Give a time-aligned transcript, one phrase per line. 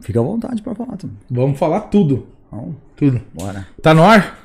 [0.00, 1.16] Fica à vontade pra falar também.
[1.30, 2.26] Vamos falar tudo.
[2.96, 3.20] Tudo.
[3.34, 3.66] bora.
[3.82, 4.38] Tá no ar?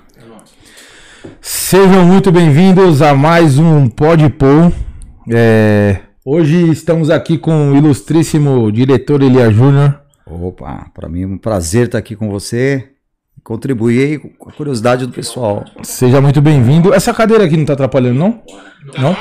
[1.39, 4.71] Sejam muito bem-vindos a mais um Pode Pôr.
[5.31, 10.01] É, hoje estamos aqui com o ilustríssimo diretor Elia Júnior.
[10.25, 12.89] Opa, pra mim é um prazer estar aqui com você.
[13.43, 15.65] Contribuir com a curiosidade do pessoal.
[15.83, 16.93] Seja muito bem-vindo.
[16.93, 18.41] Essa cadeira aqui não tá atrapalhando, não?
[18.99, 19.15] Não?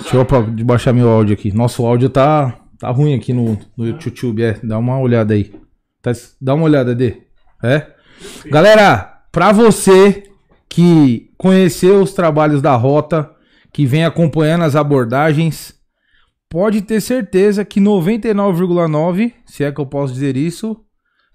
[0.00, 1.52] Deixa eu baixar meu áudio aqui.
[1.52, 4.42] Nosso áudio tá, tá ruim aqui no, no YouTube.
[4.42, 5.52] É, dá uma olhada aí.
[6.00, 7.22] Tá- dá uma olhada, Dê.
[7.62, 7.86] É?
[8.46, 10.24] Galera, pra você
[10.68, 13.30] que conheceu os trabalhos da Rota,
[13.72, 15.74] que vem acompanhando as abordagens,
[16.48, 20.76] pode ter certeza que 99,9, se é que eu posso dizer isso,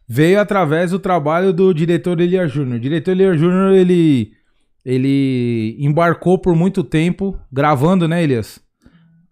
[0.07, 2.79] veio através do trabalho do diretor Elia Júnior.
[2.79, 4.31] Diretor Elia Júnior, ele,
[4.91, 8.57] ele embarcou por muito tempo gravando, né, Elias?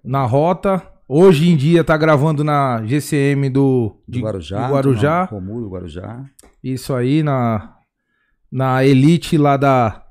[0.03, 0.85] Na rota.
[1.07, 4.67] Hoje em dia tá gravando na GCM do, Do de- Guarujá.
[4.67, 5.25] do Guarujá.
[5.25, 6.25] do Romulo, Guarujá.
[6.63, 7.75] Isso aí, na,
[8.51, 10.03] na elite lá da,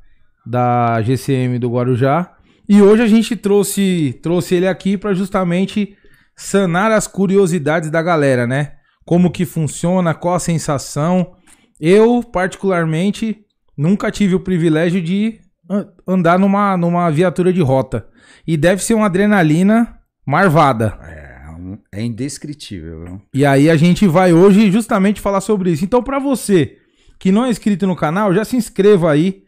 [0.47, 2.33] da GCM do Guarujá.
[2.69, 5.94] E hoje a gente trouxe, trouxe ele aqui para justamente
[6.37, 8.75] sanar as curiosidades da galera, né?
[9.04, 11.33] Como que funciona, qual a sensação.
[11.81, 13.44] Eu, particularmente,
[13.76, 15.40] nunca tive o privilégio de
[15.70, 18.06] an- andar numa, numa viatura de rota.
[18.46, 20.98] E deve ser uma adrenalina marvada.
[21.02, 23.04] É, é indescritível.
[23.04, 23.22] viu?
[23.32, 25.84] E aí a gente vai hoje justamente falar sobre isso.
[25.84, 26.78] Então, pra você
[27.18, 29.42] que não é inscrito no canal, já se inscreva aí.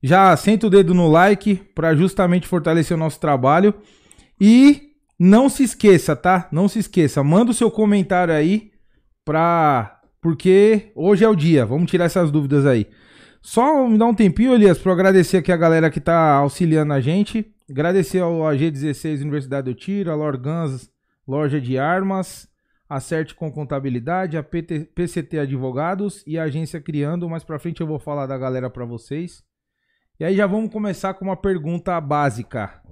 [0.00, 3.74] Já senta o dedo no like pra justamente fortalecer o nosso trabalho.
[4.40, 4.82] E
[5.18, 6.48] não se esqueça, tá?
[6.52, 8.70] Não se esqueça, manda o seu comentário aí
[9.24, 11.66] pra porque hoje é o dia.
[11.66, 12.86] Vamos tirar essas dúvidas aí.
[13.40, 17.00] Só me dá um tempinho, Elias, para agradecer aqui a galera que tá auxiliando a
[17.00, 17.54] gente.
[17.70, 20.90] Agradecer ao AG16 Universidade do Tiro, a Lorgans
[21.26, 22.48] Loja de Armas,
[22.88, 27.28] a Certe com Contabilidade, a PT PCT Advogados e a Agência Criando.
[27.28, 29.44] Mais pra frente eu vou falar da galera pra vocês.
[30.18, 32.82] E aí já vamos começar com uma pergunta básica.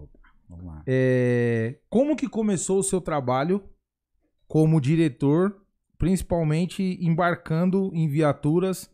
[0.48, 0.82] Vamos lá.
[0.86, 3.64] É, como que começou o seu trabalho
[4.46, 5.56] como diretor,
[5.98, 8.90] principalmente embarcando em viaturas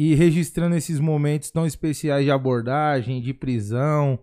[0.00, 4.16] e registrando esses momentos tão especiais de abordagem, de prisão?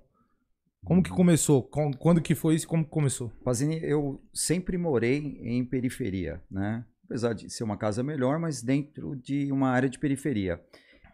[0.85, 1.61] Como que começou?
[1.61, 2.65] Com- Quando que foi isso?
[2.65, 3.29] Como que começou?
[3.43, 6.85] Pazini, eu sempre morei em periferia, né?
[7.03, 10.61] Apesar de ser uma casa melhor, mas dentro de uma área de periferia.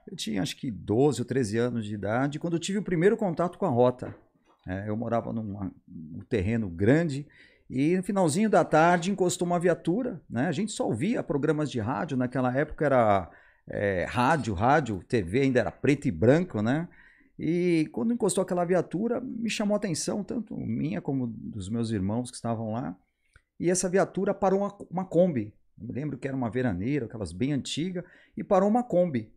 [0.07, 3.17] Eu tinha acho que 12 ou 13 anos de idade quando eu tive o primeiro
[3.17, 4.15] contato com a rota.
[4.67, 5.71] É, eu morava num
[6.29, 7.25] terreno grande
[7.67, 10.45] e no finalzinho da tarde encostou uma viatura, né?
[10.47, 13.31] A gente só ouvia programas de rádio, naquela época era
[13.67, 16.87] é, rádio, rádio, TV ainda era preto e branco, né?
[17.37, 22.29] E quando encostou aquela viatura, me chamou a atenção, tanto minha como dos meus irmãos
[22.29, 22.95] que estavam lá.
[23.59, 25.53] E essa viatura parou uma, uma Kombi.
[25.79, 28.03] Eu me lembro que era uma veraneira, aquelas bem antigas,
[28.37, 29.33] e parou uma Kombi.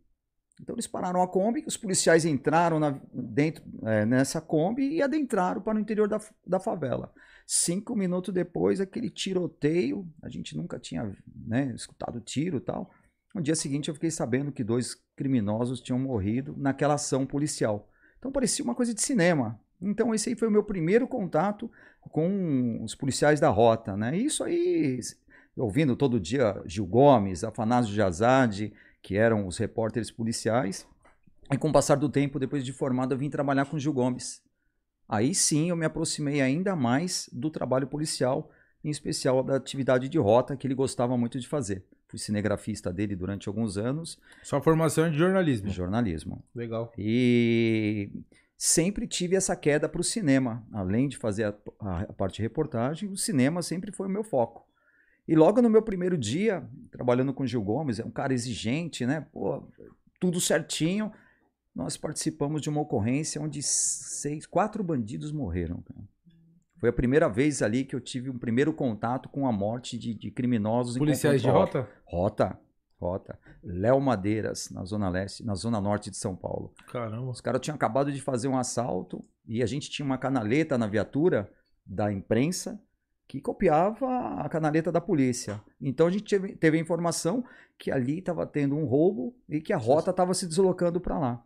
[0.61, 5.61] Então eles pararam a Kombi, os policiais entraram na- dentro é, nessa Kombi e adentraram
[5.61, 7.11] para o interior da, da favela.
[7.45, 12.89] Cinco minutos depois, aquele tiroteio, a gente nunca tinha né, escutado tiro e tal.
[13.35, 17.89] No dia seguinte, eu fiquei sabendo que dois criminosos tinham morrido naquela ação policial.
[18.17, 19.59] Então parecia uma coisa de cinema.
[19.81, 24.17] Então esse aí foi o meu primeiro contato com os policiais da rota, né?
[24.17, 25.01] E Isso aí,
[25.57, 28.71] ouvindo todo dia Gil Gomes, Afanásio Jazade,
[29.01, 30.87] que eram os repórteres policiais.
[31.51, 34.41] E com o passar do tempo, depois de formado, eu vim trabalhar com Gil Gomes.
[35.09, 38.49] Aí sim eu me aproximei ainda mais do trabalho policial,
[38.81, 41.85] em especial da atividade de rota que ele gostava muito de fazer.
[42.07, 45.69] Fui cinegrafista dele durante alguns anos, Sua formação é de jornalismo.
[45.69, 46.43] jornalismo.
[46.53, 46.93] Legal.
[46.97, 48.11] E
[48.57, 50.65] sempre tive essa queda para o cinema.
[50.71, 54.23] Além de fazer a, a- a parte de reportagem, o cinema sempre foi o meu
[54.23, 54.65] foco.
[55.27, 59.05] E logo no meu primeiro dia, trabalhando com o Gil Gomes, é um cara exigente,
[59.05, 59.25] né?
[59.33, 59.67] Pô,
[60.19, 61.11] tudo certinho.
[61.73, 65.81] Nós participamos de uma ocorrência onde seis, quatro bandidos morreram.
[65.81, 66.07] cara.
[66.79, 70.13] Foi a primeira vez ali que eu tive um primeiro contato com a morte de,
[70.13, 70.97] de criminosos.
[70.97, 71.87] Policiais de rota?
[72.05, 72.59] Rota,
[72.99, 73.39] rota.
[73.63, 76.73] Léo Madeiras, na zona leste, na zona norte de São Paulo.
[76.91, 77.29] Caramba.
[77.29, 80.87] Os caras tinham acabado de fazer um assalto e a gente tinha uma canaleta na
[80.87, 81.49] viatura
[81.85, 82.81] da imprensa
[83.27, 84.07] que copiava
[84.39, 85.61] a canaleta da polícia.
[85.81, 87.43] Então a gente teve, teve a informação
[87.77, 91.43] que ali estava tendo um roubo e que a rota estava se deslocando para lá.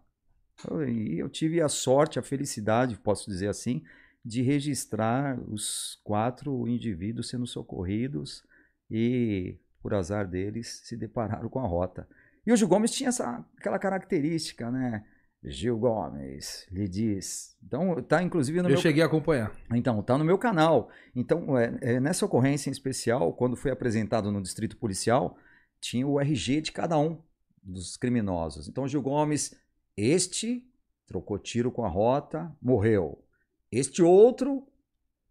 [0.87, 3.81] E eu tive a sorte, a felicidade, posso dizer assim,
[4.23, 8.43] de registrar os quatro indivíduos sendo socorridos
[8.89, 12.07] e, por azar deles, se depararam com a rota.
[12.45, 15.05] E o Gil Gomes tinha essa, aquela característica, né?
[15.43, 17.57] Gil Gomes lhe diz.
[17.63, 19.55] Então, tá inclusive no Eu meu cheguei a acompanhar.
[19.73, 20.89] então, tá no meu canal.
[21.15, 25.37] Então, é, é, nessa ocorrência em especial, quando foi apresentado no distrito policial,
[25.79, 27.21] tinha o RG de cada um
[27.63, 28.67] dos criminosos.
[28.67, 29.55] Então, Gil Gomes,
[29.95, 30.67] este
[31.07, 33.23] trocou tiro com a rota, morreu.
[33.71, 34.67] Este outro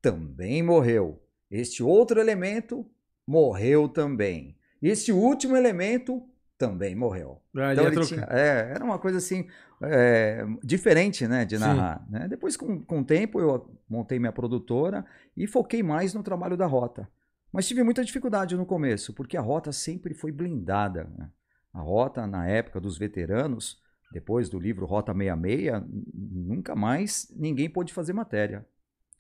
[0.01, 1.23] também morreu.
[1.51, 2.87] Este outro elemento
[3.27, 4.57] morreu também.
[4.81, 6.23] Este último elemento
[6.57, 7.41] também morreu.
[7.57, 9.47] Ah, Então ele tinha, é, era uma coisa assim,
[9.83, 12.07] é, diferente, né, de narrar.
[12.11, 12.27] né?
[12.29, 15.05] Depois, com, com o tempo, eu montei minha produtora
[15.37, 17.09] e foquei mais no trabalho da rota.
[17.53, 21.05] Mas tive muita dificuldade no começo, porque a rota sempre foi blindada.
[21.17, 21.31] né?
[21.73, 23.81] A rota, na época dos veteranos,
[24.13, 25.83] depois do livro Rota 66, n-
[26.15, 28.67] nunca mais ninguém pôde fazer matéria.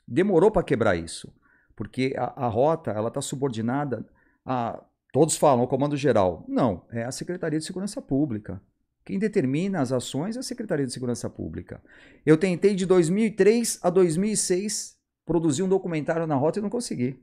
[0.06, 1.32] Demorou para quebrar isso,
[1.76, 4.06] porque a, a rota ela está subordinada
[4.44, 6.44] a Todos falam ao comando geral.
[6.46, 8.60] Não, é a Secretaria de Segurança Pública.
[9.04, 11.82] Quem determina as ações é a Secretaria de Segurança Pública.
[12.26, 17.18] Eu tentei de 2003 a 2006 produzir um documentário na rota e não consegui.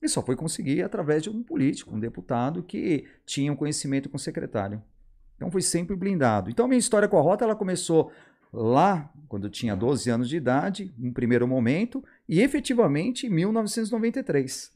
[0.00, 4.16] E só foi conseguir através de um político, um deputado que tinha um conhecimento com
[4.16, 4.80] o secretário.
[5.36, 6.50] Então foi sempre blindado.
[6.50, 8.10] Então minha história com a rota ela começou
[8.52, 14.72] lá, quando eu tinha 12 anos de idade, em primeiro momento, e efetivamente em 1993.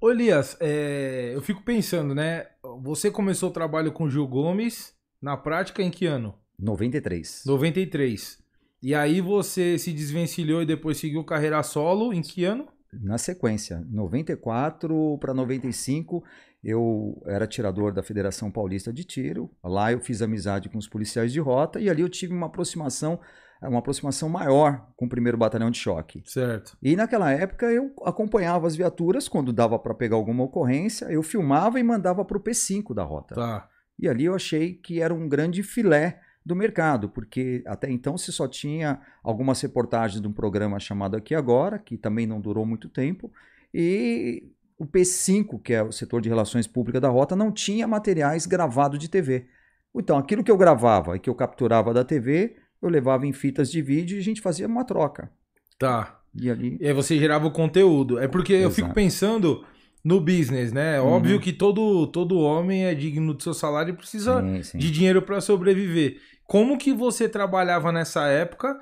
[0.00, 2.46] Ô Elias, é, eu fico pensando, né?
[2.82, 6.34] Você começou o trabalho com o Gil Gomes na prática em que ano?
[6.58, 7.42] 93.
[7.46, 8.38] 93.
[8.82, 12.68] E aí você se desvencilhou e depois seguiu carreira solo em que ano?
[12.92, 16.22] Na sequência, 94 para 95,
[16.64, 19.50] eu era tirador da Federação Paulista de Tiro.
[19.62, 23.20] Lá eu fiz amizade com os policiais de rota e ali eu tive uma aproximação,
[23.62, 26.22] uma aproximação maior com o primeiro batalhão de choque.
[26.24, 26.76] Certo.
[26.82, 31.78] E naquela época eu acompanhava as viaturas quando dava para pegar alguma ocorrência, eu filmava
[31.78, 33.34] e mandava para o P5 da rota.
[33.34, 33.68] Tá.
[33.98, 38.32] E ali eu achei que era um grande filé do mercado, porque até então se
[38.32, 42.88] só tinha algumas reportagens de um programa chamado Aqui Agora, que também não durou muito
[42.88, 43.32] tempo,
[43.72, 48.46] e o P5, que é o setor de relações públicas da rota, não tinha materiais
[48.46, 49.46] gravados de TV.
[49.94, 53.70] Então, aquilo que eu gravava e que eu capturava da TV, eu levava em fitas
[53.70, 55.30] de vídeo e a gente fazia uma troca.
[55.78, 56.20] Tá.
[56.34, 56.76] E ali.
[56.80, 58.18] E aí você gerava o conteúdo.
[58.18, 58.74] É porque eu Exato.
[58.74, 59.64] fico pensando
[60.02, 61.00] no business, né?
[61.00, 61.08] Uhum.
[61.08, 64.78] Óbvio que todo, todo homem é digno do seu salário e precisa Sim, sim.
[64.78, 66.20] de dinheiro para sobreviver.
[66.44, 68.78] Como que você trabalhava nessa época,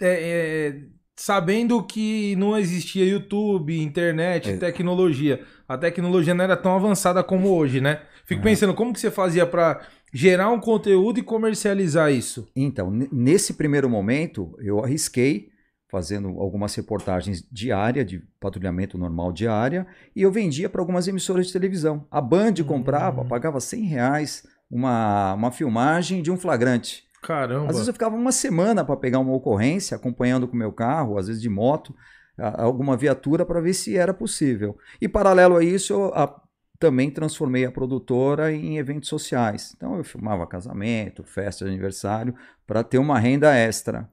[0.00, 0.82] é, é,
[1.18, 4.56] sabendo que não existia YouTube, internet, É.
[4.56, 5.40] tecnologia?
[5.68, 8.02] A tecnologia não era tão avançada como hoje, né?
[8.24, 8.44] Fico Uhum.
[8.44, 9.80] pensando, como que você fazia para
[10.12, 12.48] gerar um conteúdo e comercializar isso?
[12.54, 15.48] Então, nesse primeiro momento, eu arrisquei
[15.90, 21.52] fazendo algumas reportagens diárias, de patrulhamento normal diária, e eu vendia para algumas emissoras de
[21.52, 22.06] televisão.
[22.10, 23.26] A Band comprava, Hum.
[23.28, 27.07] pagava 100 reais uma, uma filmagem de um flagrante.
[27.22, 27.66] Caramba.
[27.66, 31.18] Às vezes eu ficava uma semana para pegar uma ocorrência, acompanhando com o meu carro,
[31.18, 31.94] às vezes de moto,
[32.36, 34.76] alguma viatura para ver se era possível.
[35.00, 36.40] E paralelo a isso, eu a-
[36.78, 39.74] também transformei a produtora em eventos sociais.
[39.76, 42.34] Então eu filmava casamento, festa de aniversário,
[42.64, 44.08] para ter uma renda extra.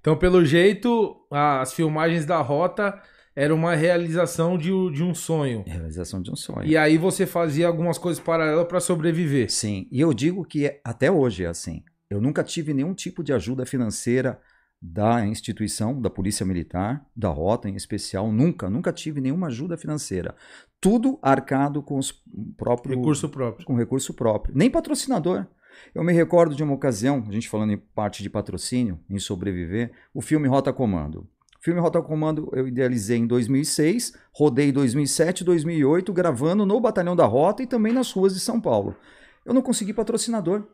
[0.00, 3.00] Então, pelo jeito, as filmagens da rota
[3.36, 5.62] eram uma realização de, um- de um sonho.
[5.64, 6.64] Realização de um sonho.
[6.66, 9.48] E aí você fazia algumas coisas paralelas para sobreviver.
[9.52, 11.84] Sim, e eu digo que é- até hoje é assim.
[12.10, 14.40] Eu nunca tive nenhum tipo de ajuda financeira
[14.82, 20.34] da instituição, da Polícia Militar, da Rota em especial, nunca, nunca tive nenhuma ajuda financeira.
[20.80, 22.12] Tudo arcado com os
[22.56, 23.66] próprios Recurso próprio.
[23.66, 25.46] com recurso próprio, nem patrocinador.
[25.94, 29.92] Eu me recordo de uma ocasião, a gente falando em parte de patrocínio, em sobreviver,
[30.12, 31.28] o filme Rota Comando.
[31.60, 37.14] O filme Rota Comando eu idealizei em 2006, rodei em 2007 2008, gravando no Batalhão
[37.14, 38.96] da Rota e também nas ruas de São Paulo.
[39.44, 40.66] Eu não consegui patrocinador,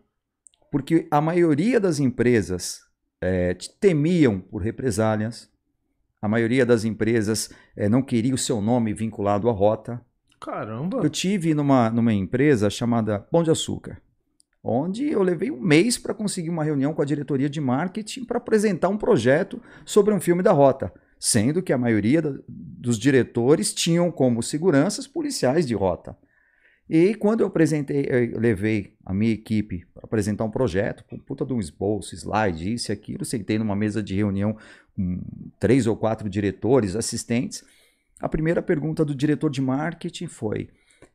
[0.76, 2.82] porque a maioria das empresas
[3.54, 5.50] te- temiam por represálias,
[6.20, 10.04] a maioria das empresas eh, não queria o seu nome vinculado à rota.
[10.38, 10.98] Caramba.
[11.02, 14.02] Eu tive numa, numa empresa chamada Pão de Açúcar,
[14.62, 18.36] onde eu levei um mês para conseguir uma reunião com a diretoria de marketing para
[18.36, 23.72] apresentar um projeto sobre um filme da rota, sendo que a maioria da- dos diretores
[23.72, 26.14] tinham como seguranças policiais de rota.
[26.88, 31.44] E quando eu apresentei, eu levei a minha equipe para apresentar um projeto, com puta
[31.44, 34.56] de um esboço, slide, isso e aquilo, sentei numa mesa de reunião
[34.94, 35.20] com
[35.58, 37.64] três ou quatro diretores, assistentes.
[38.20, 40.70] A primeira pergunta do diretor de marketing foi: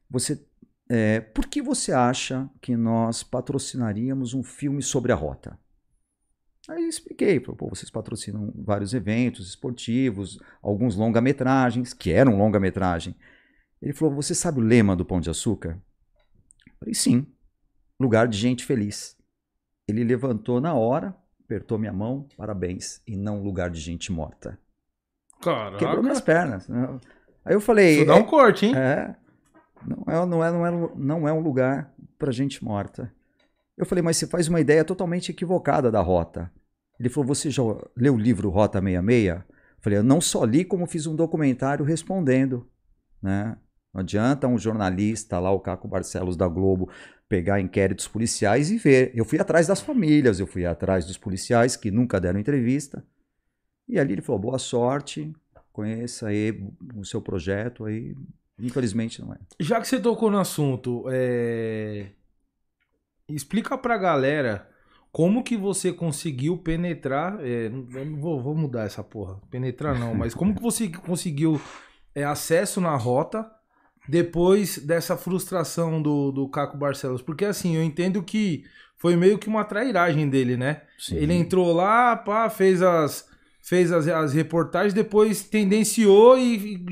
[0.10, 0.44] você,
[0.90, 5.58] é, por que você acha que nós patrocinaríamos um filme sobre a rota?
[6.70, 13.16] Aí eu expliquei, pô, vocês patrocinam vários eventos esportivos, alguns longa-metragens, que eram longa-metragem.
[13.82, 15.82] Ele falou: Você sabe o lema do Pão de Açúcar?
[16.68, 17.26] Eu falei: Sim,
[18.00, 19.18] lugar de gente feliz.
[19.88, 24.58] Ele levantou na hora, apertou minha mão, parabéns, e não lugar de gente morta.
[25.42, 25.78] Caraca.
[25.78, 26.70] Quebrou minhas pernas.
[27.44, 27.98] Aí eu falei.
[27.98, 28.76] Isso dá um corte, hein?
[28.76, 29.16] É.
[29.86, 33.12] Não é, não é, não é, não é um lugar para gente morta.
[33.76, 36.52] Eu falei, mas você faz uma ideia totalmente equivocada da rota.
[37.00, 37.64] Ele falou, você já
[37.98, 39.28] leu o livro Rota 66?
[39.28, 39.44] Eu
[39.82, 42.70] falei, eu não só li, como fiz um documentário respondendo.
[43.20, 43.58] Né?
[43.93, 46.89] Não adianta um jornalista lá, o Caco Barcelos da Globo,
[47.27, 49.12] pegar inquéritos policiais e ver.
[49.13, 53.05] Eu fui atrás das famílias, eu fui atrás dos policiais que nunca deram entrevista.
[53.88, 55.33] E ali ele falou, boa sorte,
[55.74, 56.63] conheça aí
[56.95, 58.15] o seu projeto aí.
[58.57, 59.38] Infelizmente não é.
[59.60, 62.07] Já que você tocou no assunto, é...
[63.27, 64.69] explica pra galera
[65.12, 67.39] como que você conseguiu penetrar.
[67.41, 67.69] É,
[68.17, 69.41] vou, vou, mudar essa porra.
[69.50, 71.60] Penetrar não, mas como que você conseguiu
[72.15, 73.51] é, acesso na rota
[74.08, 77.22] depois dessa frustração do, do Caco Barcelos?
[77.22, 78.63] Porque assim, eu entendo que
[78.98, 80.81] foi meio que uma trairagem dele, né?
[80.98, 81.15] Sim.
[81.15, 83.29] Ele entrou lá, pá, fez as.
[83.63, 86.86] Fez as, as reportagens, depois tendenciou e, e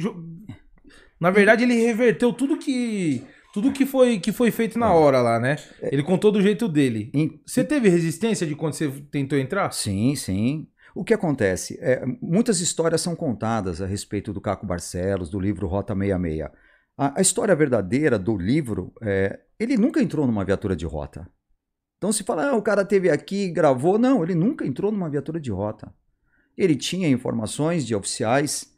[1.19, 3.23] na verdade, ele reverteu tudo que
[3.53, 4.89] tudo que foi, que foi feito na é.
[4.89, 5.57] hora lá, né?
[5.81, 5.89] É.
[5.91, 7.11] Ele contou do jeito dele.
[7.45, 9.71] Você teve resistência de quando você tentou entrar?
[9.71, 10.67] Sim, sim.
[10.95, 11.77] O que acontece?
[11.81, 16.49] É, muitas histórias são contadas a respeito do Caco Barcelos, do livro Rota 66.
[16.99, 21.25] A, a história verdadeira do livro, é, ele nunca entrou numa viatura de rota.
[21.97, 23.97] Então se fala, ah, o cara teve aqui, gravou.
[23.97, 25.93] Não, ele nunca entrou numa viatura de rota.
[26.57, 28.73] Ele tinha informações de oficiais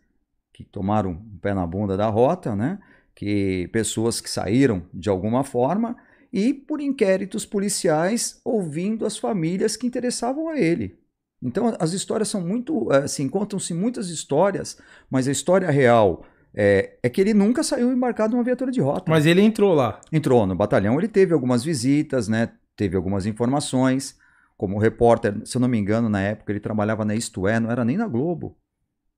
[0.54, 2.78] que tomaram um pé na bunda da rota, né?
[3.16, 5.98] que pessoas que saíram de alguma forma
[6.32, 10.96] e por inquéritos policiais ouvindo as famílias que interessavam a ele.
[11.42, 16.24] Então as histórias são muito, assim, contam-se muitas histórias, mas a história real
[16.54, 19.10] é, é, que ele nunca saiu embarcado numa viatura de rota.
[19.10, 20.02] Mas ele entrou lá.
[20.12, 22.50] Entrou no batalhão, ele teve algumas visitas, né?
[22.76, 24.20] Teve algumas informações.
[24.58, 27.72] Como repórter, se eu não me engano, na época ele trabalhava na Isto É, não
[27.72, 28.58] era nem na Globo.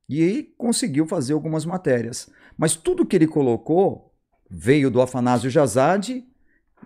[0.08, 2.30] E aí conseguiu fazer algumas matérias.
[2.58, 4.14] Mas tudo que ele colocou
[4.50, 6.24] veio do Afanásio Jazade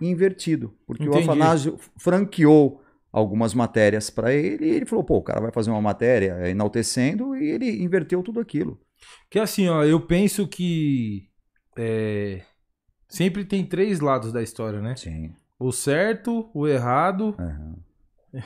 [0.00, 0.74] invertido.
[0.86, 1.18] Porque Entendi.
[1.18, 5.70] o Afanásio franqueou algumas matérias para ele e ele falou: pô, o cara vai fazer
[5.70, 8.80] uma matéria enaltecendo e ele inverteu tudo aquilo.
[9.30, 11.28] Que assim, ó, eu penso que
[11.76, 12.42] é,
[13.08, 14.96] sempre tem três lados da história, né?
[14.96, 15.32] Sim.
[15.58, 17.34] O certo, o errado.
[17.38, 17.76] Uhum.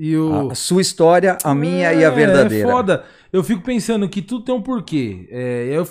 [0.00, 0.52] E o...
[0.52, 2.68] A sua história, a minha é, e a é, verdadeira.
[2.68, 3.04] É foda.
[3.32, 5.28] Eu fico pensando que tudo tem um porquê.
[5.28, 5.84] É, eu,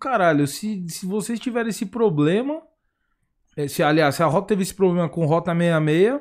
[0.00, 2.62] caralho, se, se vocês tiverem esse problema.
[3.54, 6.20] É, se, aliás, se a Rota teve esse problema com Rota 66,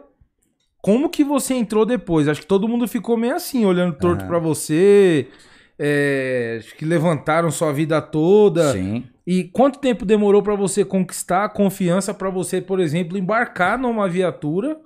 [0.81, 2.27] como que você entrou depois?
[2.27, 4.27] Acho que todo mundo ficou meio assim, olhando torto uhum.
[4.27, 5.29] para você.
[5.79, 8.73] É, que levantaram sua vida toda.
[8.73, 9.05] Sim.
[9.25, 14.09] E quanto tempo demorou para você conquistar a confiança para você, por exemplo, embarcar numa
[14.09, 14.77] viatura?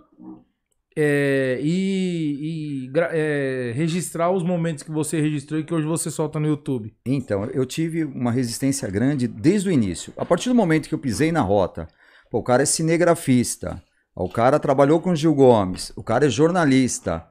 [0.95, 6.39] é, e, e é, registrar os momentos que você registrou e que hoje você solta
[6.39, 6.95] no YouTube?
[7.05, 10.13] Então, eu tive uma resistência grande desde o início.
[10.15, 11.88] A partir do momento que eu pisei na rota,
[12.29, 13.81] pô, o cara é cinegrafista,
[14.15, 17.27] o cara trabalhou com Gil Gomes, o cara é jornalista.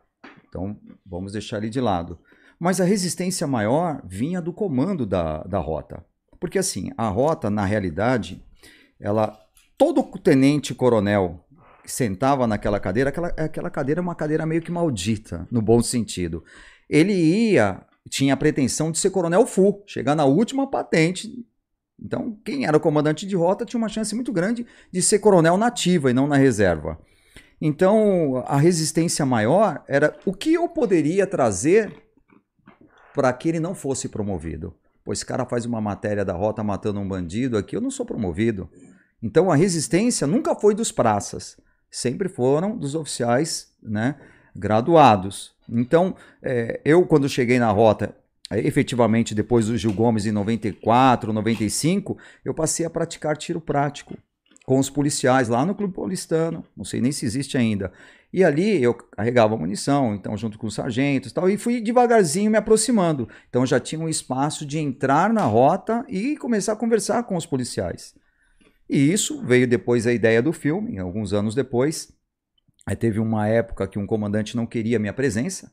[0.49, 0.76] Então,
[1.07, 2.19] vamos deixar ele de lado.
[2.62, 6.07] Mas a resistência maior vinha do comando da, da rota.
[6.38, 8.40] Porque assim, a rota, na realidade,
[9.00, 9.37] ela
[9.76, 11.45] todo tenente coronel
[11.85, 16.45] sentava naquela cadeira, aquela, aquela cadeira é uma cadeira meio que maldita, no bom sentido.
[16.88, 21.45] Ele ia, tinha a pretensão de ser coronel full, chegar na última patente.
[22.00, 26.12] Então, quem era comandante de rota tinha uma chance muito grande de ser coronel nativa
[26.12, 26.97] e não na reserva.
[27.61, 32.12] Então, a resistência maior era o que eu poderia trazer
[33.14, 34.75] para que ele não fosse promovido.
[35.04, 38.07] Pois esse cara faz uma matéria da rota matando um bandido aqui, eu não sou
[38.07, 38.69] promovido.
[39.23, 41.57] Então a resistência nunca foi dos praças
[41.92, 44.16] sempre foram dos oficiais né,
[44.57, 45.52] graduados.
[45.69, 48.16] Então, é, eu, quando cheguei na rota,
[48.50, 54.16] é, efetivamente depois do Gil Gomes em 94, 95, eu passei a praticar tiro prático
[54.64, 57.92] com os policiais lá no Clube Paulistano, não sei nem se existe ainda.
[58.33, 62.51] E ali eu carregava munição, então junto com os sargentos e tal, e fui devagarzinho
[62.51, 63.29] me aproximando.
[63.49, 67.45] Então já tinha um espaço de entrar na rota e começar a conversar com os
[67.45, 68.15] policiais.
[68.89, 72.11] E isso veio depois a ideia do filme, alguns anos depois.
[72.87, 75.71] Aí teve uma época que um comandante não queria minha presença,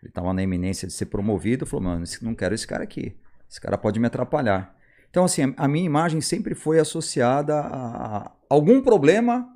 [0.00, 3.16] ele estava na iminência de ser promovido, falou, mano, não quero esse cara aqui,
[3.50, 4.74] esse cara pode me atrapalhar.
[5.10, 9.48] Então, assim, a minha imagem sempre foi associada a algum problema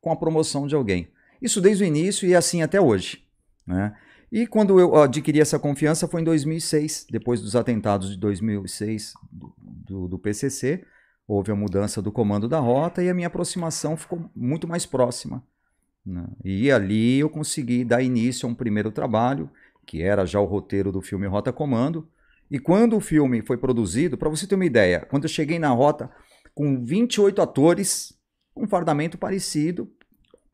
[0.00, 1.08] com a promoção de alguém.
[1.46, 3.24] Isso desde o início e assim até hoje.
[3.64, 3.96] Né?
[4.32, 9.54] E quando eu adquiri essa confiança foi em 2006, depois dos atentados de 2006 do,
[9.60, 10.84] do, do PCC,
[11.24, 15.40] houve a mudança do comando da rota e a minha aproximação ficou muito mais próxima.
[16.04, 16.26] Né?
[16.44, 19.48] E ali eu consegui dar início a um primeiro trabalho,
[19.86, 22.08] que era já o roteiro do filme Rota Comando.
[22.50, 25.68] E quando o filme foi produzido, para você ter uma ideia, quando eu cheguei na
[25.68, 26.10] Rota
[26.52, 28.12] com 28 atores,
[28.56, 29.88] um fardamento parecido,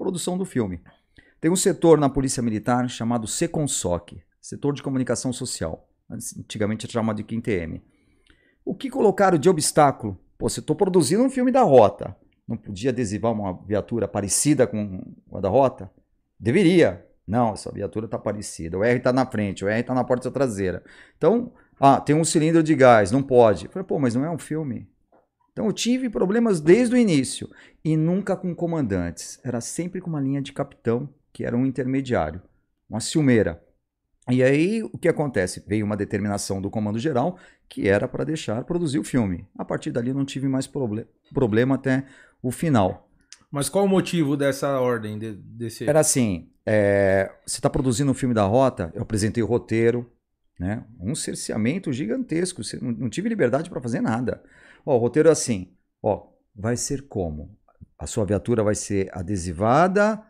[0.02, 0.80] produção do filme.
[1.40, 5.88] Tem um setor na Polícia Militar chamado Seconssoc, Setor de Comunicação Social.
[6.11, 7.80] Antigamente chamado de QTM.
[8.64, 10.18] O que colocaram de obstáculo?
[10.37, 12.16] Pô, você estou produzindo um filme da Rota.
[12.49, 15.00] Não podia adesivar uma viatura parecida com
[15.32, 15.88] a da Rota?
[16.38, 17.06] Deveria.
[17.25, 18.76] Não, essa viatura está parecida.
[18.76, 20.82] O R está na frente, o R está na porta traseira.
[21.16, 23.68] Então, ah, tem um cilindro de gás, não pode.
[23.68, 24.90] Falei, pô, mas não é um filme.
[25.52, 27.49] Então eu tive problemas desde o início
[27.85, 29.38] e nunca com comandantes.
[29.44, 32.40] Era sempre com uma linha de capitão, que era um intermediário,
[32.88, 33.62] uma ciumeira.
[34.30, 35.62] E aí o que acontece?
[35.67, 37.38] Veio uma determinação do comando geral
[37.69, 39.47] que era para deixar produzir o filme.
[39.56, 42.04] A partir dali não tive mais proble problema até
[42.43, 43.08] o final.
[43.50, 45.19] Mas qual o motivo dessa ordem?
[45.19, 45.88] De, desse...
[45.88, 50.10] Era assim: é, você está produzindo um filme da Rota, eu apresentei o roteiro,
[50.58, 50.84] né?
[51.00, 54.43] um cerceamento gigantesco, não, não tive liberdade para fazer nada.
[54.84, 57.56] Ó, o roteiro é assim: ó, vai ser como?
[57.99, 60.23] A sua viatura vai ser adesivada,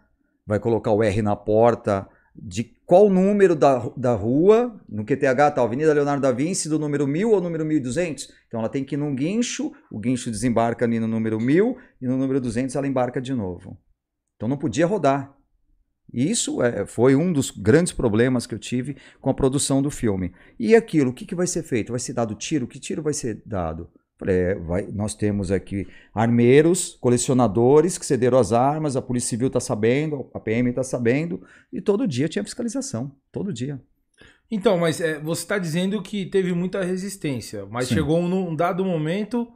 [0.46, 5.62] vai colocar o R na porta de qual número da, da rua, no QTH tá
[5.62, 8.28] Avenida Leonardo da Vinci, do número 1000 ou número 1200.
[8.48, 12.06] Então ela tem que ir num guincho, o guincho desembarca ali no número 1000 e
[12.06, 13.78] no número 200 ela embarca de novo.
[14.36, 15.36] Então não podia rodar.
[16.12, 19.90] E isso é, foi um dos grandes problemas que eu tive com a produção do
[19.90, 20.34] filme.
[20.58, 21.92] E aquilo, o que, que vai ser feito?
[21.92, 22.66] Vai ser dado tiro?
[22.66, 23.90] Que tiro vai ser dado?
[24.22, 29.48] Falei, é, vai, nós temos aqui armeiros, colecionadores que cederam as armas, a Polícia Civil
[29.48, 33.82] está sabendo, a PM está sabendo, e todo dia tinha fiscalização, todo dia.
[34.48, 37.94] Então, mas é, você está dizendo que teve muita resistência, mas Sim.
[37.94, 39.48] chegou num dado momento,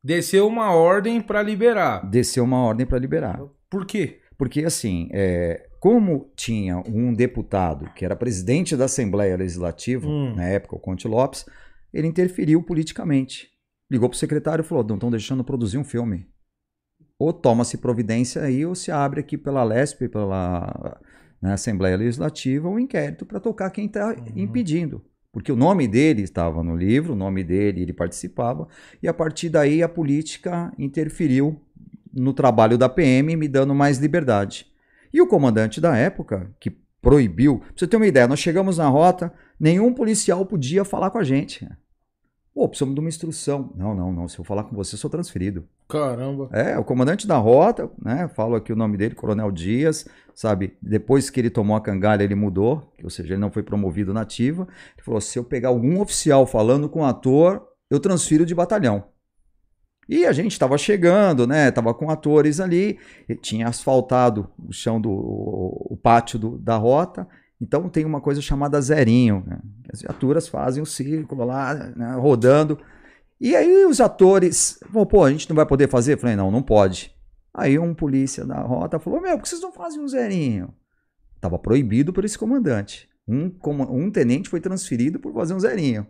[0.00, 2.08] desceu uma ordem para liberar.
[2.08, 3.42] Desceu uma ordem para liberar.
[3.68, 4.20] Por quê?
[4.38, 10.36] Porque, assim, é, como tinha um deputado que era presidente da Assembleia Legislativa, hum.
[10.36, 11.44] na época, o Conte Lopes,
[11.92, 13.53] ele interferiu politicamente
[13.90, 16.26] ligou pro secretário e falou: não estão deixando produzir um filme.
[17.18, 21.00] Ou toma-se providência aí, ou se abre aqui pela LESP, pela
[21.40, 24.24] né, Assembleia Legislativa, um inquérito para tocar quem está uhum.
[24.34, 25.04] impedindo.
[25.32, 28.68] Porque o nome dele estava no livro, o nome dele, ele participava,
[29.02, 31.60] e a partir daí a política interferiu
[32.12, 34.66] no trabalho da PM, me dando mais liberdade.
[35.12, 36.70] E o comandante da época, que
[37.02, 41.18] proibiu, pra você ter uma ideia, nós chegamos na rota, nenhum policial podia falar com
[41.18, 41.68] a gente.
[42.54, 43.72] Pô, precisamos de uma instrução.
[43.74, 44.28] Não, não, não.
[44.28, 45.66] Se eu falar com você, eu sou transferido.
[45.88, 46.48] Caramba.
[46.52, 48.28] É, o comandante da rota, né?
[48.28, 50.76] Falo aqui o nome dele, Coronel Dias, sabe?
[50.80, 54.20] Depois que ele tomou a cangalha, ele mudou, ou seja, ele não foi promovido na
[54.20, 54.68] ativa.
[54.96, 59.04] Ele falou: se eu pegar algum oficial falando com o ator, eu transfiro de batalhão.
[60.08, 61.72] E a gente estava chegando, né?
[61.72, 62.98] Tava com atores ali,
[63.40, 67.26] tinha asfaltado o chão do o pátio do, da rota
[67.60, 69.42] então tem uma coisa chamada zerinho.
[69.46, 69.58] Né?
[69.92, 72.78] As viaturas fazem o um círculo lá, né, rodando.
[73.40, 76.14] E aí os atores, pô, a gente não vai poder fazer?
[76.14, 77.14] Eu falei, não, não pode.
[77.52, 80.74] Aí um polícia da rota falou, meu, por que vocês não fazem um zerinho?
[81.40, 83.08] Tava proibido por esse comandante.
[83.26, 83.52] Um,
[83.90, 86.06] um tenente foi transferido por fazer um zerinho.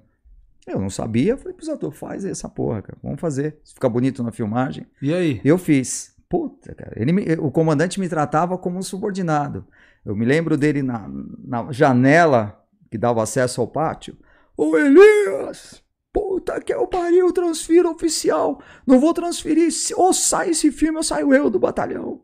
[0.66, 3.58] Eu não sabia, falei pros atores, faz essa porra, cara, vamos fazer.
[3.62, 4.86] Se ficar bonito na filmagem.
[5.00, 5.40] E aí?
[5.44, 6.14] Eu fiz.
[6.28, 9.66] Puta, cara, ele me, o comandante me tratava como um subordinado.
[10.04, 11.08] Eu me lembro dele na,
[11.44, 14.16] na janela que dava acesso ao pátio.
[14.56, 18.60] Ô Elias, puta que eu pariu, transfiro oficial.
[18.86, 19.68] Não vou transferir.
[19.96, 22.20] Ou sai esse filme ou saio eu do batalhão.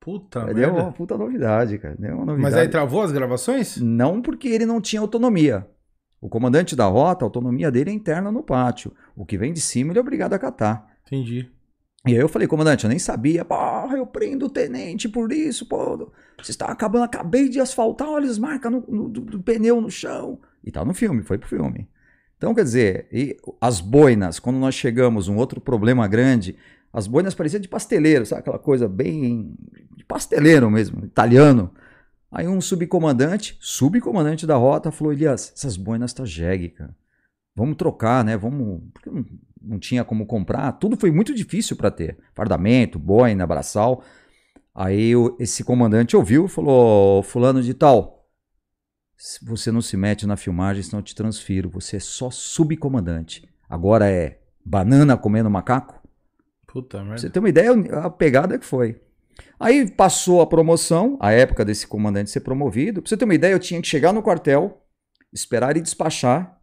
[0.00, 1.94] Puta, Deu uma puta novidade, cara.
[1.98, 2.42] Deu uma novidade.
[2.42, 3.76] Mas aí travou as gravações?
[3.76, 5.68] Não, porque ele não tinha autonomia.
[6.20, 8.92] O comandante da rota, a autonomia dele é interna no pátio.
[9.14, 10.86] O que vem de cima ele é obrigado a acatar.
[11.06, 11.50] Entendi.
[12.08, 13.44] E aí eu falei, comandante, eu nem sabia.
[13.44, 16.10] Porra, eu prendo o tenente por isso, pô.
[16.42, 19.90] Você está acabando, acabei de asfaltar, olha as marcas no, no, do, do, pneu no
[19.90, 20.40] chão.
[20.64, 21.88] E tá no filme, foi pro filme.
[22.36, 23.08] Então, quer dizer,
[23.60, 26.56] as boinas, quando nós chegamos, um outro problema grande,
[26.92, 28.40] as boinas pareciam de pasteleiro, sabe?
[28.40, 29.54] Aquela coisa bem
[29.96, 31.72] de pasteleiro mesmo, italiano.
[32.30, 36.94] Aí um subcomandante, subcomandante da rota, falou, Elias, essas boinas tá jegue, cara.
[37.56, 38.36] Vamos trocar, né?
[38.36, 38.82] Vamos...
[39.60, 42.18] não tinha como comprar, tudo foi muito difícil para ter.
[42.34, 44.02] Fardamento, boina, braçal.
[44.74, 48.28] Aí esse comandante ouviu e falou: Fulano de Tal,
[49.42, 51.70] você não se mete na filmagem, senão eu te transfiro.
[51.70, 53.48] Você é só subcomandante.
[53.68, 56.00] Agora é banana comendo macaco?
[56.66, 57.18] Puta merda.
[57.18, 59.00] Você tem uma ideia, a pegada que foi.
[59.58, 63.00] Aí passou a promoção, a época desse comandante ser promovido.
[63.02, 64.84] Pra você ter uma ideia, eu tinha que chegar no quartel,
[65.32, 66.57] esperar ele despachar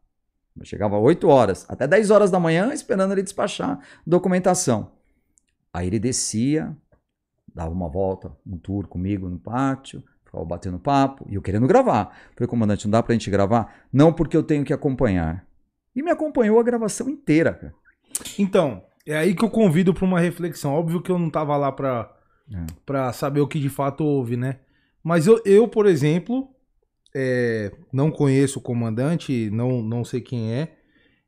[0.57, 4.91] eu chegava 8 horas, até 10 horas da manhã, esperando ele despachar documentação.
[5.73, 6.75] Aí ele descia,
[7.53, 12.15] dava uma volta, um tour comigo no pátio, ficava batendo papo, e eu querendo gravar.
[12.35, 13.75] Falei, comandante, não dá pra gente gravar?
[13.91, 15.45] Não, porque eu tenho que acompanhar.
[15.95, 17.73] E me acompanhou a gravação inteira, cara.
[18.39, 20.73] Então, é aí que eu convido para uma reflexão.
[20.73, 22.11] Óbvio que eu não tava lá para
[22.53, 22.65] É.
[22.85, 24.59] para saber o que de fato houve, né?
[25.03, 26.47] Mas eu, eu por exemplo,
[27.15, 30.73] é, não conheço o comandante, não, não sei quem é,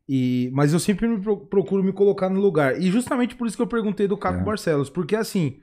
[0.08, 2.80] e, mas eu sempre me pro- procuro me colocar no lugar.
[2.80, 4.44] E justamente por isso que eu perguntei do Caco É.
[4.44, 5.60] Barcelos, porque assim,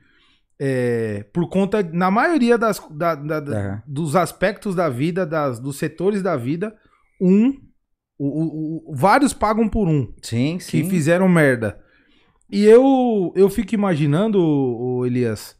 [0.58, 3.82] é, por conta, na maioria das, da- da- É.
[3.86, 6.74] dos aspectos da vida, das, dos setores da vida,
[7.20, 7.50] um,
[8.18, 10.88] o- o- o- vários pagam por um Sim, que sim.
[10.88, 11.78] fizeram merda.
[12.50, 15.56] E eu, eu fico imaginando, o Elias,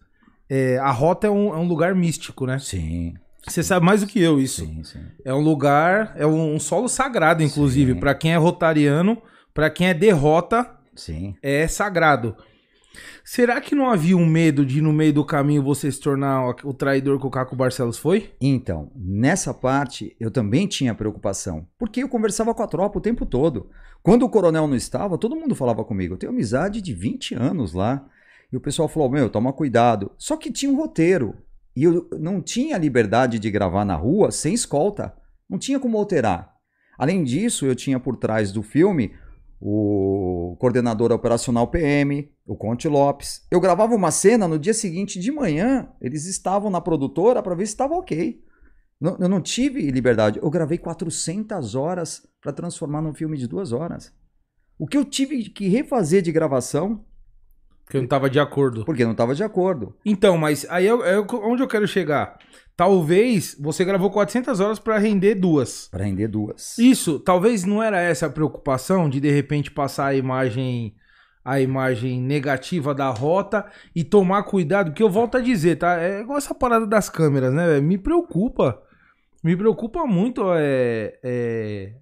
[0.49, 2.59] é, a rota é um, é um lugar místico, né?
[2.59, 3.15] Sim,
[3.47, 4.65] Você sabe mais do que eu isso.
[4.65, 5.05] sim, sim.
[5.25, 7.95] É um lugar, é um, um solo sagrado, inclusive.
[7.95, 9.21] Pra quem é rotariano,
[9.53, 11.35] pra quem é derrota, Sim.
[11.43, 12.37] é sagrado.
[13.25, 16.71] Será que não havia um medo de no meio do caminho você se tornar o,
[16.71, 18.33] o traidor que o Caco Barcelos foi?
[18.41, 23.25] Então, nessa parte eu também tinha preocupação, porque eu conversava com a tropa o tempo
[23.25, 23.71] todo.
[24.03, 26.15] Quando o coronel não estava, todo mundo falava comigo.
[26.15, 28.05] Eu tenho amizade de 20 anos lá.
[28.53, 30.13] E o pessoal falou: Meu, toma cuidado.
[30.19, 31.35] Só que tinha um roteiro.
[31.77, 35.15] E eu não tinha liberdade de gravar na rua sem escolta.
[35.49, 36.55] Não tinha como alterar.
[36.97, 39.13] Além disso, eu tinha por trás do filme
[39.61, 43.47] o coordenador operacional PM, o Conte Lopes.
[43.51, 47.67] Eu gravava uma cena no dia seguinte de manhã, eles estavam na produtora para ver
[47.67, 48.43] se estava ok.
[49.01, 50.39] Eu não tive liberdade.
[50.43, 54.13] Eu gravei 400 horas para transformar num filme de duas horas.
[54.79, 57.05] O que eu tive que refazer de gravação,
[57.89, 58.85] Que eu não tava de acordo.
[58.85, 59.95] porque não estava de acordo.
[60.05, 62.39] Então, mas aí é, é onde eu quero chegar.
[62.77, 65.89] Talvez você gravou 400 horas pra render duas.
[65.89, 66.77] Para render duas.
[66.79, 70.95] Isso, talvez não era essa a preocupação de de repente passar a imagem
[71.45, 76.01] a imagem negativa da rota e tomar cuidado, porque eu volto a dizer, tá?
[76.01, 77.81] É igual essa parada das câmeras, né?
[77.83, 78.81] Me preocupa.
[79.43, 81.93] Me preocupa muito é, é,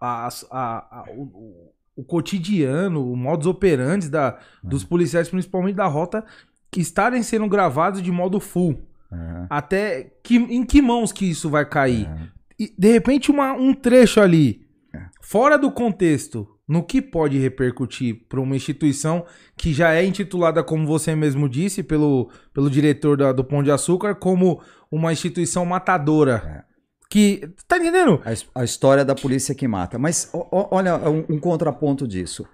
[0.00, 6.24] a- a- a- o, o- cotidiano, o modus operandi da, dos policiais, principalmente da rota,
[6.70, 8.78] que estarem sendo gravados de modo full.
[9.10, 12.06] É, Até que, em que mãos que isso vai cair?
[12.06, 12.38] é.
[12.60, 14.98] E, de repente, uma- um trecho ali, É.
[15.22, 19.24] fora do contexto, no que pode repercutir para uma instituição
[19.56, 23.70] que já é intitulada, como você mesmo disse, pelo, pelo diretor da- do Pão de
[23.70, 26.66] Açúcar, como uma instituição matadora.
[27.10, 27.48] Que.
[27.66, 28.20] Tá entendendo?
[28.54, 29.98] A, a história da polícia que mata.
[29.98, 32.46] Mas o- o- olha um, um contraponto disso.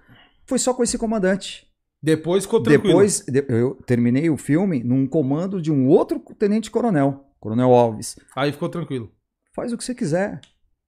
[0.45, 1.67] Foi só com esse comandante.
[2.01, 2.87] Depois ficou tranquilo.
[2.87, 8.15] Depois de- eu terminei o filme num comando de um outro tenente-coronel, Coronel Alves.
[8.35, 9.11] Aí ficou tranquilo.
[9.53, 10.39] Faz o que você quiser.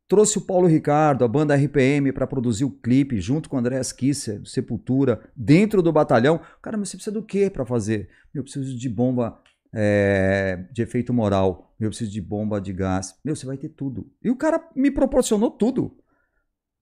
[0.10, 3.82] Trouxe o Paulo Ricardo, a banda RPM, para produzir o clipe, junto com o André
[3.98, 6.40] Kisser, Sepultura, dentro do batalhão.
[6.62, 8.08] Cara, mas você precisa do quê para fazer?
[8.34, 9.38] Eu preciso de bomba
[9.74, 11.76] é, de efeito moral.
[11.80, 13.16] Eu preciso de bomba de gás.
[13.24, 14.10] Meu, você vai ter tudo.
[14.24, 15.96] E o cara me proporcionou tudo.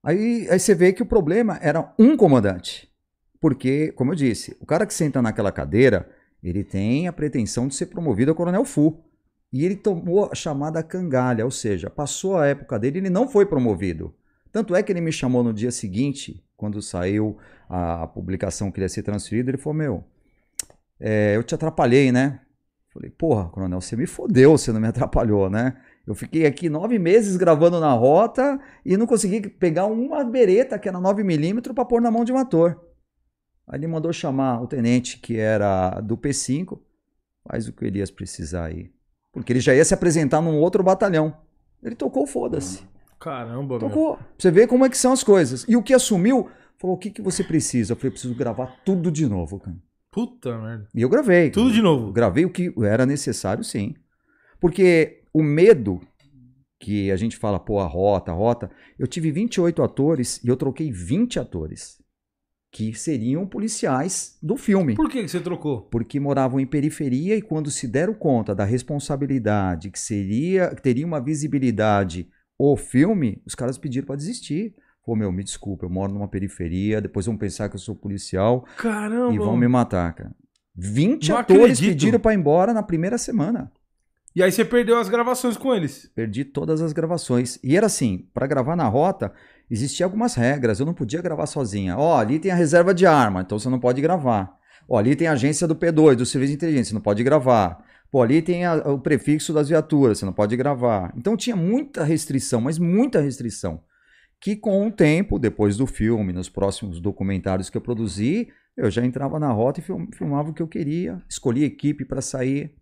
[0.02, 2.88] Aí, aí você vê que o problema era um comandante.
[3.40, 6.08] Porque, como eu disse, o cara que senta naquela cadeira,
[6.42, 9.02] ele tem a pretensão de ser promovido a coronel Fu.
[9.52, 13.46] E ele tomou a chamada cangalha, ou seja, passou a época dele, ele não foi
[13.46, 14.14] promovido.
[14.52, 17.36] Tanto é que ele me chamou no dia seguinte, quando saiu
[17.68, 20.04] a publicação que ele ia ser transferido, ele falou: Meu,
[20.98, 22.40] é, eu te atrapalhei, né?
[22.96, 25.76] Falei: Porra, coronel, você me fodeu, você não me atrapalhou, né?
[26.06, 30.88] Eu fiquei aqui nove meses gravando na rota e não consegui pegar uma bereta que
[30.88, 32.80] era 9mm para pôr na mão de um ator.
[33.68, 36.78] Aí ele mandou chamar o tenente que era do P5,
[37.46, 38.90] faz o que o Elias precisar aí.
[39.32, 41.36] Porque ele já ia se apresentar num outro batalhão.
[41.82, 42.86] Ele tocou, foda-se.
[43.18, 43.88] Caramba, meu.
[43.88, 44.16] Tocou.
[44.16, 45.64] Pra Você vê como é que são as coisas.
[45.68, 47.92] E o que assumiu, falou, o que, que você precisa?
[47.92, 49.76] Eu falei, preciso gravar tudo de novo, cara.
[50.16, 50.88] Puta merda.
[50.94, 51.50] E eu gravei.
[51.50, 52.10] Tudo de novo.
[52.10, 53.92] Gravei o que era necessário, sim.
[54.58, 56.00] Porque o medo
[56.80, 58.70] que a gente fala, pô, a rota, a rota.
[58.98, 62.02] Eu tive 28 atores e eu troquei 20 atores.
[62.72, 64.94] Que seriam policiais do filme.
[64.94, 65.82] Por que, você trocou?
[65.82, 71.06] Porque moravam em periferia e quando se deram conta da responsabilidade que seria, que teria
[71.06, 72.26] uma visibilidade
[72.58, 74.74] o filme, os caras pediram para desistir.
[75.06, 78.66] Pô, meu, me desculpa, eu moro numa periferia, depois vão pensar que eu sou policial
[78.76, 79.32] Caramba.
[79.32, 80.32] e vão me matar, cara.
[80.74, 81.88] 20 Não atores acredito.
[81.90, 83.70] pediram para ir embora na primeira semana.
[84.34, 86.10] E aí você perdeu as gravações com eles.
[86.14, 87.58] Perdi todas as gravações.
[87.62, 89.32] E era assim, para gravar na rota,
[89.70, 90.78] existiam algumas regras.
[90.80, 91.96] Eu não podia gravar sozinha.
[91.96, 94.54] Ó, ali tem a reserva de arma, então você não pode gravar.
[94.88, 97.82] Ó, ali tem a agência do P2, do Serviço de Inteligência, você não pode gravar.
[98.10, 101.14] Pô, ali tem a- o prefixo das viaturas, você não pode gravar.
[101.16, 103.80] Então tinha muita restrição, mas muita restrição.
[104.40, 109.02] Que com o tempo, depois do filme, nos próximos documentários que eu produzi, Eu já
[109.02, 112.74] entrava na rota e film- filmava o que eu queria, escolhia equipe para sair.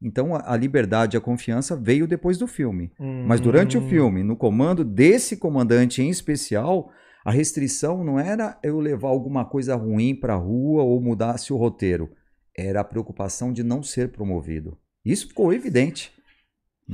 [0.00, 2.90] Então a, liberdade e a confiança veio depois do filme.
[3.28, 3.88] Mas durante o Hum.
[3.88, 6.90] filme, no comando desse comandante em especial,
[7.22, 11.56] a restrição não era eu levar alguma coisa ruim para a rua ou mudasse o
[11.58, 12.10] roteiro.
[12.56, 14.78] Era a preocupação de não ser promovido.
[15.04, 16.10] Isso ficou evidente.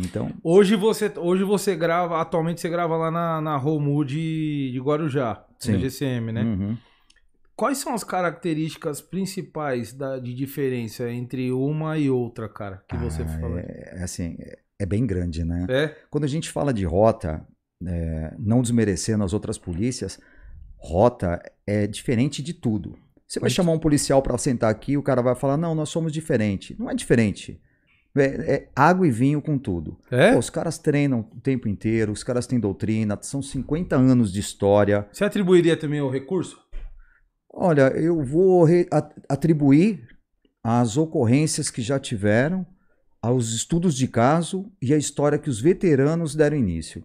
[0.05, 4.79] Então, Hoje você, hoje você grava, atualmente você grava lá na, na Romu de, de
[4.81, 5.73] Guarujá, Sim.
[5.73, 6.43] na GCM, né?
[6.45, 6.77] uhum.
[7.57, 13.23] Quais são as características principais da, de diferença entre uma e outra, cara, que você
[13.23, 13.61] Ah, fala?
[13.61, 14.37] é, é assim,
[14.79, 15.67] é- bem grande, né?
[15.69, 15.89] É?
[16.09, 17.45] Quando a gente fala de rota,
[17.85, 20.21] é, não desmerecendo as outras polícias,
[20.77, 22.97] rota é diferente de tudo.
[23.27, 26.13] Você vai chamar um policial para sentar aqui, o cara vai falar: não, nós somos
[26.13, 26.77] diferente.
[26.79, 27.61] Não é diferente.
[28.21, 29.99] É, é água e vinho com tudo.
[30.11, 30.33] É?
[30.33, 34.41] Pô, os caras treinam o tempo inteiro, os caras têm doutrina, são 50 anos de
[34.41, 35.07] história.
[35.13, 36.59] Você atribuiria também o recurso?
[37.51, 38.67] Olha, eu vou
[39.29, 40.07] atribuir
[40.63, 42.67] as ocorrências que já tiveram,
[43.21, 47.03] aos estudos de caso e à história que os veteranos deram início.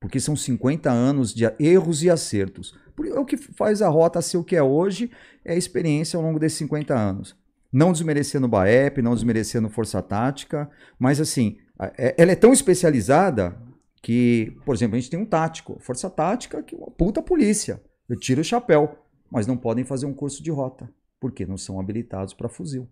[0.00, 2.74] Porque são 50 anos de erros e acertos.
[3.06, 5.10] É o que faz a rota ser o que é hoje,
[5.44, 7.36] é a experiência ao longo desses 50 anos.
[7.72, 11.58] Não desmerecendo o BAEP, não desmerecendo Força Tática, mas assim,
[11.96, 13.60] é- ela é tão especializada
[14.02, 17.82] que, por exemplo, a gente tem um tático, Força Tática, que é uma puta polícia.
[18.08, 18.98] Eu tiro o chapéu,
[19.30, 20.88] mas não podem fazer um curso de rota,
[21.20, 22.88] porque não são habilitados para fuzil.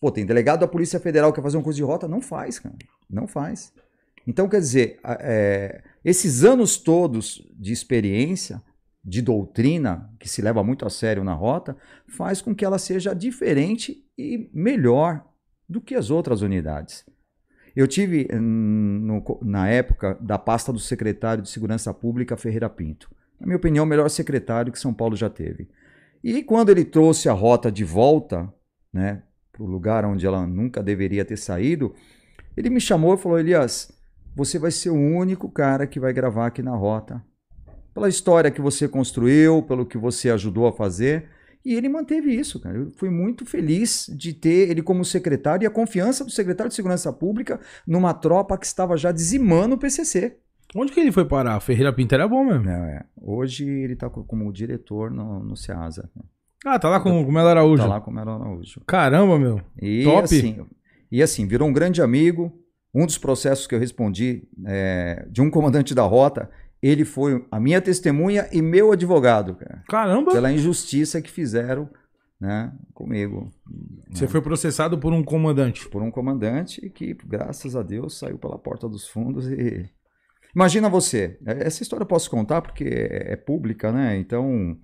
[0.00, 2.08] Pô, tem delegado da Polícia Federal que quer fazer um curso de rota?
[2.08, 2.74] Não faz, cara.
[3.08, 3.72] Não faz.
[4.26, 8.62] Então, quer dizer, é, esses anos todos de experiência,
[9.04, 11.76] de doutrina, que se leva muito a sério na rota,
[12.08, 15.24] faz com que ela seja diferente e melhor
[15.68, 17.04] do que as outras unidades.
[17.76, 23.10] Eu tive, hum, no na época, da pasta do secretário de Segurança Pública, Ferreira Pinto.
[23.38, 25.68] Na minha opinião, o melhor secretário que São Paulo já teve.
[26.22, 28.50] E quando ele trouxe a rota de volta,
[28.92, 31.94] né, para o lugar onde ela nunca deveria ter saído,
[32.56, 33.92] ele me chamou e falou: Elias,
[34.34, 37.22] você vai ser o único cara que vai gravar aqui na rota.
[37.94, 41.28] Pela história que você construiu, pelo que você ajudou a fazer.
[41.64, 42.76] E ele manteve isso, cara.
[42.76, 46.74] Eu fui muito feliz de ter ele como secretário e a confiança do secretário de
[46.74, 50.36] Segurança Pública numa tropa que estava já dizimando o PCC.
[50.76, 51.58] Onde que ele foi parar?
[51.60, 52.64] Ferreira Pinto era bom mesmo.
[52.64, 53.04] Não, é.
[53.16, 56.10] Hoje ele está como diretor no, no SEASA.
[56.64, 57.82] Ah, tá lá com o Melo Araújo.
[57.82, 58.80] Está lá como era Araújo.
[58.86, 59.60] Caramba, meu.
[59.80, 60.24] E Top.
[60.24, 60.66] assim,
[61.12, 62.52] e assim, virou um grande amigo.
[62.92, 66.48] Um dos processos que eu respondi é, de um comandante da rota,
[66.88, 70.32] ele foi a minha testemunha e meu advogado, cara, Caramba.
[70.32, 71.88] pela injustiça que fizeram,
[72.38, 73.50] né, comigo.
[74.10, 75.88] Você foi processado por um comandante.
[75.88, 79.88] Por um comandante que, graças a Deus, saiu pela porta dos fundos e.
[80.54, 84.16] Imagina você, essa história eu posso contar porque é é pública, né?
[84.18, 84.76] Então,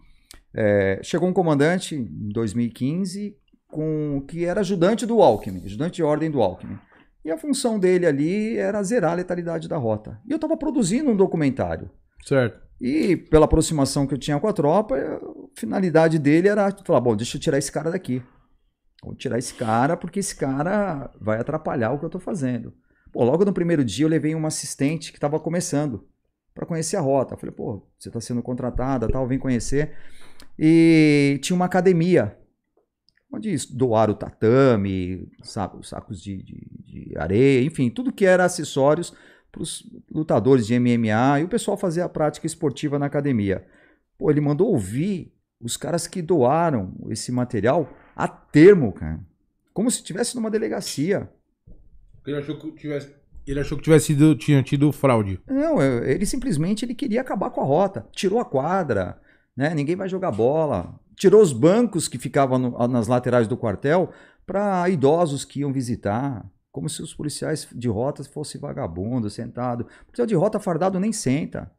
[0.54, 3.36] é, chegou um comandante em 2015
[3.68, 6.78] com que era ajudante do Alckmin, ajudante de ordem do Alckmin.
[7.24, 10.20] E a função dele ali era zerar a letalidade da rota.
[10.26, 11.90] E eu estava produzindo um documentário.
[12.24, 12.60] Certo.
[12.80, 15.20] E pela aproximação que eu tinha com a tropa, a
[15.58, 18.22] finalidade dele era falar: bom, deixa eu tirar esse cara daqui.
[19.02, 22.72] Vou tirar esse cara porque esse cara vai atrapalhar o que eu estou fazendo.
[23.12, 26.06] Pô, logo no primeiro dia eu levei uma assistente que estava começando
[26.54, 27.34] para conhecer a rota.
[27.34, 29.94] Eu falei, pô, você está sendo contratada, tal, vem conhecer.
[30.58, 32.36] E tinha uma academia
[33.32, 38.44] onde doaram o tatame, sabe, os sacos de, de, de areia, enfim, tudo que era
[38.44, 39.12] acessórios
[39.52, 43.64] para os lutadores de MMA e o pessoal fazia a prática esportiva na academia.
[44.18, 49.20] Pô, ele mandou ouvir os caras que doaram esse material a termo, cara.
[49.72, 51.28] Como se estivesse numa delegacia.
[52.26, 53.14] Ele achou que tivesse,
[53.46, 55.40] ele achou que tivesse sido, tinha tido fraude.
[55.48, 58.06] Não, ele simplesmente ele queria acabar com a rota.
[58.12, 59.20] Tirou a quadra,
[59.56, 59.74] né?
[59.74, 60.98] Ninguém vai jogar bola.
[61.16, 64.10] Tirou os bancos que ficavam no- nas laterais do quartel
[64.46, 66.44] para idosos que iam visitar.
[66.72, 69.86] Como se os policiais de rotas fossem vagabundos, sentado.
[70.02, 71.70] O policial de rota fardado nem senta.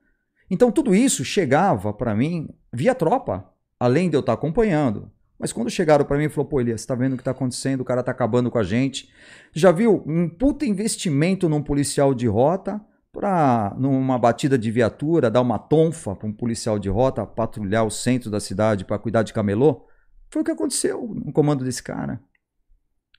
[0.50, 3.50] Então tudo isso chegava para mim via tropa,
[3.80, 5.10] além de eu estar acompanhando.
[5.40, 7.82] Mas quando chegaram para mim e falou, pô, Elias, tá vendo o que tá acontecendo?
[7.82, 9.10] O cara tá acabando com a gente.
[9.54, 12.80] Já viu um puta investimento num policial de rota
[13.12, 17.90] para numa batida de viatura dar uma tonfa para um policial de rota patrulhar o
[17.90, 19.88] centro da cidade para cuidar de camelô?
[20.30, 22.22] Foi o que aconteceu no comando desse cara.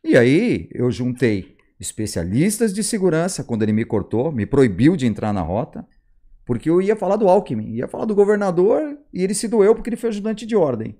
[0.05, 5.33] E aí eu juntei especialistas de segurança quando ele me cortou, me proibiu de entrar
[5.33, 5.85] na rota,
[6.47, 9.91] porque eu ia falar do Alckmin, ia falar do governador e ele se doeu porque
[9.91, 10.97] ele foi ajudante de ordem.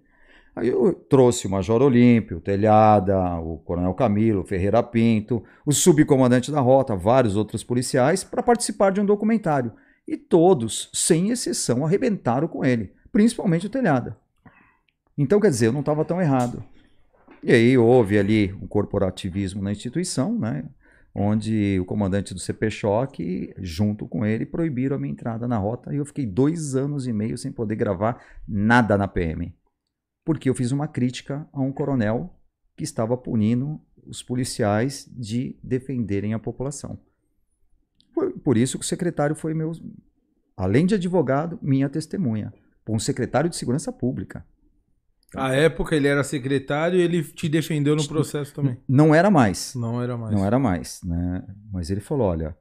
[0.57, 5.73] Aí eu trouxe o Major Olímpio, o Telhada, o Coronel Camilo, o Ferreira Pinto, o
[5.73, 9.73] subcomandante da rota, vários outros policiais, para participar de um documentário.
[10.07, 14.19] E todos, sem exceção, arrebentaram com ele, principalmente o Telhada.
[15.17, 16.63] Então, quer dizer, eu não estava tão errado.
[17.43, 20.65] E aí houve ali um corporativismo na instituição, né?
[21.15, 25.93] onde o comandante do CP Choque, junto com ele, proibiram a minha entrada na rota
[25.93, 29.55] e eu fiquei dois anos e meio sem poder gravar nada na PM.
[30.25, 32.35] Porque eu fiz uma crítica a um coronel
[32.77, 36.99] que estava punindo os policiais de defenderem a população.
[38.15, 39.73] Por, por isso que o secretário foi meu,
[40.57, 42.53] além de advogado, minha testemunha.
[42.89, 44.45] Um secretário de segurança pública.
[45.37, 48.79] A época ele era secretário e ele te defendeu no processo também.
[48.89, 49.75] Não era mais.
[49.75, 50.35] Não era mais.
[50.35, 51.43] Não era mais, né?
[51.73, 52.57] Mas ele falou, olha,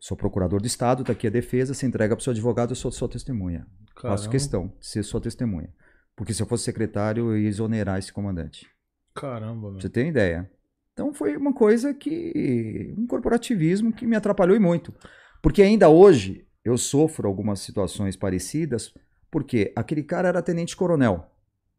[0.00, 2.76] sou procurador do Estado, está aqui a defesa, você entrega para o seu advogado, eu
[2.76, 3.66] sou sua testemunha.
[3.96, 4.16] Caramba.
[4.16, 5.72] Faço questão de ser sua testemunha.
[6.14, 8.66] Porque se eu fosse secretário, eu ia exonerar esse comandante.
[9.14, 9.72] Caramba.
[9.72, 10.50] Pra você tem ideia.
[10.92, 12.94] Então foi uma coisa que.
[12.98, 14.92] um corporativismo que me atrapalhou e muito.
[15.40, 18.92] Porque ainda hoje eu sofro algumas situações parecidas,
[19.30, 21.30] porque aquele cara era tenente-coronel.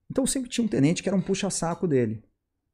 [0.10, 2.24] Então sempre tinha um tenente que era um puxa-saco dele.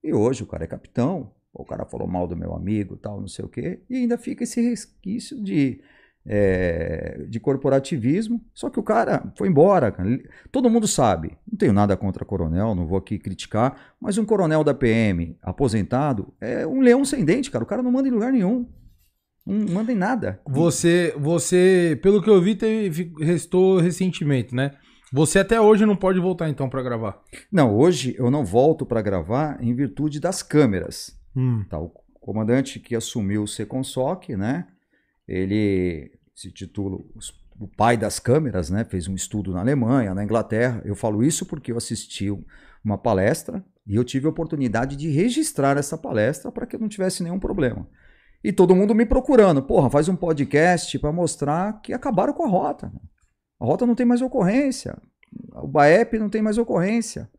[0.03, 3.27] E hoje o cara é capitão, o cara falou mal do meu amigo, tal, não
[3.27, 5.81] sei o quê, e ainda fica esse resquício de,
[6.25, 8.41] é, de corporativismo.
[8.53, 9.91] Só que o cara foi embora.
[9.91, 10.09] Cara.
[10.51, 11.37] Todo mundo sabe.
[11.49, 16.33] Não tenho nada contra coronel, não vou aqui criticar, mas um coronel da PM aposentado
[16.39, 17.63] é um leão sem dente, cara.
[17.63, 18.67] O cara não manda em lugar nenhum.
[19.45, 20.41] Não manda em nada.
[20.47, 24.71] Você, você, pelo que eu vi, teve, restou ressentimento, né?
[25.13, 27.21] Você até hoje não pode voltar então para gravar?
[27.51, 31.17] Não, hoje eu não volto para gravar em virtude das câmeras.
[31.35, 31.63] Hum.
[31.69, 31.89] Tá, o
[32.19, 34.67] comandante que assumiu o Seconsoc, né?
[35.27, 36.97] Ele se titula
[37.59, 38.83] o pai das câmeras, né?
[38.83, 40.81] Fez um estudo na Alemanha, na Inglaterra.
[40.83, 42.29] Eu falo isso porque eu assisti
[42.83, 46.89] uma palestra e eu tive a oportunidade de registrar essa palestra para que eu não
[46.89, 47.87] tivesse nenhum problema.
[48.43, 52.47] E todo mundo me procurando, porra, faz um podcast para mostrar que acabaram com a
[52.47, 52.91] rota.
[53.59, 54.97] A rota não tem mais ocorrência.
[55.53, 57.29] O BAEP não tem mais ocorrência.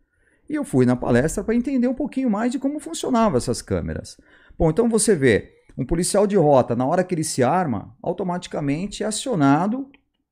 [0.48, 4.16] E eu fui na palestra para entender um pouquinho mais de como funcionavam essas câmeras.
[4.59, 9.02] Bom, então você vê, um policial de rota, na hora que ele se arma, automaticamente
[9.02, 9.90] é acionado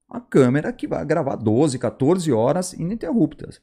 [0.09, 3.61] a câmera que vai gravar 12, 14 horas ininterruptas.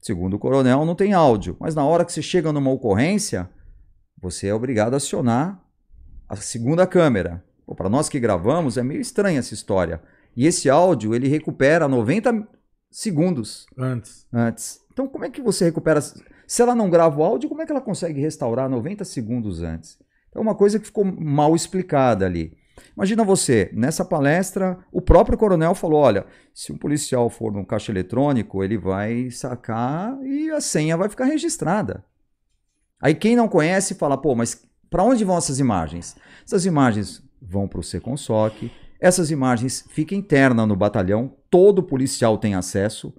[0.00, 3.48] Segundo o coronel, não tem áudio, mas na hora que você chega numa ocorrência,
[4.20, 5.62] você é obrigado a acionar
[6.28, 7.44] a segunda câmera.
[7.76, 10.02] Para nós que gravamos, é meio estranha essa história.
[10.36, 12.46] E esse áudio ele recupera 90
[12.90, 14.26] segundos antes.
[14.32, 14.80] antes.
[14.92, 16.00] Então, como é que você recupera?
[16.00, 19.98] Se ela não grava o áudio, como é que ela consegue restaurar 90 segundos antes?
[20.34, 22.56] É uma coisa que ficou mal explicada ali.
[22.96, 27.92] Imagina você, nessa palestra, o próprio coronel falou: olha, se um policial for no caixa
[27.92, 32.04] eletrônico, ele vai sacar e a senha vai ficar registrada.
[33.00, 36.16] Aí quem não conhece fala: pô, mas para onde vão essas imagens?
[36.44, 38.70] Essas imagens vão para o Seconsoc,
[39.04, 43.12] essas imagens ficam internas no batalhão, todo policial tem acesso,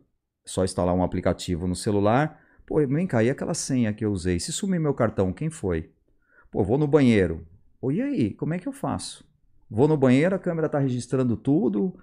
[0.44, 2.40] é só instalar um aplicativo no celular.
[2.66, 4.40] Pô, vem cá, e aquela senha que eu usei?
[4.40, 5.92] Se sumir meu cartão, quem foi?
[6.50, 7.46] Pô, vou no banheiro.
[7.80, 9.24] Pô, e aí, como é que eu faço?
[9.70, 11.96] Vou no banheiro, a câmera está registrando tudo.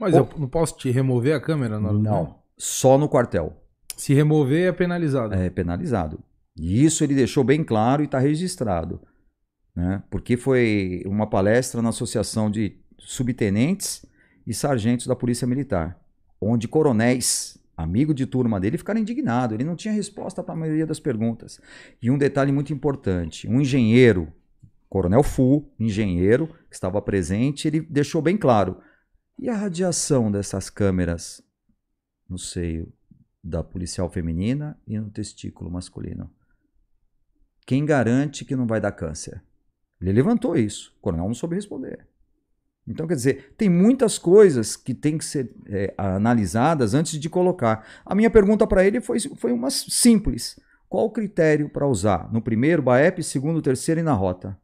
[0.00, 3.56] Mas Pô, eu não posso te remover a câmera na hora Não, só no quartel.
[3.96, 5.32] Se remover é penalizado.
[5.32, 6.18] É penalizado.
[6.56, 9.00] E isso ele deixou bem claro e está registrado
[9.74, 10.02] né?
[10.10, 14.04] porque foi uma palestra na Associação de Subtenentes
[14.46, 15.98] e Sargentos da Polícia Militar,
[16.40, 19.54] onde coronéis, amigo de turma dele, ficaram indignados.
[19.54, 21.60] Ele não tinha resposta para a maioria das perguntas.
[22.00, 24.32] E um detalhe muito importante: um engenheiro,
[24.88, 28.78] Coronel Fu, engenheiro, que estava presente, ele deixou bem claro.
[29.38, 31.42] E a radiação dessas câmeras
[32.28, 32.92] no seio
[33.42, 36.30] da policial feminina e no testículo masculino?
[37.66, 39.42] Quem garante que não vai dar câncer?
[40.00, 40.94] Ele levantou isso.
[40.98, 42.06] O coronel não soube responder.
[42.86, 47.86] Então, quer dizer, tem muitas coisas que têm que ser é, analisadas antes de colocar.
[48.04, 50.60] A minha pergunta para ele foi, foi uma simples.
[50.88, 52.30] Qual o critério para usar?
[52.30, 54.58] No primeiro, BAEP, segundo, terceiro e na rota?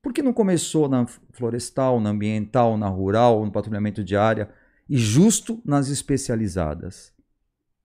[0.00, 4.48] Por que não começou na florestal, na ambiental, na rural, no patrulhamento de área
[4.88, 7.12] e justo nas especializadas?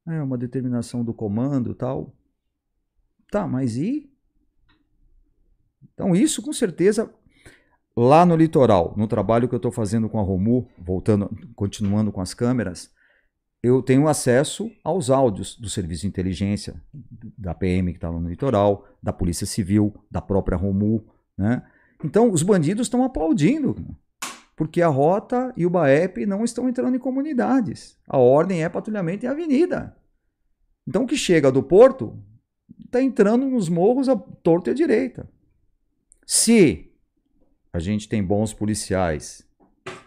[0.08, 2.16] É uma determinação do comando tal.
[3.32, 4.11] Tá, mas e?
[6.02, 7.14] Então, isso com certeza,
[7.96, 12.20] lá no litoral, no trabalho que eu estou fazendo com a Romu, voltando, continuando com
[12.20, 12.92] as câmeras,
[13.62, 16.82] eu tenho acesso aos áudios do serviço de inteligência
[17.38, 21.06] da PM que estava no litoral, da Polícia Civil, da própria Romu,
[21.38, 21.62] né?
[22.04, 23.76] Então, os bandidos estão aplaudindo,
[24.56, 27.96] porque a rota e o BAEP não estão entrando em comunidades.
[28.08, 29.96] A ordem é patrulhamento em avenida.
[30.88, 32.18] Então, o que chega do porto
[32.84, 35.30] está entrando nos morros a torto e à direita.
[36.34, 36.90] Se
[37.74, 39.46] a gente tem bons policiais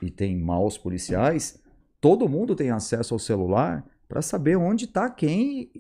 [0.01, 1.63] e tem maus policiais,
[2.01, 5.71] todo mundo tem acesso ao celular para saber onde está quem,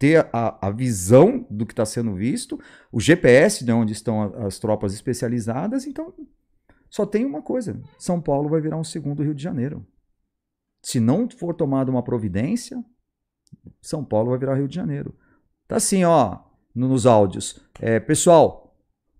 [0.00, 2.58] ter a, a visão do que está sendo visto,
[2.90, 5.86] o GPS de onde estão as tropas especializadas.
[5.86, 6.12] Então,
[6.90, 9.86] só tem uma coisa: São Paulo vai virar um segundo Rio de Janeiro.
[10.82, 12.84] Se não for tomada uma providência,
[13.80, 15.16] São Paulo vai virar Rio de Janeiro.
[15.68, 16.40] Tá assim, ó,
[16.74, 17.64] nos áudios.
[17.80, 18.61] É, pessoal,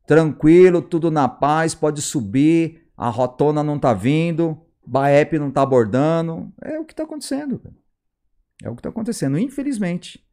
[0.07, 6.53] tranquilo, tudo na paz, pode subir, a rotona não tá vindo, Baep não tá abordando.
[6.61, 7.61] É o que tá acontecendo.
[8.63, 10.25] É o que tá acontecendo, infelizmente.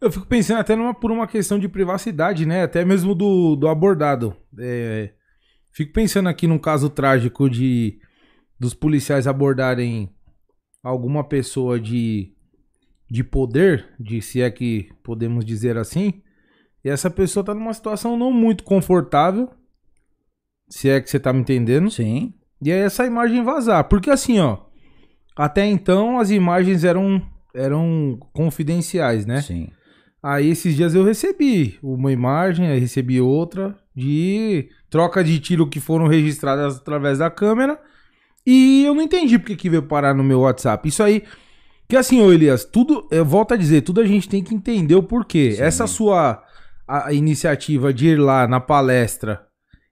[0.00, 2.64] Eu fico pensando até numa, por uma questão de privacidade, né?
[2.64, 4.36] Até mesmo do, do abordado.
[4.58, 5.12] É,
[5.72, 8.00] fico pensando aqui num caso trágico de
[8.58, 10.08] dos policiais abordarem
[10.82, 12.32] alguma pessoa de,
[13.10, 16.22] de poder, de se é que podemos dizer assim,
[16.84, 19.48] e essa pessoa tá numa situação não muito confortável,
[20.68, 21.90] se é que você tá me entendendo.
[21.90, 22.34] Sim.
[22.60, 24.58] E aí essa imagem vazar, porque assim, ó,
[25.36, 27.22] até então as imagens eram
[27.54, 29.42] eram confidenciais, né?
[29.42, 29.68] Sim.
[30.22, 35.80] Aí esses dias eu recebi uma imagem, aí recebi outra de troca de tiro que
[35.80, 37.78] foram registradas através da câmera
[38.46, 40.88] e eu não entendi porque que veio parar no meu WhatsApp.
[40.88, 41.22] Isso aí.
[41.88, 43.06] Que assim, ô Elias, tudo.
[43.10, 45.52] Eu volto a dizer, tudo a gente tem que entender o porquê.
[45.52, 45.62] Sim.
[45.62, 46.42] Essa sua
[46.92, 49.46] a, iniciativa de ir lá na palestra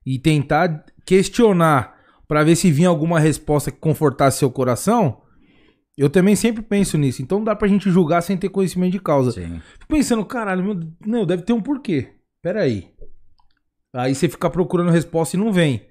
[0.04, 1.96] e tentar questionar
[2.28, 5.22] para ver se vinha alguma resposta que confortasse seu coração.
[5.96, 7.22] Eu também sempre penso nisso.
[7.22, 9.32] Então não dá pra gente julgar sem ter conhecimento de causa.
[9.32, 9.60] Sim.
[9.72, 12.14] Fico pensando, caralho, meu, não, deve ter um porquê.
[12.42, 12.90] Pera aí.
[13.94, 15.86] Aí você fica procurando resposta e não vem.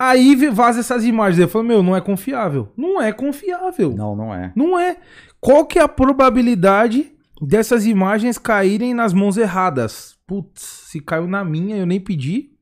[0.00, 1.38] Aí vaza essas imagens.
[1.40, 2.72] Eu falo, meu, não é confiável.
[2.76, 3.94] Não é confiável.
[3.94, 4.52] Não, não é.
[4.56, 4.96] Não é.
[5.40, 10.18] Qual que é a probabilidade dessas imagens caírem nas mãos erradas?
[10.26, 12.56] Putz, se caiu na minha, eu nem pedi.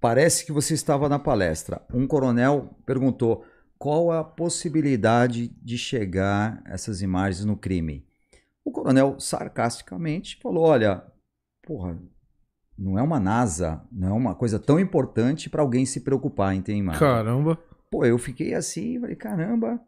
[0.00, 1.82] Parece que você estava na palestra.
[1.92, 3.44] Um coronel perguntou
[3.78, 8.06] qual a possibilidade de chegar essas imagens no crime.
[8.64, 11.02] O coronel sarcasticamente falou: Olha,
[11.62, 11.98] porra,
[12.78, 16.62] não é uma NASA, não é uma coisa tão importante para alguém se preocupar em
[16.62, 17.00] ter imagem.
[17.00, 17.58] Caramba.
[17.90, 19.80] Pô, eu fiquei assim, falei, caramba.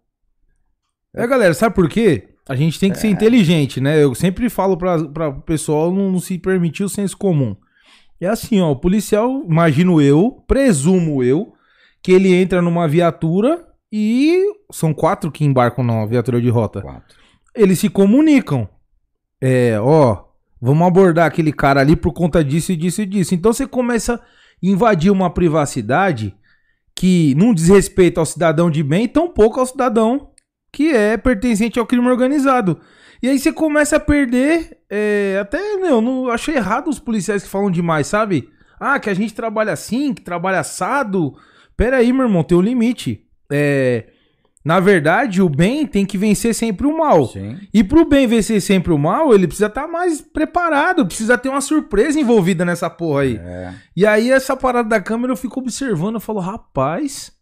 [1.14, 2.34] É, galera, sabe por quê?
[2.51, 3.01] A gente tem que é.
[3.01, 4.03] ser inteligente, né?
[4.03, 7.57] Eu sempre falo para o pessoal não, não se permitir o senso comum.
[8.20, 11.53] É assim, ó, o policial, imagino eu, presumo eu,
[12.03, 16.82] que ele entra numa viatura e são quatro que embarcam na viatura de rota.
[16.82, 17.16] Quatro.
[17.55, 18.68] Eles se comunicam.
[19.40, 20.30] É, ó,
[20.61, 23.34] Vamos abordar aquele cara ali por conta disso e disso e disso.
[23.34, 24.20] Então você começa a
[24.62, 26.34] invadir uma privacidade
[26.94, 30.29] que não diz respeito ao cidadão de bem, tampouco ao cidadão
[30.72, 32.80] que é pertencente ao crime organizado.
[33.22, 34.78] E aí você começa a perder.
[34.88, 38.48] É, até, eu não achei errado os policiais que falam demais, sabe?
[38.78, 41.34] Ah, que a gente trabalha assim, que trabalha assado.
[41.76, 43.26] Pera aí, meu irmão, tem um limite.
[43.52, 44.06] É.
[44.62, 47.26] Na verdade, o bem tem que vencer sempre o mal.
[47.28, 47.58] Sim.
[47.72, 51.48] E pro bem vencer sempre o mal, ele precisa estar tá mais preparado, precisa ter
[51.48, 53.36] uma surpresa envolvida nessa porra aí.
[53.36, 53.74] É.
[53.96, 57.32] E aí, essa parada da câmera, eu fico observando, eu falo, rapaz,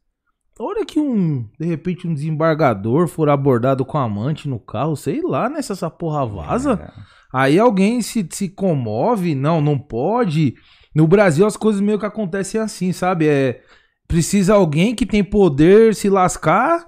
[0.59, 5.49] olha que um, de repente, um desembargador for abordado com amante no carro, sei lá,
[5.49, 6.81] nessa né, essa porra vaza.
[6.83, 7.19] É.
[7.33, 10.55] Aí alguém se, se comove, não, não pode.
[10.95, 13.29] No Brasil as coisas meio que acontecem assim, sabe?
[13.29, 13.61] É,
[14.07, 16.87] precisa alguém que tem poder se lascar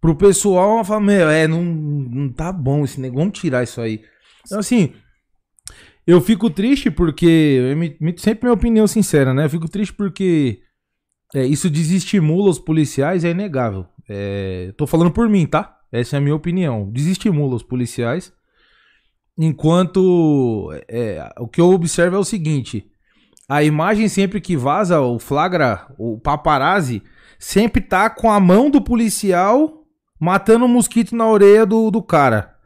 [0.00, 4.02] pro pessoal falar, meu, é, não, não tá bom esse negócio, vamos tirar isso aí.
[4.46, 4.92] Então, assim,
[6.06, 9.46] eu fico triste porque, eu me, sempre minha opinião sincera, né?
[9.46, 10.60] Eu fico triste porque
[11.34, 13.86] é, isso desestimula os policiais, é inegável.
[14.08, 15.78] É, tô falando por mim, tá?
[15.92, 16.90] Essa é a minha opinião.
[16.90, 18.32] Desestimula os policiais.
[19.36, 22.90] Enquanto é, o que eu observo é o seguinte:
[23.48, 27.02] a imagem sempre que vaza, o flagra, o paparazzi,
[27.38, 29.84] sempre tá com a mão do policial
[30.18, 32.56] matando um mosquito na orelha do, do cara.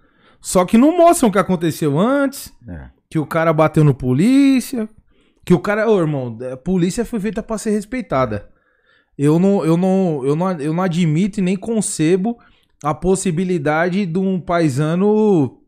[0.41, 2.91] Só que não mostram o que aconteceu antes, é.
[3.11, 4.89] que o cara bateu no polícia,
[5.45, 8.52] que o cara, ô irmão, a polícia foi feita para ser respeitada.
[9.17, 12.39] Eu não, eu não, eu não, eu não admito e nem concebo
[12.83, 15.59] a possibilidade de um paisano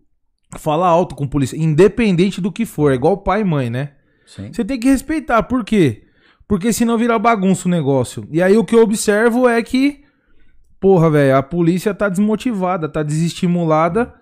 [0.59, 3.93] falar alto com polícia, independente do que for, é igual pai e mãe, né?
[4.27, 4.53] Sim.
[4.53, 6.05] Você tem que respeitar, por quê?
[6.47, 8.27] Porque senão vira bagunça o negócio.
[8.31, 10.05] E aí o que eu observo é que
[10.85, 14.15] porra, velho, a polícia tá desmotivada, tá desestimulada,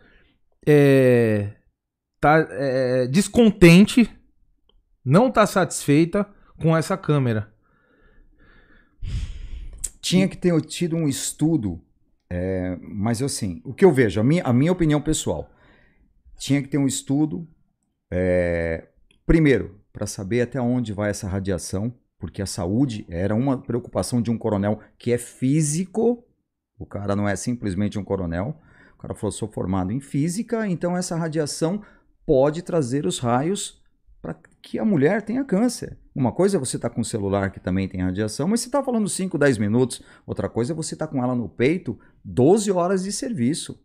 [0.65, 1.55] é,
[2.21, 4.09] tá é, descontente,
[5.05, 6.25] não tá satisfeita
[6.61, 7.52] com essa câmera.
[10.03, 11.81] Tinha que ter tido um estudo,
[12.29, 15.51] é, mas assim, o que eu vejo, a minha, a minha opinião pessoal,
[16.37, 17.49] tinha que ter um estudo,
[18.11, 18.89] é,
[19.25, 24.31] primeiro, para saber até onde vai essa radiação, porque a saúde era uma preocupação de
[24.31, 26.23] um coronel que é físico
[26.83, 28.61] o cara não é simplesmente um coronel.
[28.99, 31.83] cara falou: sou formado em física, então essa radiação
[32.27, 33.81] pode trazer os raios
[34.21, 35.97] para que a mulher tenha câncer.
[36.15, 38.69] Uma coisa é você estar tá com um celular que também tem radiação, mas você
[38.69, 40.03] está falando 5, 10 minutos.
[40.27, 43.81] Outra coisa é você estar tá com ela no peito 12 horas de serviço.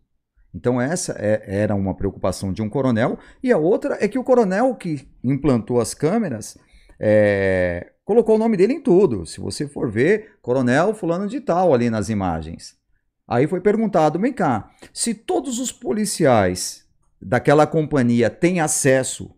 [0.54, 3.18] Então essa é, era uma preocupação de um coronel.
[3.42, 6.58] E a outra é que o coronel que implantou as câmeras
[7.00, 9.24] é, colocou o nome dele em tudo.
[9.24, 12.76] Se você for ver, coronel fulano de tal ali nas imagens.
[13.26, 16.86] Aí foi perguntado, vem cá, se todos os policiais
[17.20, 19.30] daquela companhia têm acesso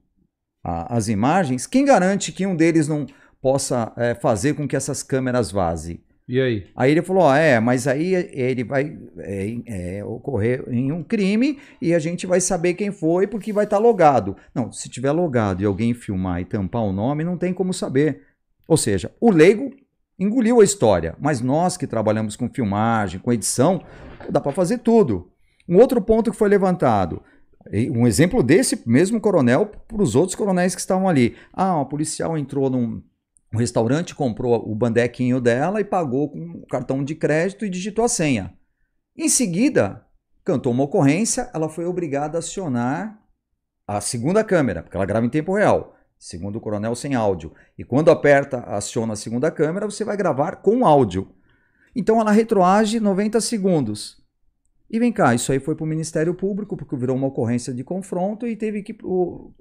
[0.63, 3.07] às imagens, quem garante que um deles não
[3.41, 6.01] possa é, fazer com que essas câmeras vazem?
[6.29, 6.67] E aí?
[6.77, 11.93] Aí ele falou: é, mas aí ele vai é, é, ocorrer em um crime e
[11.93, 14.37] a gente vai saber quem foi porque vai estar tá logado.
[14.55, 18.23] Não, se tiver logado e alguém filmar e tampar o nome, não tem como saber.
[18.69, 19.75] Ou seja, o leigo
[20.17, 23.83] engoliu a história, mas nós que trabalhamos com filmagem, com edição,
[24.29, 25.33] dá para fazer tudo.
[25.69, 27.23] Um outro ponto que foi levantado,
[27.73, 31.37] um exemplo desse mesmo coronel para os outros coronéis que estavam ali.
[31.53, 33.03] Ah, uma policial entrou num
[33.53, 38.05] um restaurante, comprou o bandequinho dela e pagou com o cartão de crédito e digitou
[38.05, 38.55] a senha.
[39.17, 40.07] Em seguida,
[40.45, 43.19] cantou uma ocorrência, ela foi obrigada a acionar
[43.87, 47.53] a segunda câmera, porque ela grava em tempo real, segundo o coronel sem áudio.
[47.77, 51.35] E quando aperta, aciona a segunda câmera, você vai gravar com áudio.
[51.95, 54.20] Então ela retroage 90 segundos.
[54.91, 57.85] E vem cá, isso aí foi para o Ministério Público, porque virou uma ocorrência de
[57.85, 58.97] confronto e teve que.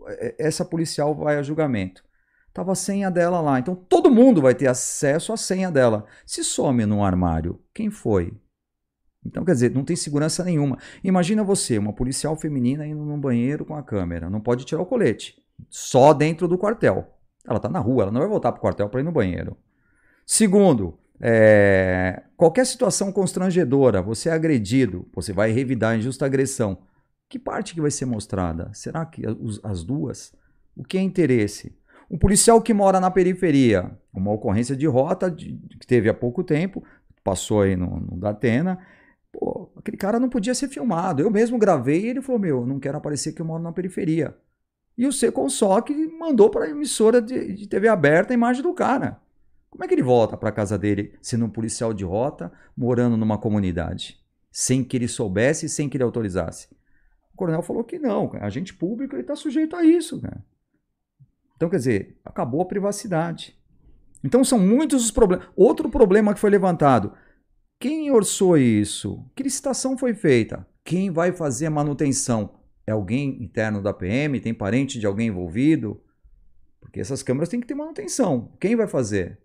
[0.07, 2.03] É, essa policial vai a julgamento.
[2.51, 3.59] Tava a senha dela lá.
[3.59, 6.05] Então todo mundo vai ter acesso à senha dela.
[6.25, 8.33] Se some no armário, quem foi?
[9.23, 10.77] Então, quer dizer, não tem segurança nenhuma.
[11.03, 14.29] Imagina você, uma policial feminina indo num banheiro com a câmera.
[14.29, 15.35] Não pode tirar o colete.
[15.69, 17.05] Só dentro do quartel.
[17.45, 19.57] Ela está na rua, ela não vai voltar para o quartel para ir no banheiro.
[20.25, 26.77] Segundo, é, qualquer situação constrangedora, você é agredido, você vai revidar injusta agressão.
[27.27, 28.71] Que parte que vai ser mostrada?
[28.73, 29.23] Será que
[29.63, 30.33] as duas?
[30.75, 31.77] O que é interesse?
[32.09, 36.43] Um policial que mora na periferia, uma ocorrência de rota de, que teve há pouco
[36.43, 36.83] tempo,
[37.23, 38.79] passou aí no, no Datena.
[39.31, 41.21] Pô, aquele cara não podia ser filmado.
[41.21, 44.35] Eu mesmo gravei e ele falou: Meu, não quero aparecer que eu moro na periferia.
[44.97, 45.83] E o Seconsol
[46.19, 49.21] mandou para a emissora de, de TV aberta a imagem do cara.
[49.69, 53.37] Como é que ele volta para casa dele sendo um policial de rota, morando numa
[53.37, 54.19] comunidade?
[54.51, 56.67] Sem que ele soubesse, sem que ele autorizasse.
[57.33, 60.19] O coronel falou que não, agente público ele está sujeito a isso.
[60.19, 60.43] Cara.
[61.55, 63.59] Então, quer dizer, acabou a privacidade.
[64.23, 65.47] Então são muitos os problemas.
[65.55, 67.13] Outro problema que foi levantado.
[67.79, 69.25] Quem orçou isso?
[69.35, 70.67] Que licitação foi feita?
[70.83, 72.55] Quem vai fazer a manutenção?
[72.85, 74.39] É alguém interno da PM?
[74.39, 76.01] Tem parente de alguém envolvido?
[76.81, 78.51] Porque essas câmeras têm que ter manutenção.
[78.59, 79.39] Quem vai fazer?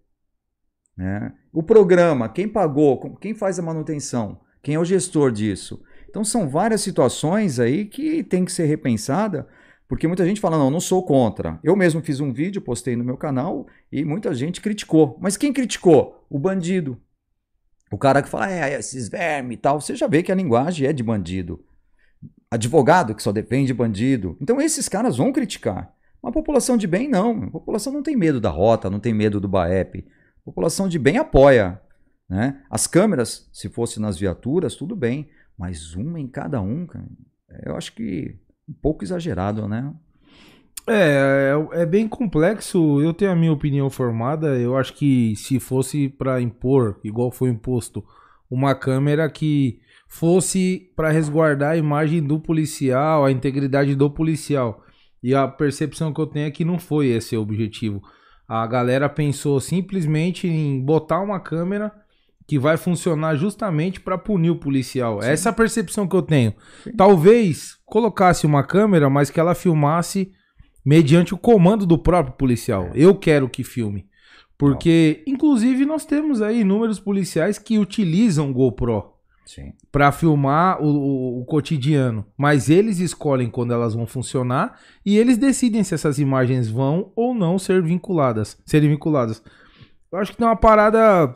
[0.97, 1.33] Né?
[1.53, 5.83] O programa, quem pagou, quem faz a manutenção, quem é o gestor disso.
[6.09, 9.49] Então são várias situações aí que tem que ser repensada,
[9.89, 11.59] porque muita gente fala, não, não sou contra.
[11.63, 15.19] Eu mesmo fiz um vídeo, postei no meu canal e muita gente criticou.
[15.21, 16.25] Mas quem criticou?
[16.31, 17.01] O bandido.
[17.91, 19.81] O cara que fala, é, esses vermes e tal.
[19.81, 21.65] Você já vê que a linguagem é de bandido.
[22.51, 24.37] Advogado que só defende bandido.
[24.41, 25.93] Então esses caras vão criticar.
[26.23, 27.45] Uma população de bem, não.
[27.45, 30.07] A população não tem medo da rota, não tem medo do BAEP
[30.45, 31.81] população de bem apoia.
[32.29, 32.63] Né?
[32.71, 35.29] As câmeras, se fosse nas viaturas, tudo bem,
[35.59, 37.07] mas uma em cada um, cara,
[37.65, 38.37] eu acho que
[38.69, 39.93] um pouco exagerado, né?
[40.87, 43.01] É, é, é bem complexo.
[43.01, 44.59] Eu tenho a minha opinião formada.
[44.59, 48.05] Eu acho que se fosse para impor, igual foi imposto,
[48.51, 54.85] uma câmera que fosse para resguardar a imagem do policial, a integridade do policial.
[55.23, 58.03] E a percepção que eu tenho é que não foi esse o objetivo.
[58.47, 61.93] A galera pensou simplesmente em botar uma câmera
[62.47, 65.23] que vai funcionar justamente para punir o policial.
[65.23, 65.29] Sim.
[65.29, 66.55] Essa é a percepção que eu tenho.
[66.83, 66.93] Sim.
[66.93, 70.31] Talvez colocasse uma câmera, mas que ela filmasse
[70.85, 72.91] mediante o comando do próprio policial.
[72.93, 72.93] É.
[72.95, 74.07] Eu quero que filme.
[74.59, 79.14] Porque, inclusive, nós temos aí inúmeros policiais que utilizam GoPro
[79.91, 82.25] para filmar o, o, o, cotidiano.
[82.37, 87.35] Mas eles escolhem quando elas vão funcionar e eles decidem se essas imagens vão ou
[87.35, 89.43] não ser vinculadas, serem vinculadas.
[90.11, 91.35] Eu acho que tem uma parada,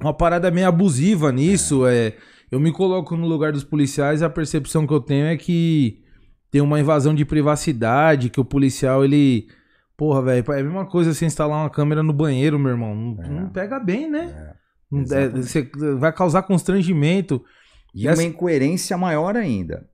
[0.00, 1.86] uma parada meio abusiva nisso.
[1.86, 2.08] É.
[2.08, 2.16] é
[2.50, 6.02] eu me coloco no lugar dos policiais, a percepção que eu tenho é que
[6.50, 9.48] tem uma invasão de privacidade, que o policial ele
[9.96, 12.94] Porra, velho, é a mesma coisa você instalar uma câmera no banheiro, meu irmão.
[12.94, 13.28] Não, é.
[13.28, 14.52] não pega bem, né?
[14.52, 14.65] É.
[14.92, 15.62] É, você
[15.98, 17.44] vai causar constrangimento.
[17.94, 18.20] E essa...
[18.20, 19.88] uma incoerência maior ainda.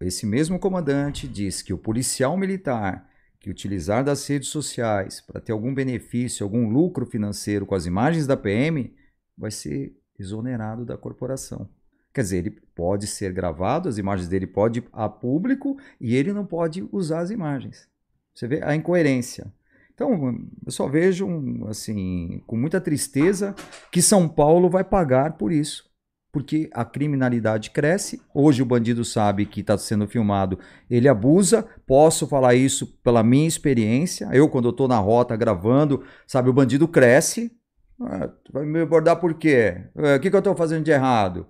[0.00, 3.08] Esse mesmo comandante diz que o policial militar
[3.46, 8.26] que utilizar das redes sociais para ter algum benefício, algum lucro financeiro com as imagens
[8.26, 8.92] da PM,
[9.38, 11.68] vai ser exonerado da corporação.
[12.12, 16.32] Quer dizer, ele pode ser gravado, as imagens dele podem ir a público e ele
[16.32, 17.88] não pode usar as imagens.
[18.34, 19.52] Você vê a incoerência.
[19.96, 21.26] Então, eu só vejo,
[21.68, 23.54] assim, com muita tristeza,
[23.90, 25.90] que São Paulo vai pagar por isso.
[26.30, 28.20] Porque a criminalidade cresce.
[28.34, 30.58] Hoje o bandido sabe que está sendo filmado,
[30.90, 31.66] ele abusa.
[31.86, 34.28] Posso falar isso pela minha experiência.
[34.32, 37.50] Eu, quando estou na rota gravando, sabe, o bandido cresce.
[37.98, 39.86] Ah, vai me abordar por quê?
[39.96, 41.46] Ah, o que, que eu estou fazendo de errado?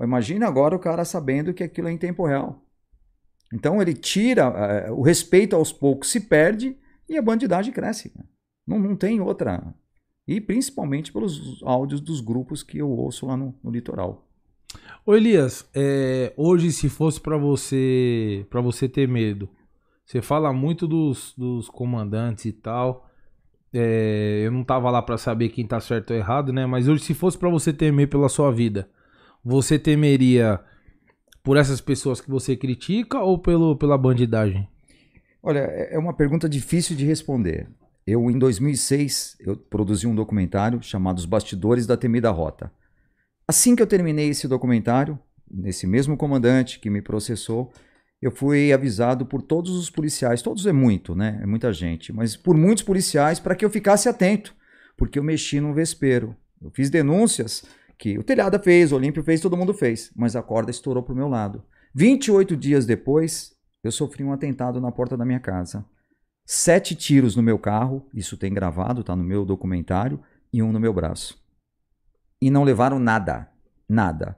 [0.00, 2.64] Imagina agora o cara sabendo que aquilo é em tempo real.
[3.52, 6.78] Então ele tira, uh, o respeito aos poucos se perde
[7.08, 8.12] e a bandidagem cresce.
[8.66, 9.74] Não, não tem outra.
[10.26, 14.28] E principalmente pelos áudios dos grupos que eu ouço lá no, no litoral.
[15.06, 19.48] Ô Elias, é, hoje se fosse para você para você ter medo,
[20.04, 23.08] você fala muito dos, dos comandantes e tal.
[23.72, 26.66] É, eu não tava lá para saber quem tá certo ou errado, né?
[26.66, 28.88] Mas hoje se fosse para você temer pela sua vida,
[29.42, 30.60] você temeria
[31.42, 34.68] por essas pessoas que você critica ou pelo, pela bandidagem?
[35.42, 37.68] Olha, é, é uma pergunta difícil de responder.
[38.06, 42.72] Eu, em 2006, eu produzi um documentário chamado Os Bastidores da Temida Rota.
[43.46, 45.18] Assim que eu terminei esse documentário,
[45.50, 47.72] nesse mesmo comandante que me processou,
[48.20, 51.38] eu fui avisado por todos os policiais, todos é muito, né?
[51.42, 54.54] É muita gente, mas por muitos policiais para que eu ficasse atento,
[54.96, 56.34] porque eu mexi no vespeiro.
[56.60, 57.64] Eu fiz denúncias
[57.96, 61.14] que o Telhada fez, o Olímpio fez, todo mundo fez, mas a corda estourou pro
[61.14, 61.62] meu lado.
[61.94, 63.52] 28 dias depois,
[63.82, 65.84] eu sofri um atentado na porta da minha casa.
[66.44, 70.20] Sete tiros no meu carro, isso tem gravado, tá no meu documentário,
[70.52, 71.38] e um no meu braço.
[72.40, 73.48] E não levaram nada.
[73.88, 74.36] Nada.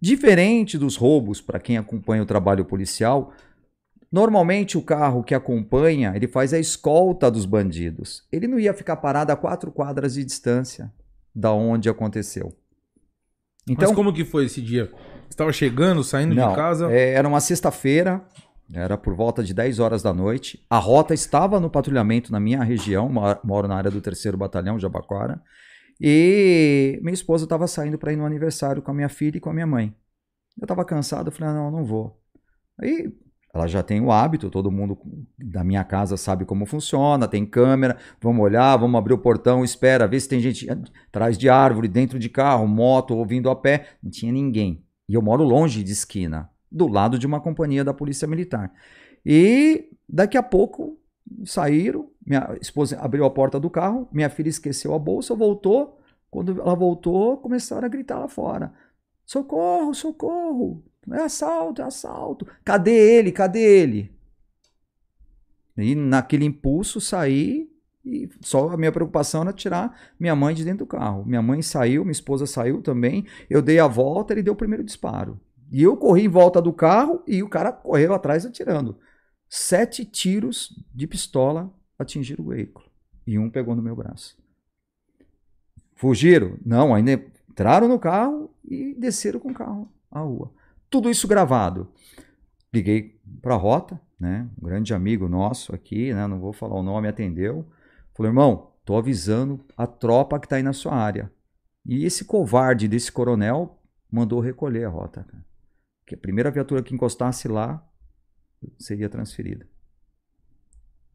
[0.00, 3.32] Diferente dos roubos, para quem acompanha o trabalho policial,
[4.12, 8.26] normalmente o carro que acompanha, ele faz a escolta dos bandidos.
[8.30, 10.92] Ele não ia ficar parado a quatro quadras de distância
[11.34, 12.56] da onde aconteceu.
[13.68, 14.92] Então, Mas como que foi esse dia?
[15.28, 16.90] Estava chegando, saindo não, de casa?
[16.90, 18.24] É, era uma sexta-feira,
[18.72, 20.64] era por volta de 10 horas da noite.
[20.68, 23.08] A rota estava no patrulhamento na minha região,
[23.44, 25.40] moro na área do terceiro batalhão, Jabaquara.
[26.00, 29.50] E minha esposa estava saindo para ir no aniversário com a minha filha e com
[29.50, 29.94] a minha mãe.
[30.58, 32.20] Eu estava cansado, eu falei, ah, não, não vou.
[32.80, 33.12] Aí
[33.54, 34.98] ela já tem o hábito, todo mundo
[35.38, 40.06] da minha casa sabe como funciona, tem câmera, vamos olhar, vamos abrir o portão, espera,
[40.06, 40.68] ver se tem gente
[41.08, 43.86] atrás de árvore, dentro de carro, moto, ouvindo a pé.
[44.02, 44.84] Não tinha ninguém.
[45.08, 48.72] E eu moro longe de esquina do lado de uma companhia da Polícia Militar.
[49.24, 50.98] E daqui a pouco
[51.44, 56.00] saíram, minha esposa abriu a porta do carro, minha filha esqueceu a bolsa, voltou.
[56.30, 58.72] Quando ela voltou, começaram a gritar lá fora:
[59.24, 62.46] socorro, socorro, é assalto, é assalto.
[62.64, 63.32] Cadê ele?
[63.32, 64.12] Cadê ele?
[65.76, 67.70] E naquele impulso saí
[68.06, 71.24] e só a minha preocupação era tirar minha mãe de dentro do carro.
[71.26, 73.26] Minha mãe saiu, minha esposa saiu também.
[73.50, 75.40] Eu dei a volta, ele deu o primeiro disparo.
[75.70, 78.98] E eu corri em volta do carro e o cara correu atrás atirando.
[79.48, 82.86] Sete tiros de pistola atingiram o veículo.
[83.26, 84.36] E um pegou no meu braço.
[85.94, 86.56] Fugiram?
[86.64, 90.52] Não, ainda entraram no carro e desceram com o carro à rua.
[90.88, 91.88] Tudo isso gravado.
[92.72, 94.48] Liguei para a Rota, né?
[94.60, 96.26] Um grande amigo nosso aqui, né?
[96.26, 97.66] Não vou falar o nome, atendeu.
[98.14, 101.32] Falou, irmão, tô avisando a tropa que está aí na sua área.
[101.84, 103.78] E esse covarde desse coronel
[104.10, 105.24] mandou recolher a rota.
[105.24, 105.55] Cara
[106.06, 107.84] que a primeira viatura que encostasse lá
[108.78, 109.66] seria transferida.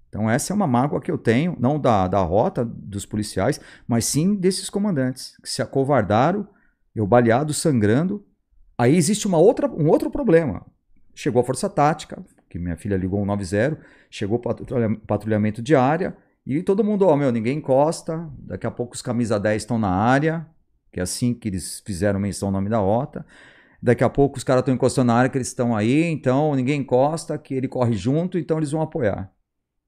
[0.10, 4.04] Então essa é uma mágoa que eu tenho, não da, da rota dos policiais, mas
[4.04, 6.46] sim desses comandantes que se acovardaram,
[6.94, 8.26] eu baleado, sangrando.
[8.78, 10.66] Aí existe uma outra, um outro problema.
[11.16, 13.80] Chegou a força tática, que minha filha ligou 190,
[14.10, 18.96] chegou o patrulhamento de área, e todo mundo, ó, meu, ninguém encosta, daqui a pouco
[18.96, 20.46] os camisa 10 estão na área,
[20.92, 23.26] que é assim que eles fizeram menção ao nome da rota.
[23.82, 26.82] Daqui a pouco os caras estão encostando na área que eles estão aí, então ninguém
[26.82, 29.34] encosta, que ele corre junto, então eles vão apoiar.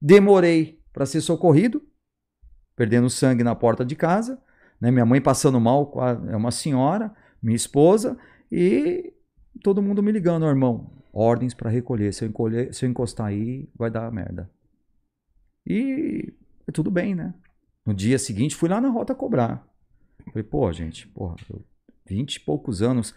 [0.02, 1.82] Demorei para ser socorrido,
[2.76, 4.42] perdendo sangue na porta de casa,
[4.82, 4.90] né?
[4.90, 5.94] minha mãe passando mal,
[6.28, 8.18] é uma senhora, minha esposa,
[8.52, 9.14] e
[9.62, 12.14] todo mundo me ligando, irmão, ordens para recolher.
[12.14, 14.50] Se eu, encolher, se eu encostar aí, vai dar merda.
[15.66, 16.34] E
[16.74, 17.34] tudo bem, né?
[17.86, 19.68] No dia seguinte, fui lá na rota cobrar.
[20.26, 21.36] Falei, pô, gente, porra,
[22.06, 23.14] vinte e poucos anos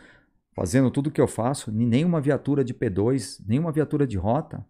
[0.56, 4.64] fazendo tudo o que eu faço, nenhuma viatura de P2, nenhuma viatura de rota.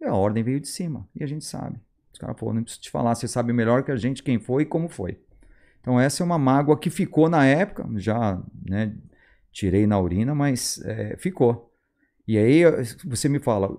[0.00, 1.78] E a ordem veio de cima, e a gente sabe.
[2.12, 4.62] Os caras falaram, não preciso te falar, você sabe melhor que a gente quem foi
[4.62, 5.20] e como foi.
[5.80, 8.96] Então essa é uma mágoa que ficou na época, já né,
[9.50, 11.74] tirei na urina, mas é, ficou.
[12.26, 12.62] E aí
[13.04, 13.76] você me fala,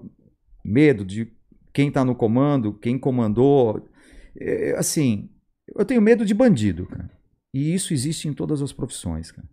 [0.65, 1.31] medo de
[1.71, 3.89] quem está no comando, quem comandou.
[4.37, 5.29] É, assim,
[5.73, 7.09] eu tenho medo de bandido, cara.
[7.53, 9.47] E isso existe em todas as profissões, cara.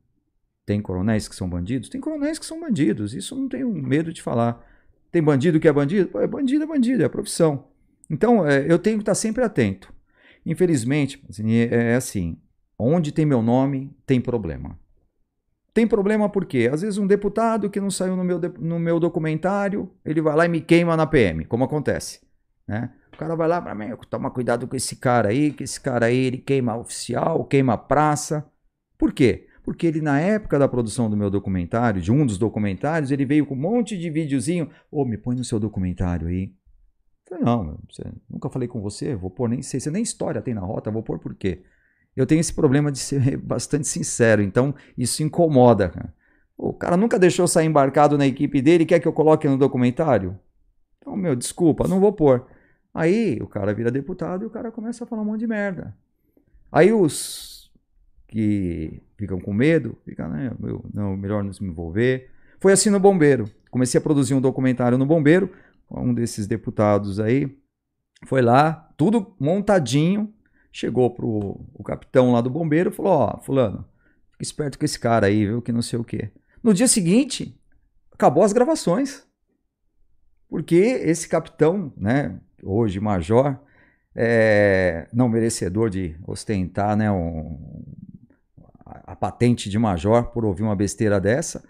[0.68, 1.88] Tem coronéis que são bandidos?
[1.88, 3.14] Tem coronéis que são bandidos.
[3.14, 4.62] Isso não tenho medo de falar.
[5.10, 6.10] Tem bandido que é bandido?
[6.10, 7.64] Pô, é bandido, é bandido, é a profissão.
[8.10, 9.90] Então, é, eu tenho que estar sempre atento.
[10.44, 12.36] Infelizmente, é, é assim:
[12.78, 14.78] onde tem meu nome, tem problema.
[15.72, 19.90] Tem problema porque, às vezes, um deputado que não saiu no meu, no meu documentário,
[20.04, 22.20] ele vai lá e me queima na PM, como acontece.
[22.66, 22.92] Né?
[23.14, 26.06] O cara vai lá para mim, toma cuidado com esse cara aí, que esse cara
[26.06, 28.46] aí ele queima oficial, queima praça.
[28.98, 29.47] Por quê?
[29.68, 33.44] Porque ele, na época da produção do meu documentário, de um dos documentários, ele veio
[33.44, 34.70] com um monte de videozinho.
[34.90, 36.44] Ô, oh, me põe no seu documentário aí.
[37.30, 37.78] Eu falei, não,
[38.30, 41.02] nunca falei com você, vou pôr nem sei, você nem história tem na rota, vou
[41.02, 41.64] pôr por quê?
[42.16, 45.90] Eu tenho esse problema de ser bastante sincero, então isso incomoda.
[45.90, 46.14] Cara.
[46.56, 50.40] O cara nunca deixou sair embarcado na equipe dele, quer que eu coloque no documentário?
[50.96, 52.46] Então, meu, desculpa, não vou pôr.
[52.94, 55.94] Aí o cara vira deputado e o cara começa a falar um monte de merda.
[56.72, 57.70] Aí os
[58.28, 62.30] que ficam com medo, ficam, né, meu, não, melhor não se envolver.
[62.60, 63.50] Foi assim no Bombeiro.
[63.70, 65.52] Comecei a produzir um documentário no Bombeiro,
[65.90, 67.54] um desses deputados aí
[68.26, 70.32] foi lá, tudo montadinho,
[70.72, 73.84] chegou pro o capitão lá do bombeiro e falou: Ó, Fulano,
[74.32, 75.62] fica esperto com esse cara aí, viu?
[75.62, 76.30] Que não sei o quê.
[76.62, 77.58] No dia seguinte,
[78.12, 79.26] acabou as gravações.
[80.48, 83.60] Porque esse capitão, né, hoje major,
[84.14, 87.84] é, não merecedor de ostentar né, um,
[89.18, 91.62] patente de major por ouvir uma besteira dessa,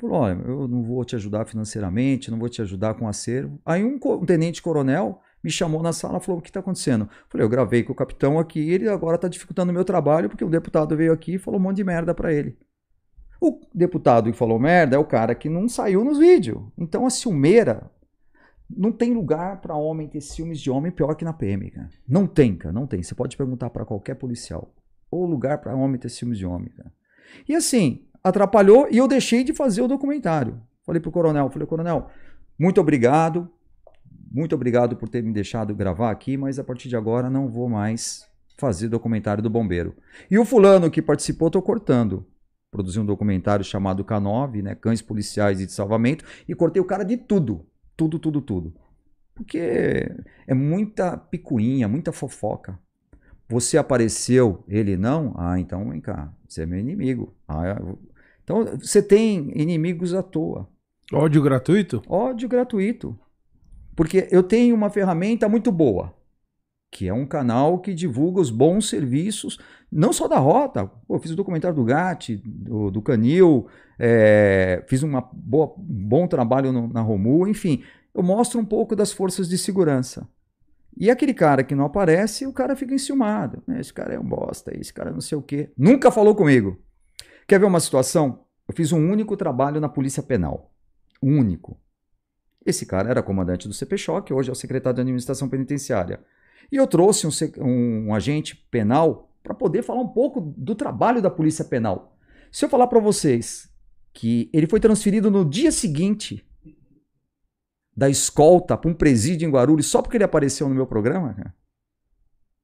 [0.00, 3.60] falou: olha, eu não vou te ajudar financeiramente, não vou te ajudar com acervo.
[3.64, 7.08] Aí um, um tenente coronel me chamou na sala e falou: o que está acontecendo?
[7.28, 10.44] Falei: eu gravei com o capitão aqui, ele agora está dificultando o meu trabalho porque
[10.44, 12.56] o deputado veio aqui e falou um monte de merda para ele.
[13.40, 16.62] O deputado que falou merda é o cara que não saiu nos vídeos.
[16.78, 17.90] Então a ciumeira.
[18.72, 21.88] Não tem lugar para homem ter ciúmes de homem pior que na PM, cara.
[22.06, 23.02] Não tem, cara, não tem.
[23.02, 24.72] Você pode perguntar para qualquer policial.
[25.10, 26.92] Ou lugar para homem ter ciúmes de homem, cara.
[27.48, 30.60] E assim, atrapalhou e eu deixei de fazer o documentário.
[30.84, 32.08] Falei pro coronel, falei, coronel,
[32.58, 33.50] muito obrigado,
[34.30, 37.68] muito obrigado por ter me deixado gravar aqui, mas a partir de agora não vou
[37.68, 39.96] mais fazer documentário do bombeiro.
[40.30, 42.26] E o fulano que participou, estou cortando.
[42.70, 47.02] Produzi um documentário chamado K9, né, Cães Policiais e de Salvamento, e cortei o cara
[47.02, 47.66] de tudo.
[47.96, 48.74] Tudo, tudo, tudo.
[49.34, 50.08] Porque
[50.46, 52.78] é muita picuinha, muita fofoca.
[53.50, 55.34] Você apareceu, ele não?
[55.36, 57.34] Ah, então vem cá, você é meu inimigo.
[57.48, 57.82] Ah,
[58.44, 60.68] então você tem inimigos à toa.
[61.12, 62.00] Ódio gratuito?
[62.06, 63.18] Ódio gratuito.
[63.96, 66.14] Porque eu tenho uma ferramenta muito boa,
[66.92, 69.58] que é um canal que divulga os bons serviços,
[69.90, 70.86] não só da rota.
[70.86, 73.66] Pô, eu fiz o documentário do GAT, do, do Canil,
[73.98, 77.82] é, fiz uma boa, um bom trabalho no, na Romu, enfim.
[78.14, 80.28] Eu mostro um pouco das forças de segurança.
[80.96, 83.62] E aquele cara que não aparece, o cara fica enciumado.
[83.66, 83.80] Né?
[83.80, 85.70] Esse cara é um bosta, esse cara não sei o quê.
[85.76, 86.78] Nunca falou comigo.
[87.46, 88.44] Quer ver uma situação?
[88.68, 90.72] Eu fiz um único trabalho na Polícia Penal.
[91.22, 91.80] Único.
[92.64, 96.20] Esse cara era comandante do CPCHOC, hoje é o secretário de Administração Penitenciária.
[96.70, 101.22] E eu trouxe um, um, um agente penal para poder falar um pouco do trabalho
[101.22, 102.16] da Polícia Penal.
[102.52, 103.68] Se eu falar para vocês
[104.12, 106.46] que ele foi transferido no dia seguinte
[108.00, 111.54] da escolta para um presídio em Guarulhos só porque ele apareceu no meu programa, cara,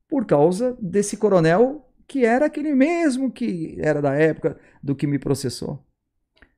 [0.09, 5.19] por causa desse coronel que era aquele mesmo que era da época do que me
[5.19, 5.85] processou.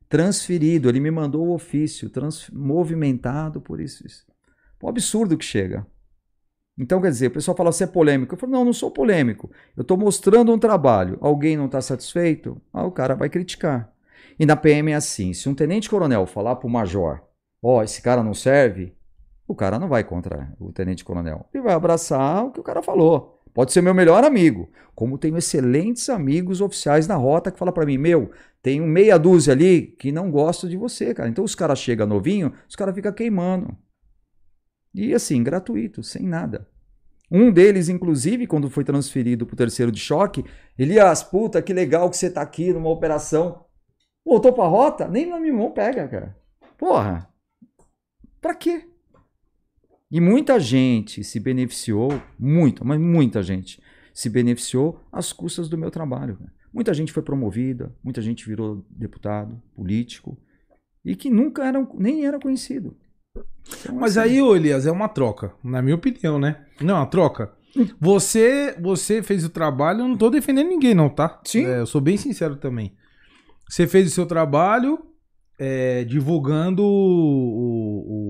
[0.08, 2.08] Transferido, ele me mandou o ofício,
[2.52, 4.06] movimentado por isso.
[4.06, 4.24] isso.
[4.80, 5.84] Um absurdo que chega.
[6.78, 8.34] Então, quer dizer, o pessoal fala, você é polêmico.
[8.34, 9.50] Eu falo, não, não sou polêmico.
[9.76, 11.18] Eu estou mostrando um trabalho.
[11.20, 12.62] Alguém não está satisfeito?
[12.72, 13.92] Ah, o cara vai criticar.
[14.38, 17.27] E na PM é assim: se um tenente-coronel falar para o major,
[17.62, 18.94] ó, oh, esse cara não serve,
[19.46, 21.48] o cara não vai contra o tenente-coronel.
[21.52, 23.42] Ele vai abraçar o que o cara falou.
[23.54, 24.70] Pode ser meu melhor amigo.
[24.94, 28.30] Como tenho excelentes amigos oficiais na rota que falam para mim, meu,
[28.66, 31.28] um meia dúzia ali que não gosta de você, cara.
[31.28, 33.76] Então os caras chegam novinho, os caras ficam queimando.
[34.94, 36.68] E assim, gratuito, sem nada.
[37.30, 40.44] Um deles, inclusive, quando foi transferido para o terceiro de choque,
[40.78, 43.64] ele, as puta, que legal que você tá aqui numa operação.
[44.24, 45.06] Voltou pra rota?
[45.08, 46.36] Nem na minha mão pega, cara.
[46.76, 47.28] Porra.
[48.40, 48.84] Pra quê?
[50.10, 53.80] E muita gente se beneficiou, muito, mas muita gente
[54.14, 56.38] se beneficiou às custas do meu trabalho.
[56.72, 60.38] Muita gente foi promovida, muita gente virou deputado, político,
[61.04, 62.96] e que nunca era, nem era conhecido.
[63.80, 66.64] Então, mas assim, aí, ô Elias, é uma troca, na minha opinião, né?
[66.80, 67.52] Não, é uma troca.
[68.00, 71.40] Você, você fez o trabalho, eu não tô defendendo ninguém, não, tá?
[71.44, 71.66] Sim.
[71.66, 72.96] É, eu sou bem sincero também.
[73.68, 74.98] Você fez o seu trabalho
[75.58, 78.27] é, divulgando o, o,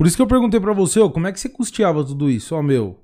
[0.00, 2.54] por isso que eu perguntei para você, ó, como é que você custeava tudo isso?
[2.54, 3.00] Ó, meu.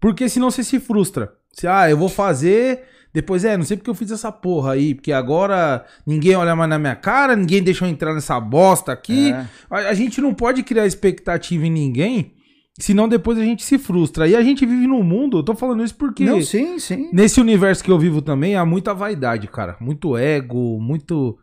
[0.00, 1.32] Porque senão você se frustra.
[1.52, 4.94] Você, ah, eu vou fazer, Depois, é, não sei porque eu fiz essa porra aí,
[4.94, 9.32] porque agora ninguém olha mais na minha cara, ninguém deixa eu entrar nessa bosta aqui.
[9.32, 9.46] É.
[9.68, 12.34] A, a gente não pode criar expectativa em ninguém,
[12.78, 14.28] senão depois a gente se frustra.
[14.28, 17.10] E a gente vive num mundo, eu tô falando isso porque Não, sim, sim.
[17.12, 19.76] nesse universo que eu vivo também há muita vaidade, cara.
[19.80, 21.36] Muito ego, muito.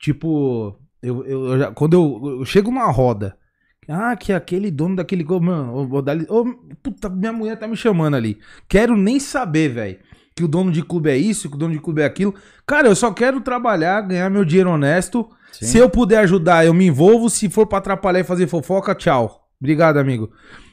[0.00, 3.36] Tipo, eu, eu, eu já- quando eu, eu chego numa roda.
[3.88, 5.24] Ah, que aquele dono daquele.
[5.24, 8.38] Mano, ô, ô, ô, puta, minha mulher tá me chamando ali.
[8.68, 9.98] Quero nem saber, velho.
[10.34, 12.34] Que o dono de clube é isso, que o dono de clube é aquilo.
[12.66, 15.28] Cara, eu só quero trabalhar, ganhar meu dinheiro honesto.
[15.52, 15.66] Sim.
[15.66, 17.28] Se eu puder ajudar, eu me envolvo.
[17.28, 19.46] Se for pra atrapalhar e fazer fofoca, tchau.
[19.60, 20.30] Obrigado, amigo.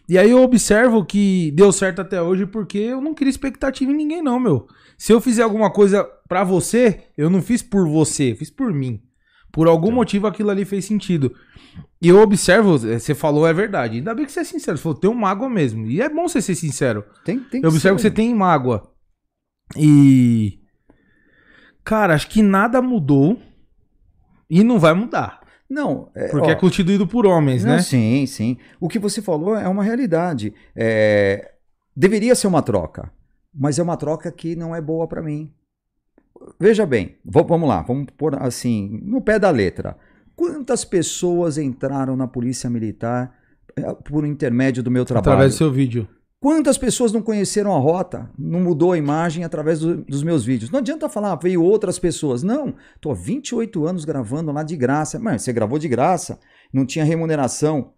[0.07, 3.95] E aí eu observo que deu certo até hoje porque eu não queria expectativa em
[3.95, 4.68] ninguém, não, meu.
[4.97, 8.74] Se eu fizer alguma coisa pra você, eu não fiz por você, eu fiz por
[8.74, 9.01] mim.
[9.52, 11.36] Por algum motivo aquilo ali fez sentido.
[12.02, 13.97] E eu observo, eh, você falou, é verdade.
[13.97, 14.78] Ainda bem que você é sincero.
[14.78, 15.86] Você falou, tem uma mágoa mesmo.
[15.88, 17.04] E é bom você ser sincero.
[17.26, 18.91] Tem, tem Eu observo que você tem mágoa.
[19.76, 20.60] E.
[21.84, 23.39] Cara, acho que nada mudou.
[24.50, 25.39] E não vai mudar.
[25.70, 27.80] Não, é, Porque ó, é constituído por homens, não, né?
[27.80, 28.58] Sim, sim.
[28.80, 30.52] O que você falou é uma realidade.
[30.76, 31.54] É,
[31.95, 33.12] deveria ser uma troca,
[33.54, 35.54] mas é uma troca que não é boa para mim.
[36.59, 39.97] Veja bem, vamos lá, vamos pôr assim, no pé da letra.
[40.36, 43.36] Quantas pessoas entraram na Polícia Militar
[43.75, 45.34] eh, por intermédio do meu trabalho?
[45.34, 46.07] Através do seu vídeo.
[46.41, 50.71] Quantas pessoas não conheceram a rota, não mudou a imagem através do- dos meus vídeos?
[50.71, 52.41] Não adianta falar, "Ah, veio outras pessoas.
[52.43, 55.19] Não, tô há 28 anos gravando lá de graça.
[55.19, 56.39] Mas você gravou de graça,
[56.73, 57.91] não tinha remuneração.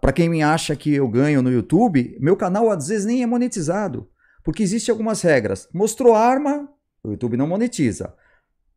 [0.00, 3.26] Para quem me acha que eu ganho no YouTube, meu canal às vezes nem é
[3.26, 4.08] monetizado.
[4.42, 5.68] Porque existem algumas regras.
[5.74, 6.68] Mostrou arma,
[7.06, 8.12] o YouTube não monetiza.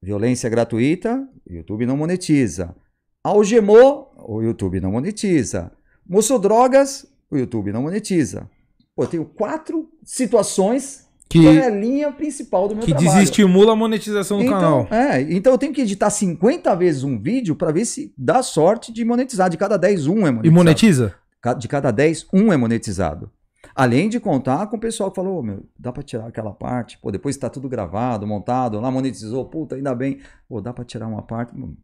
[0.02, 2.76] Violência gratuita, o YouTube não monetiza.
[3.24, 5.72] Algemou, o YouTube não monetiza.
[6.08, 8.50] Mostrou drogas, o YouTube não monetiza.
[8.96, 13.12] Pô, eu tenho quatro situações que, Que, é a linha principal do meu que trabalho.
[13.20, 14.88] desestimula a monetização do Então, canal.
[14.92, 18.92] é, então eu tenho que editar 50 vezes um vídeo para ver se dá sorte
[18.92, 19.50] de monetizar.
[19.50, 20.48] De cada 10, um é monetizado.
[20.48, 21.16] E monetiza?
[21.60, 23.30] De cada 10, um é monetizado.
[23.76, 26.98] Além de contar com o pessoal que falou, "Ô, meu, dá pra tirar aquela parte,
[26.98, 31.08] pô, depois tá tudo gravado, montado, lá monetizou, puta, ainda bem, pô, dá pra tirar
[31.08, 31.56] uma parte.
[31.56, 31.76] Hum,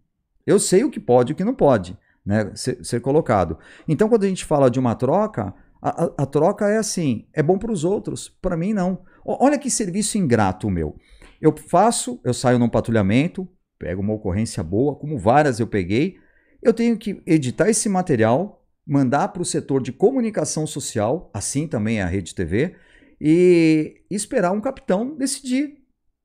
[0.48, 3.58] Eu sei o que pode e o que não pode, né, ser, ser colocado.
[3.88, 7.42] Então, quando a gente fala de uma troca, a, a- a troca é assim, é
[7.44, 9.00] bom para os outros, para mim não.
[9.26, 10.96] O- Olha que serviço ingrato meu.
[11.42, 13.48] Eu faço, eu saio num patrulhamento,
[13.78, 16.18] pego uma ocorrência boa, como várias eu peguei,
[16.62, 22.00] eu tenho que editar esse material, mandar para o setor de comunicação social, assim também
[22.00, 22.76] é a Rede TV,
[23.20, 25.78] e esperar um capitão decidir.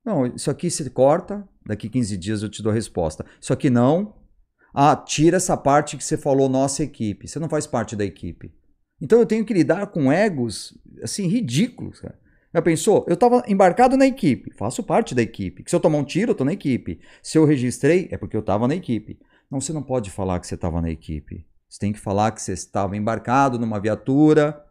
[0.05, 3.25] Não, isso aqui se corta, daqui 15 dias eu te dou a resposta.
[3.39, 4.15] Isso aqui não.
[4.73, 7.27] Ah, tira essa parte que você falou, nossa equipe.
[7.27, 8.53] Você não faz parte da equipe.
[9.01, 12.19] Então eu tenho que lidar com egos, assim, ridículos, cara.
[12.53, 13.05] Já pensou?
[13.07, 15.63] Eu estava embarcado na equipe, faço parte da equipe.
[15.65, 16.99] Se eu tomar um tiro, eu tô na equipe.
[17.23, 19.17] Se eu registrei, é porque eu estava na equipe.
[19.49, 21.45] Não, você não pode falar que você estava na equipe.
[21.71, 24.61] Você tem que falar que você estava embarcado numa viatura.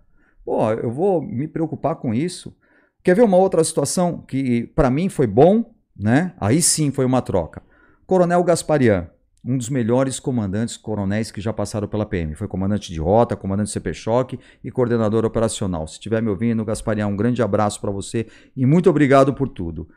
[0.44, 2.54] Pô, eu vou me preocupar com isso.
[3.02, 6.34] Quer ver uma outra situação que para mim foi bom, né?
[6.38, 7.62] Aí sim foi uma troca.
[8.06, 9.08] Coronel Gasparian,
[9.42, 12.34] um dos melhores comandantes coronéis que já passaram pela PM.
[12.34, 15.86] Foi comandante de rota, comandante CP Choque e coordenador operacional.
[15.86, 19.88] Se estiver me ouvindo, Gasparian, um grande abraço para você e muito obrigado por tudo.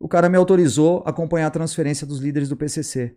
[0.00, 3.14] O cara me autorizou a acompanhar a transferência dos líderes do PCC.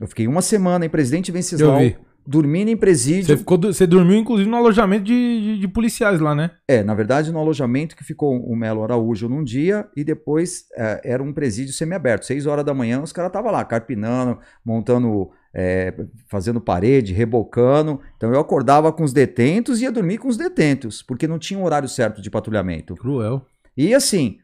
[0.00, 2.09] Eu fiquei uma semana em Presidente Eu Venceslau, vi.
[2.26, 3.38] Dormindo em Você, presídio.
[3.38, 6.50] ficou, do- você dormiu, inclusive, no alojamento de, de, de policiais lá, né?
[6.68, 11.00] É, na verdade, no alojamento que ficou o Melo Araújo num dia e depois é,
[11.04, 12.26] era um presídio semiaberto.
[12.26, 15.94] Seis horas da manhã, os caras estavam lá, carpinando, montando, é,
[16.28, 18.00] fazendo parede, rebocando.
[18.16, 21.58] Então eu acordava com os detentos e ia dormir com os detentos, porque não tinha
[21.58, 22.94] um horário certo de patrulhamento.
[22.94, 23.44] Cruel.
[23.76, 24.38] E assim,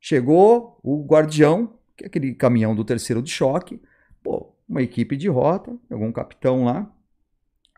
[0.00, 3.80] chegou o guardião, que é aquele caminhão do terceiro de choque,
[4.22, 6.90] pô, uma equipe de rota, algum capitão lá.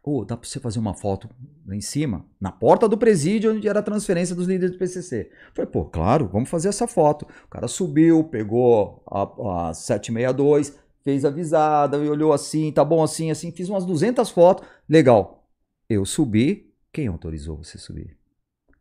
[0.05, 1.29] Ô, dá pra você fazer uma foto
[1.65, 2.27] lá em cima?
[2.41, 5.31] Na porta do presídio, onde era a transferência dos líderes do PCC.
[5.55, 7.25] Falei, pô, claro, vamos fazer essa foto.
[7.45, 13.31] O cara subiu, pegou a, a 762, fez a visada, olhou assim, tá bom assim,
[13.31, 14.67] assim, fiz umas 200 fotos.
[14.89, 15.49] Legal.
[15.89, 18.17] Eu subi, quem autorizou você subir?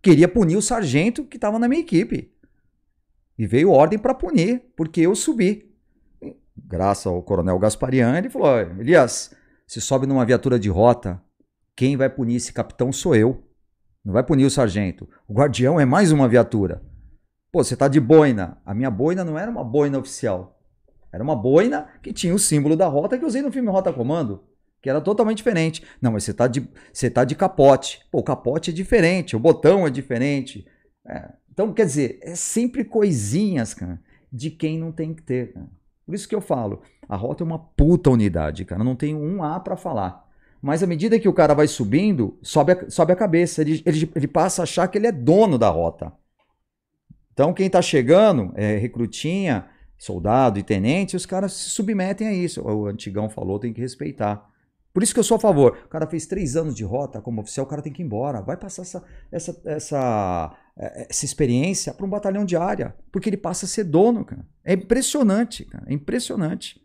[0.01, 2.33] Queria punir o sargento que estava na minha equipe.
[3.37, 5.71] E veio ordem para punir, porque eu subi.
[6.57, 9.35] Graças ao coronel Gasparian, ele falou: "Ó, Elias,
[9.71, 11.23] se sobe numa viatura de rota,
[11.77, 13.41] quem vai punir esse capitão sou eu.
[14.03, 15.07] Não vai punir o sargento.
[15.25, 16.81] O guardião é mais uma viatura.
[17.53, 18.57] Pô, você tá de boina.
[18.65, 20.61] A minha boina não era uma boina oficial.
[21.09, 23.93] Era uma boina que tinha o símbolo da rota que eu usei no filme Rota
[23.93, 24.43] Comando,
[24.81, 25.81] que era totalmente diferente.
[26.01, 28.05] Não, mas você tá de, você tá de capote.
[28.11, 30.67] Pô, o capote é diferente, o botão é diferente.
[31.07, 34.01] É, Então, quer dizer, é sempre coisinhas, cara.
[34.29, 35.53] de quem não tem que ter.
[35.53, 35.80] Cara.
[36.05, 38.83] Por isso que eu falo, a rota é uma puta unidade, cara.
[38.83, 40.27] Não tem um A para falar.
[40.61, 43.61] Mas à medida que o cara vai subindo, sobe a, sobe a cabeça.
[43.61, 46.13] Ele, ele, ele passa a achar que ele é dono da rota.
[47.33, 52.61] Então, quem está chegando, é recrutinha, soldado e tenente, os caras se submetem a isso.
[52.61, 54.49] O antigão falou, tem que respeitar.
[54.93, 55.77] Por isso que eu sou a favor.
[55.85, 58.41] O cara fez três anos de rota como oficial, o cara tem que ir embora.
[58.41, 62.95] Vai passar essa, essa, essa, essa experiência para um batalhão de área.
[63.11, 64.45] Porque ele passa a ser dono, cara.
[64.63, 65.85] É impressionante, cara.
[65.87, 66.81] É impressionante.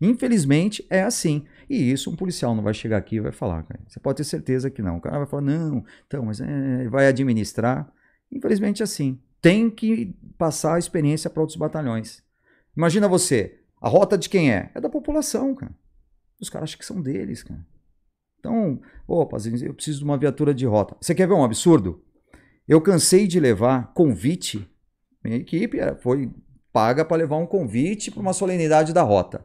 [0.00, 1.44] Infelizmente, é assim.
[1.68, 3.80] E isso um policial não vai chegar aqui e vai falar, cara.
[3.86, 4.96] Você pode ter certeza que não.
[4.96, 7.92] O cara vai falar, não, então, mas é, vai administrar.
[8.30, 9.20] Infelizmente, é assim.
[9.40, 12.22] Tem que passar a experiência para outros batalhões.
[12.76, 14.70] Imagina você, a rota de quem é?
[14.74, 15.74] É da população, cara.
[16.40, 17.64] Os caras acham que são deles, cara.
[18.38, 20.96] Então, opa, eu preciso de uma viatura de rota.
[21.00, 22.04] Você quer ver um absurdo?
[22.68, 24.68] Eu cansei de levar convite.
[25.24, 26.30] Minha equipe foi
[26.70, 29.42] paga para levar um convite para uma solenidade da rota.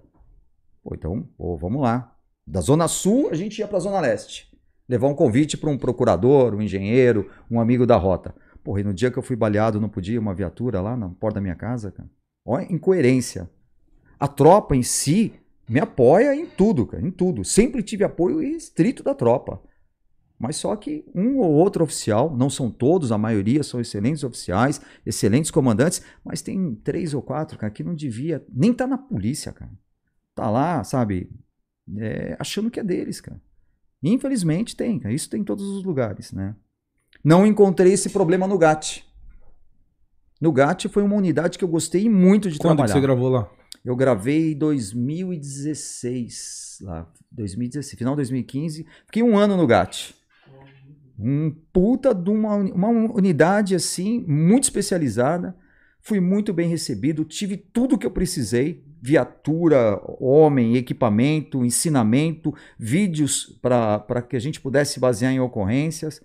[0.83, 2.13] Pô, então, pô, vamos lá.
[2.45, 4.51] Da Zona Sul, a gente ia para a Zona Leste.
[4.89, 8.35] Levar um convite para um procurador, um engenheiro, um amigo da rota.
[8.61, 11.35] Porra, e no dia que eu fui baleado, não podia uma viatura lá na porta
[11.35, 12.09] da minha casa, cara?
[12.45, 13.49] Olha, incoerência.
[14.19, 15.33] A tropa em si
[15.69, 17.45] me apoia em tudo, cara, em tudo.
[17.45, 19.61] Sempre tive apoio estrito da tropa.
[20.43, 24.81] Mas só que um ou outro oficial, não são todos, a maioria são excelentes oficiais,
[25.05, 29.53] excelentes comandantes, mas tem três ou quatro, cara, que não devia nem tá na polícia,
[29.53, 29.71] cara.
[30.35, 31.31] Tá lá, sabe,
[31.95, 33.41] é, achando que é deles, cara.
[34.03, 35.15] Infelizmente tem, cara.
[35.15, 36.57] Isso tem em todos os lugares, né?
[37.23, 39.05] Não encontrei esse problema no GAT.
[40.41, 42.95] No GAT foi uma unidade que eu gostei muito de Quando trabalhar.
[42.95, 43.49] Quando você gravou lá?
[43.85, 48.85] Eu gravei em 2016, lá, 2016, final de 2015.
[49.05, 50.21] Fiquei um ano no GAT.
[51.17, 55.55] Um puta de uma, uma unidade assim, muito especializada.
[56.01, 64.21] Fui muito bem recebido, tive tudo que eu precisei: viatura, homem, equipamento, ensinamento, vídeos para
[64.21, 66.21] que a gente pudesse basear em ocorrências,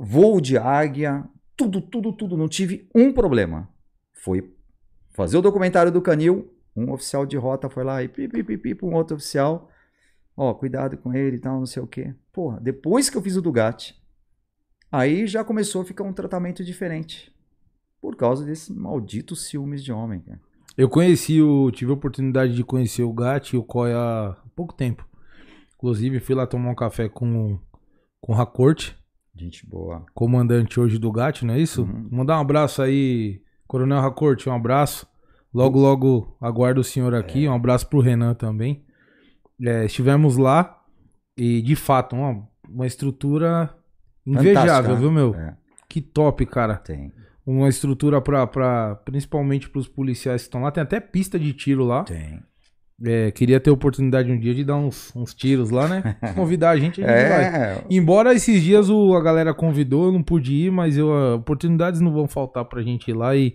[0.00, 1.24] voo de águia,
[1.56, 2.36] tudo, tudo, tudo.
[2.36, 3.68] Não tive um problema.
[4.12, 4.54] Foi
[5.14, 8.94] fazer o documentário do Canil, um oficial de rota foi lá e pipi, pipi, um
[8.94, 9.68] outro oficial.
[10.36, 12.14] Ó, cuidado com ele e tal, não sei o quê.
[12.32, 13.94] Porra, depois que eu fiz o do GAT,
[14.90, 17.32] aí já começou a ficar um tratamento diferente.
[18.00, 20.40] Por causa desses malditos ciúmes de homem, cara.
[20.76, 21.70] Eu conheci o.
[21.70, 25.06] Tive a oportunidade de conhecer o GAT e o COI há pouco tempo.
[25.74, 27.58] Inclusive, fui lá tomar um café com,
[28.20, 28.96] com o Racorte.
[29.34, 30.04] Gente boa.
[30.14, 31.82] Comandante hoje do GAT, não é isso?
[31.82, 32.08] Uhum.
[32.10, 35.06] Mandar um abraço aí, Coronel Racorte, um abraço.
[35.52, 37.46] Logo, logo aguardo o senhor aqui.
[37.46, 37.50] É.
[37.50, 38.84] Um abraço pro Renan também.
[39.62, 40.82] É, estivemos lá
[41.36, 43.74] e, de fato, uma, uma estrutura
[44.26, 45.34] invejável, viu, meu?
[45.34, 45.54] É.
[45.88, 46.76] Que top, cara.
[46.76, 47.12] Tem.
[47.44, 50.70] Uma estrutura pra, pra principalmente pros policiais que estão lá.
[50.70, 52.04] Tem até pista de tiro lá.
[52.04, 52.40] Tem.
[53.02, 56.16] É, queria ter oportunidade um dia de dar uns, uns tiros lá, né?
[56.36, 57.74] Convidar a gente, a gente é.
[57.74, 57.84] vai.
[57.88, 62.12] Embora esses dias o, a galera convidou, eu não pude ir, mas eu, oportunidades não
[62.12, 63.54] vão faltar pra gente ir lá e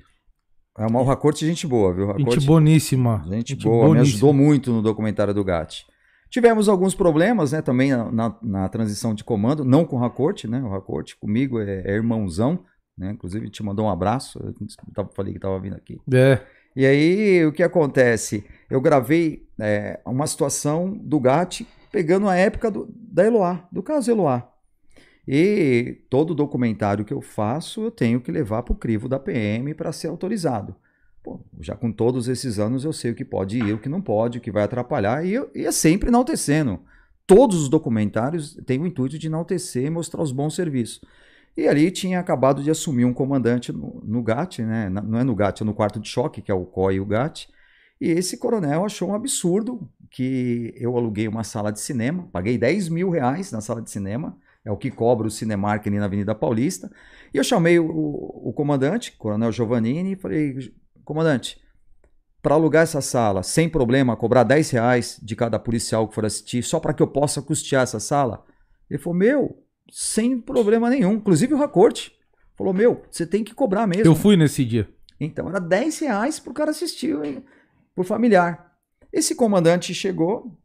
[0.77, 2.07] é uma Racorte gente boa, viu?
[2.07, 3.21] Racorte, gente boníssima.
[3.29, 4.01] Gente, gente boa, boníssima.
[4.01, 5.85] me ajudou muito no documentário do GAT.
[6.29, 10.47] Tivemos alguns problemas, né, também na, na, na transição de comando, não com o Racorte,
[10.47, 10.61] né?
[10.61, 12.59] O Racorte comigo é, é, irmãozão,
[12.97, 13.11] né?
[13.11, 15.99] Inclusive te mandou um abraço, eu falei que estava vindo aqui.
[16.13, 16.41] É.
[16.75, 18.43] E aí, o que acontece?
[18.69, 24.11] Eu gravei é, uma situação do GAT pegando a época do, da Eloá, do caso
[24.11, 24.51] Eloá.
[25.25, 29.73] E todo documentário que eu faço, eu tenho que levar para o crivo da PM
[29.73, 30.75] para ser autorizado.
[31.25, 33.99] Pô, já com todos esses anos eu sei o que pode ir, o que não
[33.99, 36.79] pode, o que vai atrapalhar, e, eu, e é sempre enaltecendo.
[37.25, 41.01] Todos os documentários têm o intuito de enaltecer e mostrar os bons serviços.
[41.57, 44.87] E ali tinha acabado de assumir um comandante no, no GAT, né?
[44.87, 47.05] não é no GAT, é no quarto de choque, que é o COI e o
[47.07, 47.47] GAT.
[47.99, 52.89] E esse coronel achou um absurdo que eu aluguei uma sala de cinema, paguei 10
[52.89, 56.35] mil reais na sala de cinema, é o que cobra o Cinemark ali na Avenida
[56.35, 56.91] Paulista.
[57.33, 60.55] E eu chamei o, o comandante, Coronel Giovannini, e falei,
[61.05, 61.61] comandante,
[62.41, 66.61] para alugar essa sala, sem problema, cobrar 10 reais de cada policial que for assistir,
[66.63, 68.45] só para que eu possa custear essa sala?
[68.89, 71.13] Ele falou, meu, sem problema nenhum.
[71.13, 72.11] Inclusive o Racorte
[72.55, 74.05] falou, meu, você tem que cobrar mesmo.
[74.05, 74.87] Eu fui nesse dia.
[75.19, 77.43] Então era 10 reais para o cara assistir, hein?
[77.95, 78.73] por familiar.
[79.11, 80.55] Esse comandante chegou,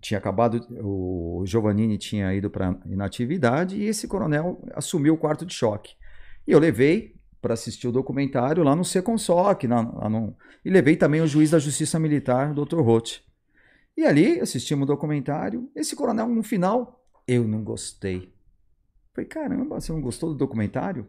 [0.00, 5.52] tinha acabado, o Giovannini tinha ido para inatividade e esse coronel assumiu o quarto de
[5.52, 5.94] choque.
[6.46, 10.96] E eu levei para assistir o documentário lá no Seconsoc, na, lá no, e levei
[10.96, 12.80] também o juiz da Justiça Militar, o Dr.
[12.80, 13.20] Roth.
[13.96, 15.70] E ali assistimos o documentário.
[15.74, 18.32] Esse coronel, no final, eu não gostei.
[19.14, 21.06] Falei, caramba, você não gostou do documentário?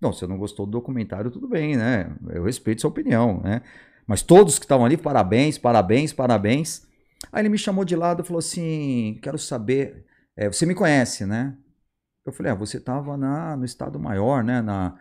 [0.00, 2.14] Não, se você não gostou do documentário, tudo bem, né?
[2.30, 3.62] Eu respeito sua opinião, né?
[4.06, 6.86] Mas todos que estavam ali, parabéns, parabéns, parabéns.
[7.30, 10.06] Aí ele me chamou de lado e falou assim: quero saber,
[10.36, 11.56] é, você me conhece, né?
[12.24, 13.16] Eu falei, ah, você estava
[13.56, 14.60] no Estado Maior, né?
[14.62, 14.98] Na,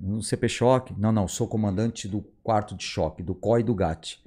[0.00, 0.94] no CP Choque.
[0.98, 4.18] Não, não, sou comandante do quarto de choque, do COI e do GAT.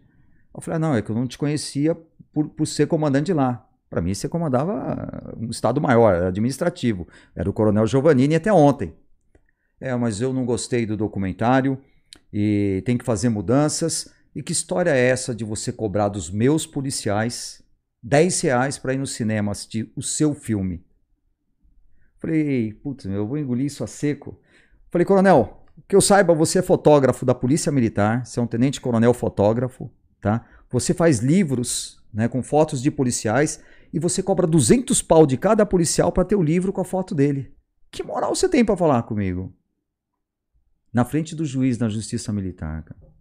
[0.53, 1.95] Eu falei, ah, não, é que eu não te conhecia
[2.33, 3.67] por, por ser comandante lá.
[3.89, 7.07] Para mim, você comandava um Estado Maior, era administrativo.
[7.35, 8.93] Era o Coronel Giovannini até ontem.
[9.79, 11.77] É, mas eu não gostei do documentário
[12.31, 14.13] e tem que fazer mudanças.
[14.33, 17.61] E que história é essa de você cobrar dos meus policiais
[18.01, 20.85] 10 reais para ir no cinema assistir o seu filme?
[22.19, 24.39] Falei, putz, eu vou engolir isso a seco.
[24.91, 29.13] Falei, coronel, que eu saiba, você é fotógrafo da Polícia Militar, você é um tenente-coronel
[29.13, 29.89] fotógrafo,
[30.19, 30.45] tá?
[30.69, 33.63] Você faz livros né, com fotos de policiais
[33.93, 37.15] e você cobra 200 pau de cada policial para ter o livro com a foto
[37.15, 37.53] dele.
[37.89, 39.53] Que moral você tem para falar comigo?
[40.93, 43.11] Na frente do juiz da Justiça Militar, cara.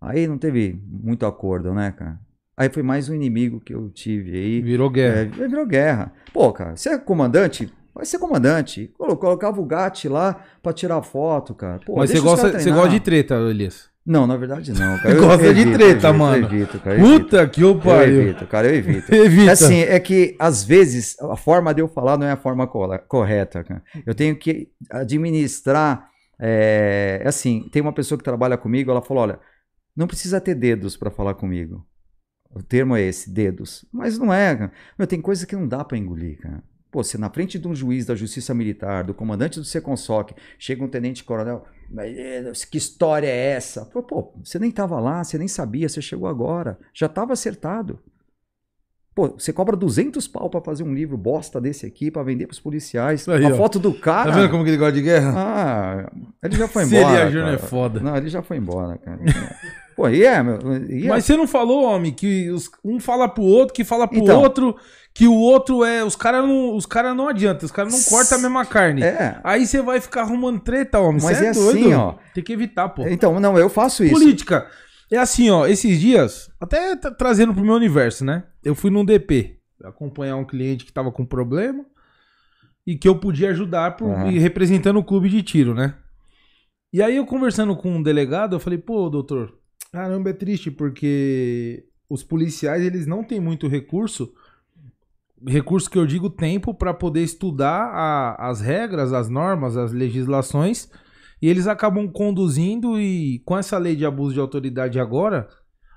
[0.00, 2.18] Aí não teve muito acordo, né, cara?
[2.56, 4.62] Aí foi mais um inimigo que eu tive aí.
[4.62, 5.20] Virou guerra.
[5.20, 6.12] É, virou guerra.
[6.32, 8.92] Pô, cara, você é comandante, Vai ser comandante.
[8.98, 11.78] Colocava o GAT lá pra tirar foto, cara.
[11.86, 13.88] Pô, Mas você gosta, você gosta de treta, Elias?
[14.04, 15.14] Não, na verdade não, cara.
[15.14, 16.36] gosta evito, de treta, evito, mano.
[16.36, 16.98] Eu evito, cara.
[16.98, 17.52] Eu Puta evito.
[17.52, 18.14] que eu pariu.
[18.16, 19.14] Eu evito, cara, eu evito.
[19.14, 19.52] Evita.
[19.52, 23.64] Assim, é que às vezes a forma de eu falar não é a forma correta,
[23.64, 23.82] cara.
[24.04, 26.10] Eu tenho que administrar.
[26.38, 29.38] É, assim, tem uma pessoa que trabalha comigo, ela falou: olha,
[29.96, 31.86] não precisa ter dedos para falar comigo.
[32.50, 33.84] O termo é esse, dedos.
[33.92, 34.72] Mas não é, cara.
[34.98, 36.62] Meu, tem coisa que não dá para engolir, cara.
[36.94, 40.84] Pô, se na frente de um juiz da Justiça Militar, do comandante do Seconsoc, chega
[40.84, 41.64] um tenente-coronel,
[41.98, 43.84] eh, que história é essa?
[43.86, 47.98] Pô, pô, você nem estava lá, você nem sabia, você chegou agora, já estava acertado.
[49.12, 52.60] Pô, você cobra 200 pau para fazer um livro bosta desse aqui, para vender pros
[52.60, 53.28] policiais.
[53.28, 53.56] Aí, a ó.
[53.56, 54.30] foto do cara.
[54.30, 55.32] Tá vendo como que ele gosta de guerra?
[55.36, 56.12] Ah,
[56.44, 57.08] ele já foi embora.
[57.08, 57.98] Seria Júnior é foda.
[57.98, 59.18] Não, ele já foi embora, cara.
[59.96, 60.58] Pô, e é, meu.
[60.88, 61.08] E é.
[61.08, 64.40] Mas você não falou, homem, que os, um fala pro outro, que fala pro então,
[64.40, 64.76] outro,
[65.14, 66.04] que o outro é.
[66.04, 69.02] Os caras não, os cara não adianta, os caras não cortam a mesma carne.
[69.02, 69.40] É.
[69.44, 71.22] Aí você vai ficar arrumando treta, homem.
[71.22, 71.78] Mas é, é doido.
[71.78, 72.14] assim, ó.
[72.34, 73.06] Tem que evitar, pô.
[73.06, 74.14] Então, não, eu faço isso.
[74.14, 74.66] Política.
[75.10, 78.44] É assim, ó, esses dias, até trazendo pro meu universo, né?
[78.64, 81.84] Eu fui num DP acompanhar um cliente que tava com problema
[82.86, 84.30] e que eu podia ajudar por, uhum.
[84.38, 85.94] representando o clube de tiro, né?
[86.92, 89.52] E aí eu conversando com um delegado, eu falei, pô, doutor,
[89.94, 94.34] Caramba, é triste porque os policiais eles não têm muito recurso,
[95.46, 100.88] recurso que eu digo tempo para poder estudar a, as regras, as normas, as legislações
[101.40, 105.46] e eles acabam conduzindo e com essa lei de abuso de autoridade agora,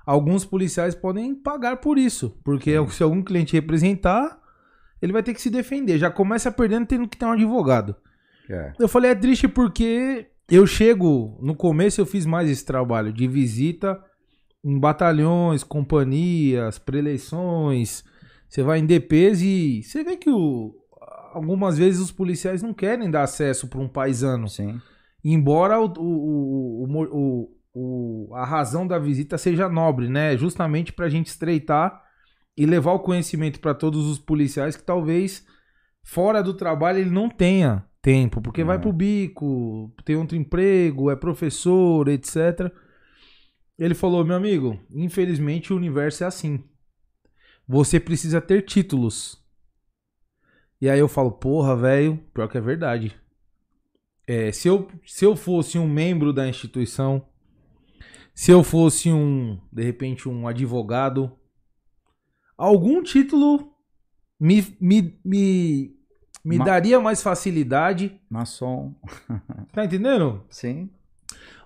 [0.04, 2.88] alguns policiais podem pagar por isso, porque Sim.
[2.88, 4.38] se algum cliente representar,
[5.00, 5.98] ele vai ter que se defender.
[5.98, 7.96] Já começa perdendo tendo que ter um advogado.
[8.50, 8.72] É.
[8.78, 13.26] Eu falei, é triste porque eu chego, no começo eu fiz mais esse trabalho de
[13.26, 13.98] visita
[14.64, 18.04] em batalhões, companhias, preleições.
[18.48, 20.74] Você vai em DPs e você vê que o,
[21.32, 24.48] algumas vezes os policiais não querem dar acesso para um paisano.
[24.48, 24.80] Sim.
[25.24, 30.36] Embora o, o, o, a razão da visita seja nobre, né?
[30.36, 32.02] Justamente para a gente estreitar
[32.56, 35.46] e levar o conhecimento para todos os policiais que talvez
[36.02, 38.64] fora do trabalho ele não tenha tempo, porque é.
[38.64, 42.72] vai pro bico, tem outro emprego, é professor, etc.
[43.78, 46.64] Ele falou: meu amigo, infelizmente o universo é assim.
[47.68, 49.44] Você precisa ter títulos.
[50.80, 53.14] E aí eu falo, porra, velho, pior que é verdade.
[54.26, 57.26] É, se, eu, se eu fosse um membro da instituição,
[58.34, 61.32] se eu fosse um, de repente, um advogado,
[62.56, 63.72] algum título
[64.40, 65.98] me, me, me
[66.44, 66.64] me Ma...
[66.64, 68.18] daria mais facilidade.
[68.30, 68.94] Maçom.
[69.72, 70.42] tá entendendo?
[70.48, 70.88] Sim.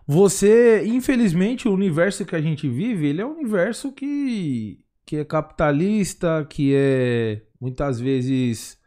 [0.07, 5.25] Você, infelizmente, o universo que a gente vive, ele é um universo que, que é
[5.25, 8.79] capitalista, que é muitas vezes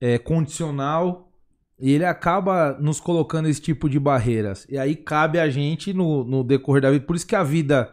[0.00, 1.32] é, condicional,
[1.78, 4.66] e ele acaba nos colocando esse tipo de barreiras.
[4.68, 7.06] E aí cabe a gente no, no decorrer da vida.
[7.06, 7.90] Por isso que a vida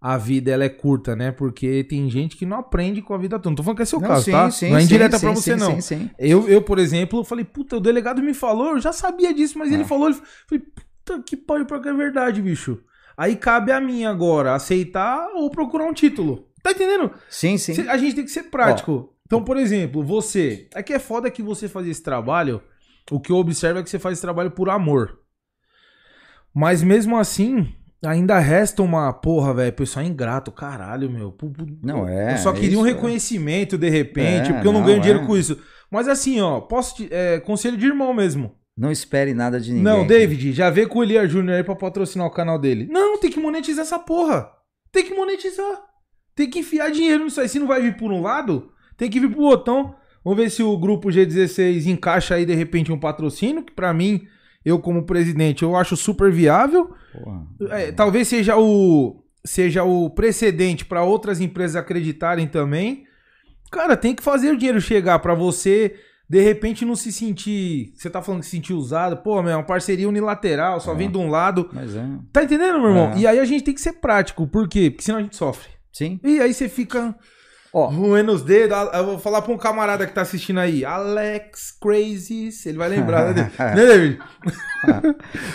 [0.00, 1.32] a vida ela é curta, né?
[1.32, 3.50] Porque tem gente que não aprende com a vida toda.
[3.50, 4.50] Não tô falando que é seu não, caso, sim, tá?
[4.50, 5.74] Sim, não é indireta sim, pra você, sim, não.
[5.74, 6.10] Sim, sim.
[6.16, 9.72] Eu, eu, por exemplo, falei, puta, o delegado me falou, eu já sabia disso, mas
[9.72, 9.86] ele é.
[9.86, 10.64] falou, ele falei,
[11.04, 12.78] puta, que pode pra que é verdade, bicho.
[13.16, 16.45] Aí cabe a mim agora aceitar ou procurar um título.
[16.66, 17.12] Tá entendendo?
[17.30, 17.88] Sim, sim.
[17.88, 19.08] A gente tem que ser prático.
[19.08, 19.16] Ó.
[19.24, 20.68] Então, por exemplo, você.
[20.74, 22.60] É que é foda que você fazer esse trabalho.
[23.08, 25.20] O que eu observo é que você faz esse trabalho por amor.
[26.52, 27.72] Mas mesmo assim,
[28.04, 29.72] Ainda resta uma porra, velho.
[29.72, 31.36] Pessoal ingrato, caralho, meu.
[31.82, 32.34] Não é.
[32.34, 32.90] Eu só queria um é.
[32.90, 35.26] reconhecimento de repente, é, porque eu não, não ganho dinheiro é.
[35.26, 35.58] com isso.
[35.90, 38.54] Mas assim, ó, posso te, é, conselho de irmão mesmo.
[38.76, 39.84] Não espere nada de ninguém.
[39.84, 42.88] Não, David, já vê com o Elia Júnior aí pra patrocinar o canal dele.
[42.90, 44.50] Não, tem que monetizar essa porra.
[44.92, 45.86] Tem que monetizar.
[46.36, 47.48] Tem que enfiar dinheiro nisso aí.
[47.48, 49.96] Se não vai vir por um lado, tem que vir pro botão.
[50.22, 54.26] Vamos ver se o grupo G16 encaixa aí de repente um patrocínio, que pra mim,
[54.64, 56.94] eu como presidente, eu acho super viável.
[57.70, 63.04] É, talvez seja o seja o precedente para outras empresas acreditarem também.
[63.70, 65.94] Cara, tem que fazer o dinheiro chegar para você
[66.28, 67.92] de repente não se sentir.
[67.94, 70.96] Você tá falando que se sentir usado, pô, meu, é uma parceria unilateral, só é.
[70.96, 71.70] vem de um lado.
[71.72, 72.04] Mas é.
[72.32, 73.12] Tá entendendo, meu irmão?
[73.12, 73.18] É.
[73.18, 74.46] E aí a gente tem que ser prático.
[74.46, 74.90] Por quê?
[74.90, 75.75] Porque senão a gente sofre.
[75.96, 76.20] Sim.
[76.22, 77.14] E aí você fica.
[77.72, 78.76] Ó, roendo os dedos.
[78.92, 80.84] Eu vou falar pra um camarada que tá assistindo aí.
[80.84, 82.50] Alex Crazy.
[82.66, 84.18] Ele vai lembrar, né, né David?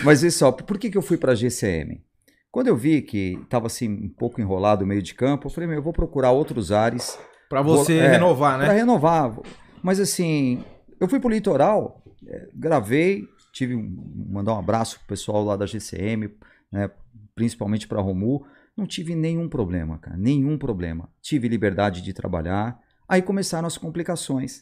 [0.02, 2.02] Mas isso, ó, por que, que eu fui pra GCM?
[2.50, 5.68] Quando eu vi que tava assim, um pouco enrolado o meio de campo, eu falei,
[5.68, 7.16] meu, eu vou procurar outros ares.
[7.48, 8.64] Pra você vou, é, renovar, né?
[8.64, 9.38] Pra renovar.
[9.80, 10.64] Mas assim,
[11.00, 15.66] eu fui pro litoral, é, gravei, tive um, mandar um abraço pro pessoal lá da
[15.66, 16.30] GCM,
[16.70, 16.90] né,
[17.34, 18.44] principalmente para Romu.
[18.76, 21.10] Não tive nenhum problema, cara, nenhum problema.
[21.20, 22.80] Tive liberdade de trabalhar.
[23.08, 24.60] Aí começaram as complicações.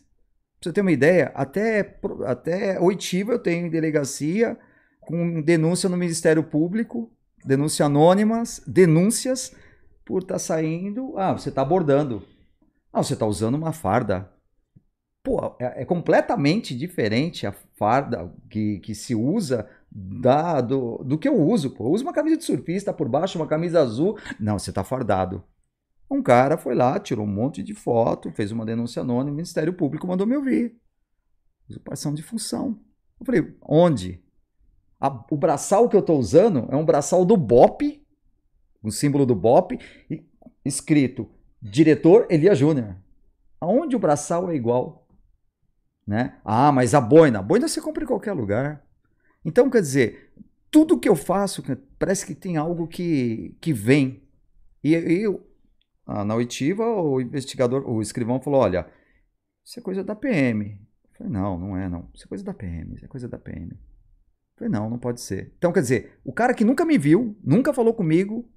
[0.61, 4.59] Pra você ter uma ideia, até, até oitiva eu tenho delegacia
[5.01, 7.11] com denúncia no Ministério Público,
[7.45, 9.55] denúncia anônimas, denúncias
[10.05, 11.17] por estar tá saindo.
[11.17, 12.23] Ah, você está abordando.
[12.93, 14.30] Ah, você está usando uma farda.
[15.31, 21.29] Pô, é, é, completamente diferente a farda que, que se usa da, do, do que
[21.29, 21.71] eu uso.
[21.71, 21.85] Pô.
[21.85, 24.19] Eu uso uma camisa de surfista por baixo, uma camisa azul.
[24.41, 25.45] Não, você tá fardado.
[26.11, 29.73] Um cara foi lá, tirou um monte de foto, fez uma denúncia anônima, o Ministério
[29.73, 30.77] Público mandou me ouvir.
[31.69, 32.81] Usurpação de função.
[33.21, 34.21] Eu falei, onde?
[34.99, 38.05] A, o braçal que eu estou usando é um braçal do BOP,
[38.83, 39.79] o símbolo do BOP,
[40.65, 41.31] escrito
[41.63, 42.97] diretor Elia Júnior.
[43.61, 45.00] Aonde o braçal é igual?
[46.11, 46.35] Né?
[46.45, 48.85] Ah, mas a boina, a boina você compra em qualquer lugar.
[49.45, 50.33] Então, quer dizer,
[50.69, 51.63] tudo que eu faço
[52.01, 54.21] parece que tem algo que, que vem.
[54.83, 55.49] E eu,
[56.05, 58.91] na oitiva, o investigador, o escrivão falou: olha,
[59.65, 60.73] isso é coisa da PM.
[60.73, 62.11] Eu falei: não, não é, não.
[62.13, 63.71] Isso é coisa da PM, isso é coisa da PM.
[63.71, 63.79] Eu
[64.57, 65.55] falei: não, não pode ser.
[65.59, 68.51] Então, quer dizer, o cara que nunca me viu, nunca falou comigo,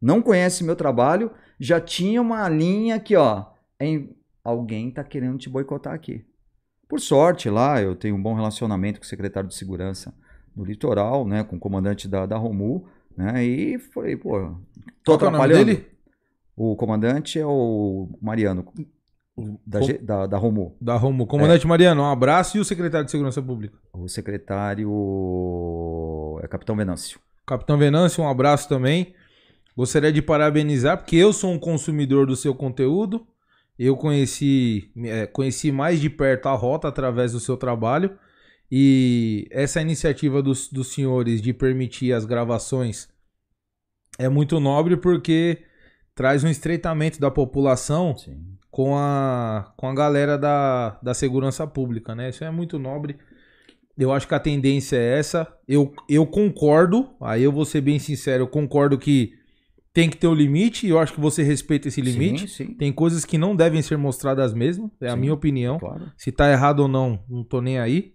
[0.00, 3.52] não conhece meu trabalho, já tinha uma linha aqui, ó.
[3.78, 6.24] Em, alguém tá querendo te boicotar aqui.
[6.94, 10.14] Por sorte, lá eu tenho um bom relacionamento com o secretário de segurança
[10.54, 14.38] do litoral, né, com o comandante da, da Romu, né, e falei, pô,
[15.02, 15.58] tô Qual atrapalhando.
[15.58, 15.88] É o, nome dele?
[16.54, 18.64] o comandante é o Mariano,
[19.66, 20.04] da, Com...
[20.04, 20.76] da, da Romu.
[20.80, 21.26] Da Romu.
[21.26, 21.68] Comandante é.
[21.68, 22.58] Mariano, um abraço.
[22.58, 23.76] E o secretário de Segurança Pública?
[23.92, 24.88] O secretário
[26.44, 27.18] é Capitão Venâncio.
[27.44, 29.16] Capitão Venâncio, um abraço também.
[29.76, 33.26] Gostaria de parabenizar, porque eu sou um consumidor do seu conteúdo.
[33.78, 38.16] Eu conheci, é, conheci mais de perto a rota através do seu trabalho.
[38.70, 43.08] E essa iniciativa dos, dos senhores de permitir as gravações
[44.18, 45.62] é muito nobre porque
[46.14, 48.14] traz um estreitamento da população
[48.70, 52.30] com a, com a galera da, da segurança pública, né?
[52.30, 53.16] Isso é muito nobre.
[53.96, 55.46] Eu acho que a tendência é essa.
[55.68, 59.34] Eu, eu concordo, aí eu vou ser bem sincero, eu concordo que
[59.94, 62.48] tem que ter o um limite, e eu acho que você respeita esse limite.
[62.48, 62.74] Sim, sim.
[62.74, 65.78] Tem coisas que não devem ser mostradas mesmo, é sim, a minha opinião.
[65.78, 66.10] Claro.
[66.18, 68.12] Se tá errado ou não, não tô nem aí.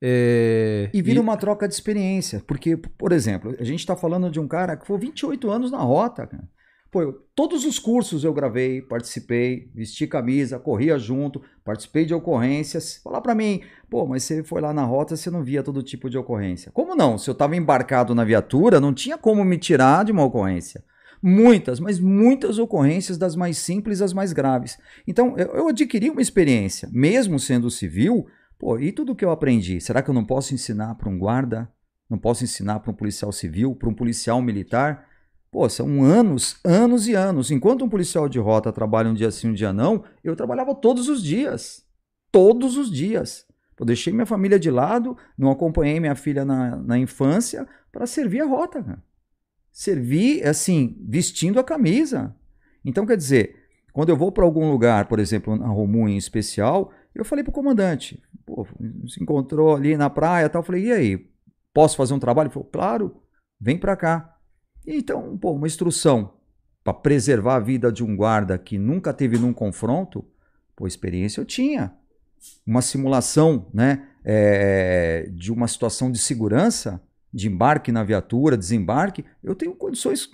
[0.00, 0.90] É...
[0.92, 1.22] E vira e...
[1.22, 4.86] uma troca de experiência, porque, por exemplo, a gente está falando de um cara que
[4.86, 6.46] foi 28 anos na rota, cara.
[6.90, 13.00] Pô, todos os cursos eu gravei, participei, vesti camisa, corria junto, participei de ocorrências.
[13.02, 16.10] Falar para mim, pô, mas você foi lá na rota, você não via todo tipo
[16.10, 16.70] de ocorrência.
[16.72, 17.16] Como não?
[17.16, 20.84] Se eu estava embarcado na viatura, não tinha como me tirar de uma ocorrência
[21.26, 24.78] muitas, mas muitas ocorrências das mais simples às mais graves.
[25.08, 30.00] Então, eu, adquiri uma experiência, mesmo sendo civil, pô, e tudo que eu aprendi, será
[30.00, 31.68] que eu não posso ensinar para um guarda?
[32.08, 35.08] Não posso ensinar para um policial civil, para um policial militar?
[35.50, 37.50] Pô, são anos, anos e anos.
[37.50, 41.08] Enquanto um policial de rota trabalha um dia sim, um dia não, eu trabalhava todos
[41.08, 41.84] os dias.
[42.30, 43.44] Todos os dias.
[43.78, 48.42] Eu deixei minha família de lado, não acompanhei minha filha na, na infância para servir
[48.42, 48.80] a rota.
[48.82, 49.15] Cara
[49.76, 52.34] servir, assim, vestindo a camisa.
[52.82, 53.56] Então, quer dizer,
[53.92, 57.50] quando eu vou para algum lugar, por exemplo, na Romu em especial, eu falei para
[57.50, 58.66] o comandante, pô,
[59.06, 61.30] se encontrou ali na praia tal, eu falei, e aí,
[61.74, 62.46] posso fazer um trabalho?
[62.46, 63.20] Ele falou, claro,
[63.60, 64.38] vem para cá.
[64.86, 66.38] Então, pô, uma instrução
[66.82, 70.24] para preservar a vida de um guarda que nunca teve num confronto,
[70.74, 71.92] pô, experiência eu tinha.
[72.66, 76.98] Uma simulação, né, é, de uma situação de segurança,
[77.36, 80.30] de embarque na viatura, desembarque, eu tenho condições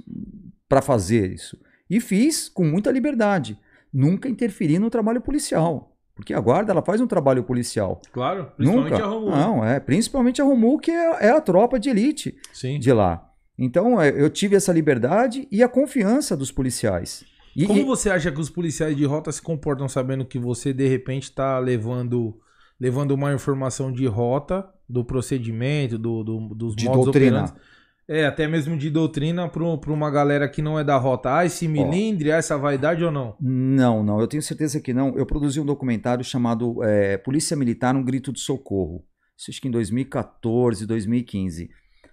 [0.69, 1.59] para fazer isso.
[1.91, 3.59] E fiz com muita liberdade.
[3.93, 5.97] Nunca interferi no trabalho policial.
[6.15, 8.01] Porque a guarda ela faz um trabalho policial.
[8.13, 9.05] Claro, principalmente Nunca.
[9.05, 9.31] a Romulo.
[9.33, 9.81] Não, é.
[9.81, 12.79] Principalmente a Romu, que é, é a tropa de elite Sim.
[12.79, 13.29] de lá.
[13.59, 17.25] Então, é, eu tive essa liberdade e a confiança dos policiais.
[17.57, 20.87] E, Como você acha que os policiais de rota se comportam sabendo que você, de
[20.87, 22.39] repente, está levando,
[22.81, 27.45] levando uma informação de rota, do procedimento, do, do- dos de modos doutrina.
[27.45, 27.63] operantes?
[28.09, 29.63] É, até mesmo de doutrina para
[29.93, 31.35] uma galera que não é da rota.
[31.39, 33.37] Ah, esse milindre, ah, essa vaidade ou não?
[33.41, 35.17] Não, não, eu tenho certeza que não.
[35.17, 39.05] Eu produzi um documentário chamado é, Polícia Militar, um grito de socorro.
[39.39, 41.71] Isso acho que em 2014, 2015.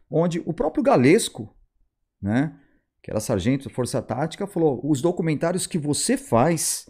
[0.09, 1.53] Onde o próprio Galesco,
[2.21, 2.55] né,
[3.03, 6.85] que era sargento da Força Tática, falou: os documentários que você faz,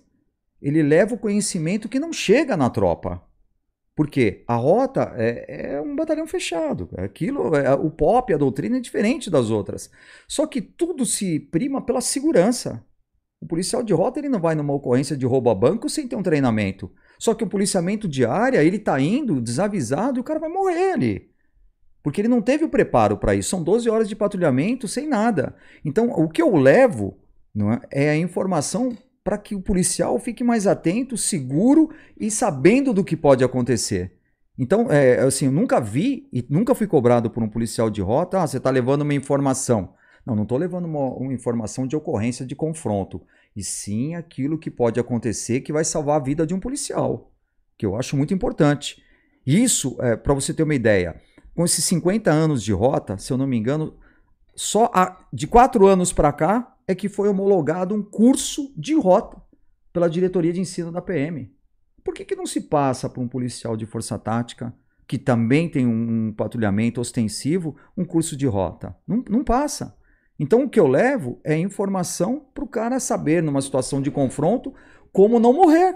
[0.62, 3.24] ele leva o conhecimento que não chega na tropa.
[4.00, 6.88] Porque a rota é, é um batalhão fechado.
[6.96, 9.92] Aquilo, é, o pop, a doutrina é diferente das outras.
[10.26, 12.82] Só que tudo se prima pela segurança.
[13.42, 16.16] O policial de rota ele não vai numa ocorrência de roubo a banco sem ter
[16.16, 16.90] um treinamento.
[17.20, 20.94] Só que o policiamento de área, ele tá indo desavisado e o cara vai morrer
[20.94, 21.30] ali.
[22.02, 23.50] Porque ele não teve o preparo para isso.
[23.50, 25.58] São 12 horas de patrulhamento sem nada.
[25.84, 27.18] Então, o que eu levo
[27.92, 28.98] é, é a informação
[29.30, 34.12] para que o policial fique mais atento, seguro e sabendo do que pode acontecer.
[34.58, 38.42] Então, é, assim, eu nunca vi e nunca fui cobrado por um policial de rota,
[38.42, 39.94] ah, você está levando uma informação.
[40.26, 43.22] Não, não estou levando uma, uma informação de ocorrência de confronto,
[43.56, 47.32] e sim aquilo que pode acontecer que vai salvar a vida de um policial,
[47.78, 49.00] que eu acho muito importante.
[49.46, 51.22] Isso, é, para você ter uma ideia,
[51.54, 53.94] com esses 50 anos de rota, se eu não me engano,
[54.60, 59.42] só a- de quatro anos para cá é que foi homologado um curso de rota
[59.94, 61.50] pela diretoria de ensino da PM.
[62.04, 64.76] Por que, que não se passa para um policial de força tática,
[65.08, 68.94] que também tem um patrulhamento ostensivo, um curso de rota?
[69.08, 69.96] Não, não passa.
[70.38, 74.74] Então o que eu levo é informação para o cara saber, numa situação de confronto,
[75.14, 75.96] como não morrer.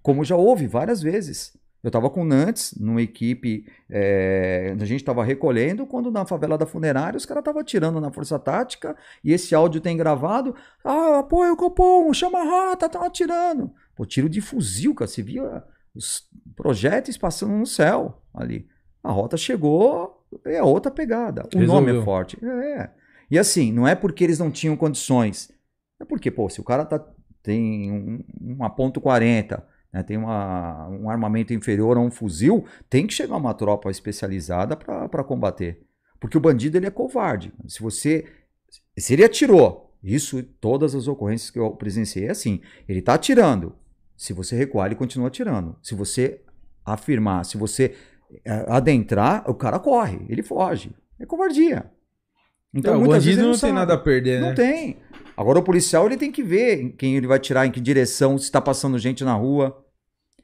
[0.00, 1.58] Como já houve várias vezes.
[1.82, 6.58] Eu estava com o Nantes, numa equipe, é, a gente estava recolhendo, quando na favela
[6.58, 8.94] da funerária os caras estavam atirando na força tática,
[9.24, 10.54] e esse áudio tem gravado,
[10.84, 13.72] ah, apoia o Copom, chama a rata, estão atirando.
[13.96, 18.68] Pô, tiro de fuzil, cara, você via os projéteis passando no céu ali.
[19.02, 21.48] A rota chegou, é outra pegada.
[21.54, 22.00] O nome Resolveu.
[22.00, 22.44] é forte.
[22.44, 22.90] É.
[23.30, 25.50] E assim, não é porque eles não tinham condições.
[25.98, 27.02] É porque, pô, se o cara tá,
[27.42, 29.62] tem um, uma ponto .40,
[29.92, 34.76] né, tem uma, um armamento inferior a um fuzil, tem que chegar uma tropa especializada
[34.76, 35.82] para combater.
[36.18, 37.52] Porque o bandido ele é covarde.
[37.66, 38.26] Se você.
[38.96, 42.60] Se ele atirou, isso, todas as ocorrências que eu presenciei é assim.
[42.88, 43.74] Ele tá atirando.
[44.16, 45.76] Se você recuar, ele continua atirando.
[45.82, 46.42] Se você
[46.84, 47.94] afirmar, se você
[48.44, 50.92] eh, adentrar, o cara corre, ele foge.
[51.18, 51.90] É covardia.
[52.72, 54.54] Então, o muitas bandido vezes não tem nada a perder, Não né?
[54.54, 54.98] tem.
[55.40, 58.36] Agora o policial ele tem que ver em quem ele vai tirar, em que direção,
[58.36, 59.82] se está passando gente na rua.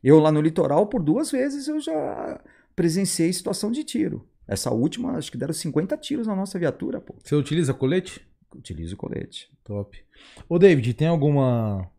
[0.02, 2.40] Eu lá no litoral, por duas vezes, eu já
[2.74, 4.26] presenciei situação de tiro.
[4.48, 7.14] Essa última, acho que deram 50 tiros na nossa viatura, pô.
[7.22, 8.26] Você utiliza colete?
[8.54, 9.50] Utilizo o colete.
[9.64, 10.02] Top.
[10.48, 11.90] Ô, David, tem alguma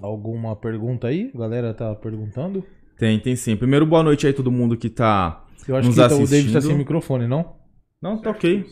[0.00, 1.30] alguma pergunta aí?
[1.34, 2.64] A galera tá perguntando.
[2.98, 3.54] Tem, tem sim.
[3.54, 5.44] Primeiro, boa noite aí todo mundo que tá.
[5.68, 6.62] Eu acho Nos que tá- o David tá assistindo.
[6.62, 7.54] sem microfone, não?
[8.00, 8.64] Não, tá ok.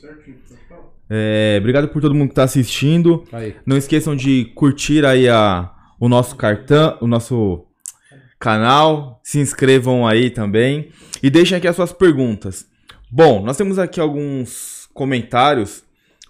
[1.15, 3.23] É, obrigado por todo mundo que tá assistindo.
[3.31, 3.55] Aí.
[3.67, 5.71] Não esqueçam de curtir aí a,
[6.01, 7.67] o nosso cartão, o nosso
[8.41, 9.21] canal.
[9.23, 10.89] Se inscrevam aí também.
[11.23, 12.67] E deixem aqui as suas perguntas.
[13.11, 15.85] Bom, nós temos aqui alguns comentários.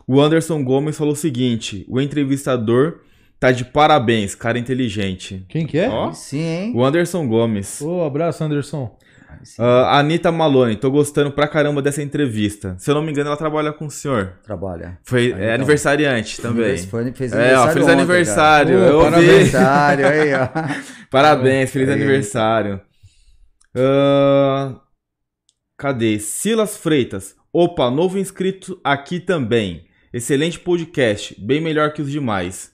[0.05, 3.03] O Anderson Gomes falou o seguinte: o entrevistador
[3.39, 5.47] tá de parabéns, cara inteligente.
[5.49, 5.89] Quem que é?
[5.89, 6.13] Ó.
[6.13, 6.73] Sim, hein?
[6.75, 7.81] O Anderson Gomes.
[7.81, 8.99] Ô, abraço, Anderson.
[9.43, 9.63] Sim.
[9.63, 12.75] Ah, Anitta Malone, tô gostando pra caramba dessa entrevista.
[12.79, 14.35] Se eu não me engano, ela trabalha com o senhor.
[14.45, 14.99] Trabalha.
[15.05, 15.55] Foi Aí, é então.
[15.55, 16.77] aniversariante também.
[16.79, 18.79] Foi, fez É, ó, aniversário feliz ontem, aniversário.
[18.79, 18.91] cara.
[18.91, 19.01] eu.
[19.07, 20.49] Aniversário, aí, ó.
[21.11, 21.95] Parabéns, feliz Aí.
[21.95, 22.81] aniversário.
[23.77, 24.75] Ah,
[25.79, 26.19] cadê?
[26.19, 27.35] Silas Freitas.
[27.53, 29.85] Opa, novo inscrito aqui também.
[30.13, 32.71] Excelente podcast, bem melhor que os demais.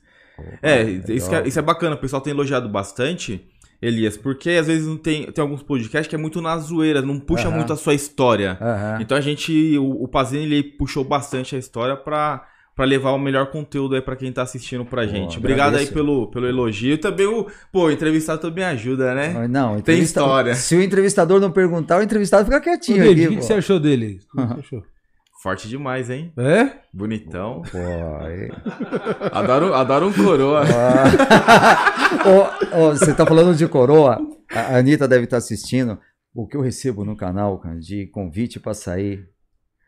[0.62, 3.44] É, isso, que é, isso é bacana, o pessoal tem elogiado bastante,
[3.80, 7.18] Elias, porque às vezes não tem, tem alguns podcasts que é muito na zoeira, não
[7.20, 7.56] puxa Aham.
[7.59, 8.59] muito a sua história.
[8.60, 8.98] Aham.
[9.00, 12.44] Então a gente, o, o Pazini, ele puxou bastante a história pra,
[12.74, 15.38] pra levar o melhor conteúdo aí pra quem tá assistindo pra gente.
[15.38, 15.90] Obrigado agradeço.
[15.90, 16.94] aí pelo, pelo elogio.
[16.94, 19.46] E também o, pô, o entrevistado também ajuda, né?
[19.48, 20.55] Não, Tem entrevista- história.
[20.56, 23.28] Se o entrevistador não perguntar, o entrevistado fica quietinho o aqui.
[23.28, 24.18] que, você achou dele?
[24.34, 24.82] O que você achou?
[25.43, 26.32] Forte demais, hein?
[26.36, 26.81] É?
[26.93, 27.62] Bonitão.
[27.70, 28.51] Pô, aí-
[29.32, 30.62] Adoro, adoro um coroa.
[32.27, 34.19] Ô, ô, você tá falando de coroa?
[34.51, 35.98] A Anitta deve estar assistindo.
[36.35, 39.28] O que eu recebo no canal, cara, de convite pra sair.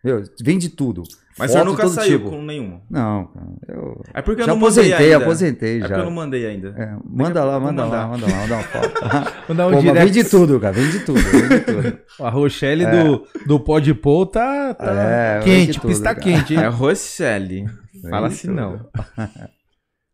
[0.05, 1.03] Meu, vende tudo.
[1.41, 2.31] Mas o senhor Foto nunca saiu tipo.
[2.31, 2.81] com nenhum.
[2.89, 3.47] Não, cara.
[3.69, 5.25] Eu É porque eu já não mandei aposentei, ainda.
[5.25, 5.87] aposentei É já.
[5.89, 6.69] porque eu não mandei ainda.
[6.77, 9.01] É, manda lá, manda lá, manda lá, manda uma foto.
[9.49, 10.05] Mandar um Pô, direct.
[10.05, 10.73] vende tudo, cara.
[10.73, 11.99] Vende tudo, vende tudo.
[12.25, 16.21] A Rochelle do, do Pode Pô tá, tá É, quente, tudo, pista cara.
[16.21, 16.55] quente.
[16.57, 16.69] É hein?
[16.69, 17.65] Rochelle.
[18.09, 18.55] Fala assim tudo.
[18.61, 18.81] não.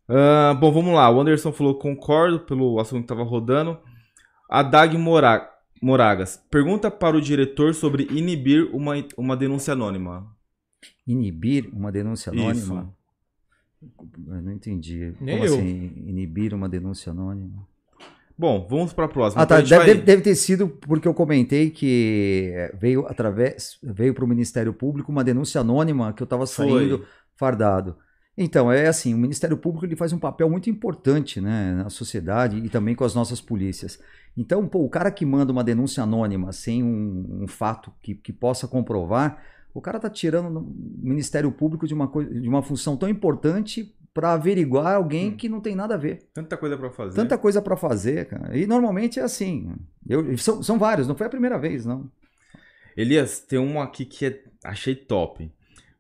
[0.08, 1.10] Ah, bom, vamos lá.
[1.10, 3.76] O Anderson falou concordo pelo assunto que tava rodando.
[4.48, 5.48] A Dag Mora-
[5.82, 6.40] Moragas.
[6.50, 10.24] Pergunta para o diretor sobre inibir uma, uma denúncia anônima.
[11.06, 12.92] Inibir uma denúncia anônima?
[13.82, 14.16] Isso.
[14.28, 15.14] Eu não entendi.
[15.20, 15.54] Nem Como eu.
[15.54, 17.66] assim, inibir uma denúncia anônima?
[18.38, 19.42] Bom, vamos para a próxima.
[19.42, 19.60] Ah, tá.
[19.60, 24.28] Deve, vai- deve ter sido porque eu comentei que eh, veio através, veio para o
[24.28, 26.68] Ministério Público uma denúncia anônima que eu estava Foi.
[26.68, 27.96] saindo fardado.
[28.36, 32.58] Então, é assim, o Ministério Público ele faz um papel muito importante né, na sociedade
[32.58, 33.98] e também com as nossas polícias.
[34.36, 38.34] Então, pô, o cara que manda uma denúncia anônima sem um, um fato que, que
[38.34, 39.42] possa comprovar,
[39.78, 40.74] o cara tá tirando o
[41.08, 45.36] Ministério Público de uma, coisa, de uma função tão importante para averiguar alguém Hum.
[45.36, 46.28] que não tem nada a ver.
[46.32, 47.14] Tanta coisa para fazer.
[47.16, 48.56] Tanta coisa para fazer, cara.
[48.56, 49.72] E normalmente é assim.
[50.08, 52.10] Eu, são, são vários, não foi a primeira vez, não.
[52.96, 55.52] Elias, tem um aqui que é- achei top.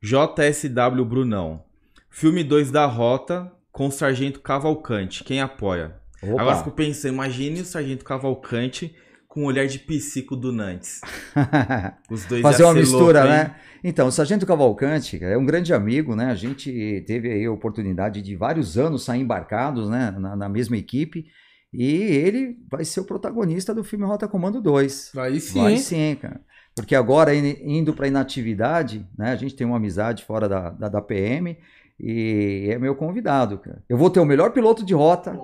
[0.02, 1.62] JSW Brunão.
[2.08, 5.22] Filme 2 da Rota com o Sargento Cavalcante.
[5.22, 5.96] Quem apoia?
[6.22, 6.40] Opa.
[6.40, 8.94] Agora fico pensando, imagine o Sargento Cavalcante
[9.36, 11.02] com o olhar de psico do Nantes.
[12.10, 13.54] Os dois Fazer uma mistura, louco, né?
[13.84, 16.30] Então, o Sargento Cavalcante é um grande amigo, né?
[16.30, 20.10] A gente teve aí a oportunidade de vários anos sair embarcados, né?
[20.18, 21.26] Na, na mesma equipe.
[21.70, 25.12] E ele vai ser o protagonista do filme Rota Comando 2.
[25.18, 25.78] Aí sim, Vai hein?
[25.78, 26.40] sim, cara.
[26.74, 29.32] Porque agora, in- indo para inatividade, né?
[29.32, 31.58] A gente tem uma amizade fora da, da, da PM
[32.00, 33.82] e é meu convidado, cara.
[33.86, 35.38] Eu vou ter o melhor piloto de rota,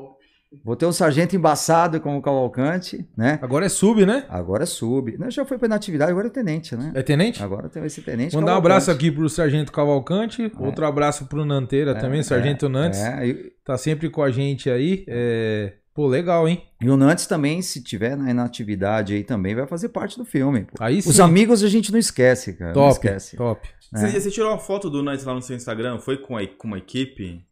[0.65, 3.39] vou ter um sargento embaçado como o Cavalcante, né?
[3.43, 4.25] Agora é sub, né?
[4.29, 5.17] Agora é sub.
[5.19, 6.93] Né, Já foi para inatividade, agora é tenente, né?
[6.95, 7.43] É tenente?
[7.43, 8.35] Agora tem esse tenente.
[8.37, 13.01] Mandar um abraço aqui pro Sargento Cavalcante, outro abraço pro Nanteira também, Sargento Nantes.
[13.01, 13.35] É,
[13.65, 15.05] Tá sempre com a gente aí.
[15.07, 15.75] É...
[15.95, 16.63] Pô, legal, hein?
[16.81, 20.63] e o Nantes também, se tiver na inatividade aí também, vai fazer parte do filme.
[20.63, 20.83] pô.
[20.83, 21.11] Aí sim.
[21.11, 22.73] Os amigos a gente não esquece, cara.
[22.73, 23.37] não top, esquece.
[23.37, 23.69] top.
[23.95, 24.09] Você, É.
[24.21, 25.99] você tirou uma foto do Nantes lá no seu Instagram?
[25.99, 27.45] Foi com, a, com uma equipe?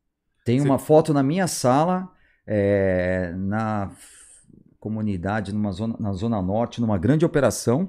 [0.44, 2.08] Tem Você- uma foto na minha sala,
[2.46, 3.90] é, na
[4.78, 7.88] comunidade, numa zona, na Zona Norte, numa grande operação.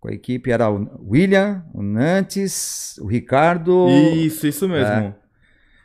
[0.00, 5.14] Com a equipe era o William, o Nantes, o Ricardo Isso, isso mesmo.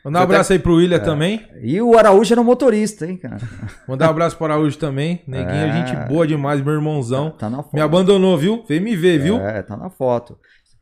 [0.04, 1.46] Mandar um Você abraço aí pro William também.
[1.62, 3.38] e o Araújo era o motorista, hein, cara?
[3.88, 5.22] Mandar um abraço pro Araújo também.
[5.28, 5.86] Neguinho, É.
[5.88, 7.32] gente boa demais, meu irmãozão.
[7.32, 7.74] Tá na foto.
[7.74, 8.64] Me abandonou, viu?
[8.68, 9.38] Veio me ver, viu?
[9.38, 10.38] É, tá na foto.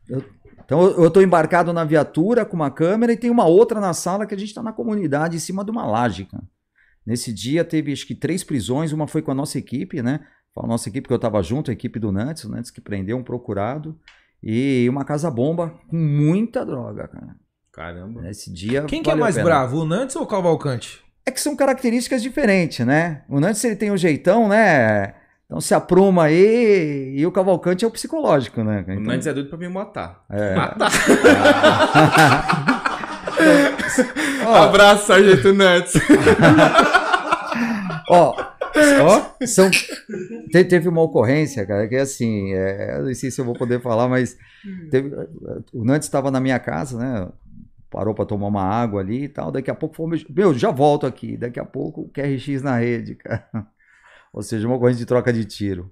[0.08, 0.22] Eu-
[0.64, 3.92] então eu eu tô embarcado na viatura com uma câmera e tem uma outra na
[3.92, 6.44] sala que a gente tá na comunidade, em cima de uma laje, cara.
[7.06, 10.20] Nesse dia teve acho que três prisões, uma foi com a nossa equipe, né?
[10.52, 12.80] Com a nossa equipe que eu tava junto, a equipe do Nantes, o Nantes que
[12.80, 13.96] prendeu um procurado.
[14.42, 17.36] E uma casa-bomba com muita droga, cara.
[17.72, 18.22] Caramba.
[18.22, 18.82] Nesse dia.
[18.84, 21.04] Quem que é mais bravo, o Nantes ou o Cavalcante?
[21.24, 23.22] É que são características diferentes, né?
[23.28, 25.14] O Nantes ele tem o jeitão, né?
[25.46, 28.84] Então se apruma aí e o Cavalcante é o psicológico, né?
[28.86, 30.24] O Então, Nantes é doido pra me matar.
[30.30, 30.54] É.
[30.56, 30.90] Matar.
[34.46, 35.94] Ó, Abraço, Sargento Nantes.
[38.08, 38.34] ó,
[39.02, 39.70] Ó, São...
[39.70, 43.54] te- teve uma ocorrência, cara, que é assim, é, eu não sei se eu vou
[43.54, 44.36] poder falar, mas
[44.90, 45.14] teve-
[45.72, 47.28] o Nantes estava na minha casa, né?
[47.90, 49.50] Parou para tomar uma água ali e tal.
[49.50, 51.36] Daqui a pouco falou, meu, já volto aqui.
[51.36, 53.46] Daqui a pouco o QRX na rede, cara.
[54.32, 55.90] Ou seja, uma coisa de troca de tiro.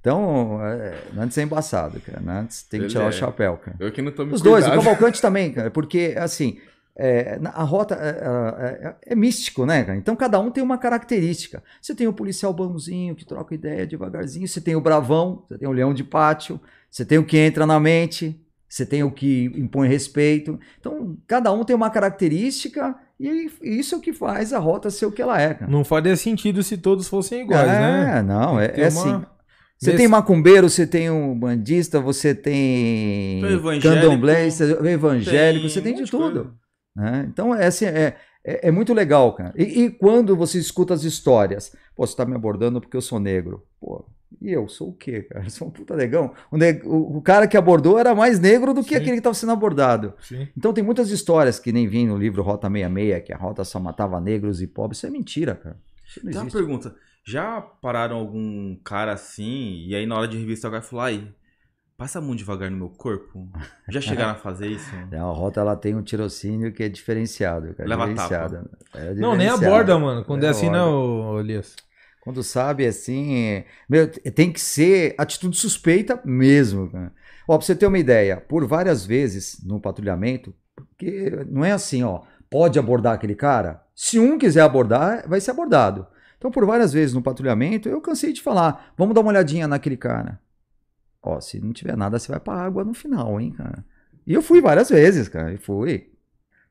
[0.00, 2.20] Então, é, Nantes é embaçado, cara.
[2.20, 3.08] Nantes tem que Ele tirar é.
[3.08, 3.76] o chapéu, cara.
[3.78, 4.84] Eu que não tô me Os dois, o cuidado.
[4.84, 6.58] Cavalcante também, cara, porque assim,
[6.96, 9.96] é, a rota é, é- é- é místico, né, cara?
[9.98, 11.62] Então cada um tem uma característica.
[11.80, 15.68] Você tem o policial bonzinho que troca ideia devagarzinho, você tem o bravão, você tem
[15.68, 16.60] o leão de pátio,
[16.90, 18.38] você tem o que entra na mente,
[18.68, 20.58] você tem o que impõe respeito.
[20.80, 25.06] Então cada um tem uma característica e isso é o que faz a rota ser
[25.06, 25.70] o que ela é, cara.
[25.70, 28.22] não faria sentido se todos fossem iguais, é, né?
[28.22, 29.08] não, é, Tem que é ter assim.
[29.08, 29.32] uma-
[29.78, 35.80] Você tem macumbeiro, você tem um bandista, você tem Tem evangélico, candomblé, você- evangélico, você
[35.80, 36.32] tem de tudo.
[36.44, 36.61] coisa.
[36.94, 37.26] Né?
[37.28, 39.52] Então é, assim, é, é, é muito legal, cara.
[39.56, 43.18] E, e quando você escuta as histórias, pô, você tá me abordando porque eu sou
[43.20, 43.64] negro.
[43.80, 44.04] Pô,
[44.40, 45.44] e eu sou o quê, cara?
[45.46, 46.32] Eu sou um puta negão.
[46.50, 48.96] O, neg- o- o cara que abordou era mais negro do que Sim.
[48.96, 50.14] aquele que estava sendo abordado.
[50.20, 50.48] Sim.
[50.56, 53.78] Então tem muitas histórias que nem vim no livro Rota 66, que a rota só
[53.78, 54.98] matava negros e pobres.
[54.98, 55.76] Isso é mentira, cara.
[56.08, 56.56] Isso não Tem uma existe.
[56.58, 56.94] pergunta.
[57.24, 61.28] Já pararam algum cara assim, e aí na hora de revista o cara falou, ai,
[62.02, 63.48] passa a mão devagar no meu corpo?
[63.88, 64.90] Já chegaram a fazer isso?
[65.12, 67.88] É, A rota ela tem um tirocínio que é diferenciado, cara.
[67.88, 68.68] Leva diferenciado.
[68.92, 70.24] É Não, nem aborda, mano.
[70.24, 71.76] Quando é, Nem assim, não, Elias.
[72.20, 77.12] Quando sabe, assim, é- meu, tem que ser atitude suspeita mesmo, cara.
[77.46, 82.02] Ó, pra você ter uma ideia, por várias vezes no patrulhamento, porque não é assim,
[82.02, 83.80] ó, pode abordar aquele cara?
[83.94, 86.04] Se um quiser abordar, vai ser abordado.
[86.36, 89.96] Então, por várias vezes no patrulhamento, eu cansei de falar, vamos dar uma olhadinha naquele
[89.96, 90.40] cara.
[91.22, 93.84] Ó, se não tiver nada, você vai pra água no final, hein, cara.
[94.26, 96.10] E eu fui várias vezes, cara, e fui.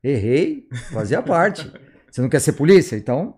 [0.03, 1.71] Errei, fazia parte.
[2.09, 2.95] Você não quer ser polícia?
[2.95, 3.37] Então,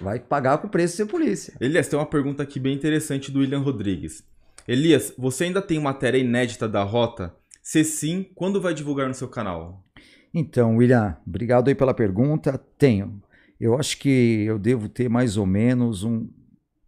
[0.00, 1.54] vai pagar com o preço de ser polícia.
[1.60, 4.22] Elias, tem uma pergunta aqui bem interessante do William Rodrigues.
[4.68, 7.34] Elias, você ainda tem matéria inédita da rota?
[7.62, 9.84] Se sim, quando vai divulgar no seu canal?
[10.32, 12.58] Então, William, obrigado aí pela pergunta.
[12.78, 13.20] Tenho.
[13.58, 16.28] Eu acho que eu devo ter mais ou menos um,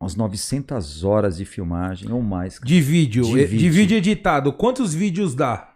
[0.03, 2.59] umas 900 horas de filmagem ou mais.
[2.59, 2.69] cara.
[2.69, 3.24] De vídeo.
[3.24, 3.73] De De, vídeo.
[3.73, 4.53] vídeo editado.
[4.53, 5.74] Quantos vídeos dá?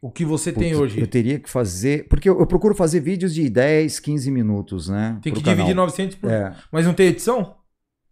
[0.00, 1.00] O que você tem Putz, hoje?
[1.00, 2.06] Eu teria que fazer.
[2.08, 5.18] Porque eu, eu procuro fazer vídeos de 10, 15 minutos, né?
[5.20, 5.86] Tem que dividir canal.
[5.86, 6.30] 900 por...
[6.30, 6.54] É.
[6.70, 7.56] Mas não tem edição?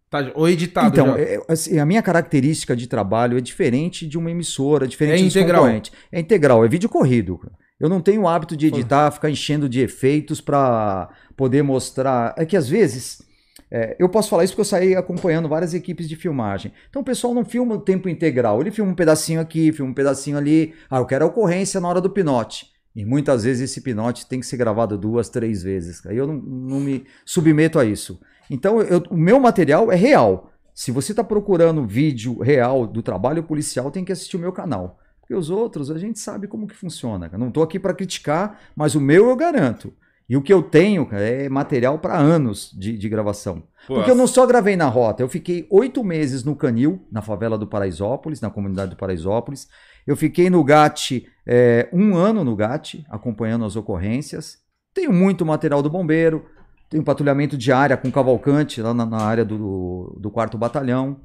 [0.09, 4.29] Tá, ou editado Então, é, assim, a minha característica de trabalho é diferente de uma
[4.29, 5.67] emissora, diferente É integral.
[6.11, 7.39] É integral, é vídeo corrido.
[7.79, 12.33] Eu não tenho o hábito de editar, ficar enchendo de efeitos para poder mostrar.
[12.37, 13.23] É que às vezes.
[13.71, 16.71] É, eu posso falar isso porque eu saí acompanhando várias equipes de filmagem.
[16.89, 18.61] Então o pessoal não filma o tempo integral.
[18.61, 20.73] Ele filma um pedacinho aqui, filma um pedacinho ali.
[20.89, 22.67] Ah, eu quero a ocorrência na hora do pinote.
[22.95, 26.05] E muitas vezes esse pinote tem que ser gravado duas, três vezes.
[26.05, 28.19] Aí eu não, não me submeto a isso.
[28.49, 30.51] Então eu- o meu material é real.
[30.73, 34.99] Se você está procurando vídeo real do trabalho policial, tem que assistir o meu canal.
[35.19, 37.27] Porque os outros, a gente sabe como que funciona.
[37.27, 37.39] cara.
[37.39, 39.91] Não estou aqui para criticar, mas o meu eu garanto.
[40.27, 43.63] E o que eu tenho cara, é material para anos de, de gravação.
[43.87, 47.21] Pô, Porque eu não só gravei na rota, eu fiquei oito meses no Canil, na
[47.21, 49.67] favela do Paraisópolis, na comunidade do Paraisópolis.
[50.05, 54.57] Eu fiquei no GAT é, um ano no GAT, acompanhando as ocorrências.
[54.93, 56.45] Tenho muito material do bombeiro,
[56.89, 61.17] tenho patrulhamento de área com cavalcante lá na, na área do, do quarto batalhão,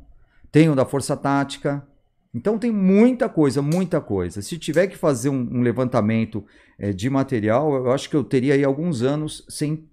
[0.52, 1.86] tenho da Força Tática.
[2.32, 4.40] Então tem muita coisa, muita coisa.
[4.40, 6.44] Se tiver que fazer um, um levantamento
[6.78, 9.85] é, de material, eu acho que eu teria aí alguns anos sem ter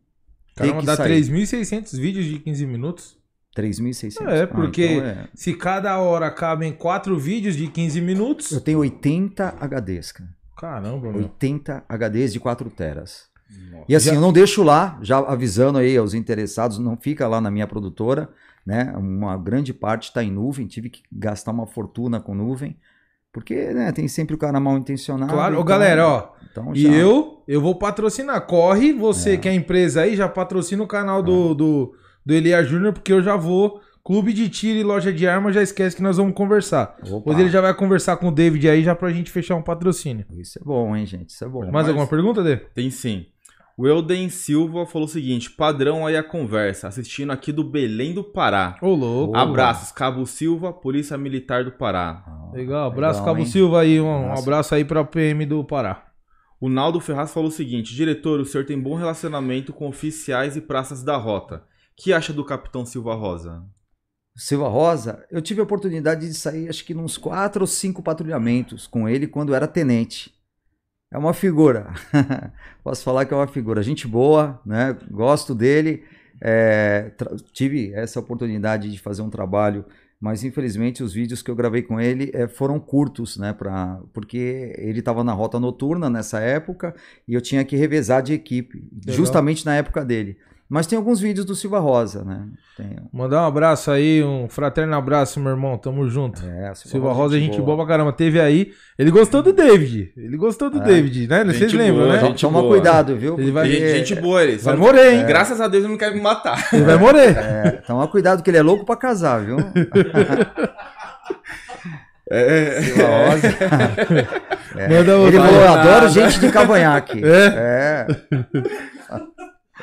[0.55, 1.21] Caramba, que dá sair.
[1.23, 3.17] 3.600 vídeos de 15 minutos.
[3.55, 4.27] 3.600.
[4.27, 5.27] É, Ah, porque então é.
[5.33, 8.51] se cada hora cabem 4 vídeos de 15 minutos.
[8.51, 10.29] Eu tenho 80 HDs, cara.
[10.55, 11.23] Caramba, meu.
[11.23, 13.27] 80 HDs de 4 teras.
[13.87, 17.49] E assim, eu não deixo lá, já avisando aí aos interessados, não fica lá na
[17.49, 18.29] minha produtora,
[18.67, 18.93] né?
[18.97, 22.75] Uma grande parte está em nuvem, tive que gastar uma fortuna com nuvem,
[23.31, 25.31] porque né, tem sempre o cara mal intencionado.
[25.31, 26.29] Claro, então- galera, ó.
[26.51, 28.45] então E eu, eu vou patrocinar.
[28.45, 31.93] Corre, você que é empresa aí, já patrocina o canal do, do,
[32.25, 33.79] do Elia Júnior, porque eu já vou.
[34.03, 36.95] Clube de tiro e loja de arma, já esquece que nós vamos conversar.
[37.01, 39.61] Opa, Depois ele já vai conversar com o David aí, já pra gente fechar um
[39.61, 40.25] patrocínio.
[40.31, 41.29] Isso é bom, hein, gente?
[41.31, 41.59] Isso é bom.
[41.63, 42.55] Mais Mas- alguma pergunta, Dê?
[42.55, 43.25] Tem sim.
[43.77, 48.23] O Elden Silva falou o seguinte: padrão aí a conversa, assistindo aqui do Belém do
[48.23, 48.77] Pará.
[48.81, 49.37] Ô, louco.
[49.37, 52.23] Abraços, Cabo Silva, Polícia Militar do Pará.
[52.25, 53.51] Ah, Legal, abraço legal, Cabo hein?
[53.51, 54.41] Silva aí, um um Abraço.
[54.43, 56.05] abraço aí pra PM do Pará.
[56.59, 60.61] O Naldo Ferraz falou o seguinte: diretor, o senhor tem bom relacionamento com oficiais e
[60.61, 61.63] praças da rota.
[61.95, 63.63] que acha do Capitão Silva Rosa?
[64.35, 68.85] Silva Rosa, eu tive a oportunidade de sair, acho que nos quatro ou cinco patrulhamentos
[68.85, 70.31] com ele quando era tenente.
[71.11, 71.93] É uma figura.
[72.83, 73.81] Posso falar que é uma figura.
[73.81, 74.97] Gente boa, né?
[75.09, 76.03] Gosto dele.
[76.41, 77.11] É,
[77.51, 79.85] tive essa oportunidade de fazer um trabalho,
[80.19, 83.53] mas infelizmente os vídeos que eu gravei com ele é, foram curtos, né?
[83.53, 86.93] Pra, porque ele estava na rota noturna nessa época
[87.27, 90.37] e eu tinha que revezar de equipe, justamente na época dele.
[90.69, 92.41] Mas tem alguns vídeos do Silva Rosa, né?
[92.75, 95.77] Tem, Mandar um abraço aí, um fraterno abraço, meu irmão.
[95.77, 96.43] Tamo junto.
[96.45, 98.11] é, Silva Rosa é gente boa pra caramba.
[98.11, 98.73] Teve aí.
[98.99, 100.11] Ele gostou do David.
[100.17, 100.83] Ele gostou do É.
[100.83, 101.45] David, né?
[101.45, 102.19] Vocês Gente lembram, boa, né?
[102.19, 102.73] Gente toma boa.
[102.73, 103.39] cuidado, viu?
[103.39, 104.57] Ele vai- Gente, gente boa ele.
[104.57, 105.23] Vai morrer, hein?
[105.27, 106.67] Graças a Deus ele não quer me matar.
[106.73, 107.37] Ele vai morrer.
[107.37, 109.57] É, toma cuidado que ele é louco pra casar, viu?
[112.29, 112.81] É.
[112.81, 113.47] Silva Rosa.
[114.75, 114.87] É.
[114.89, 115.37] Manda outro.
[115.37, 117.21] Ele falou, adoro gente de cavanhaque.
[117.23, 117.45] É?
[117.55, 118.07] É.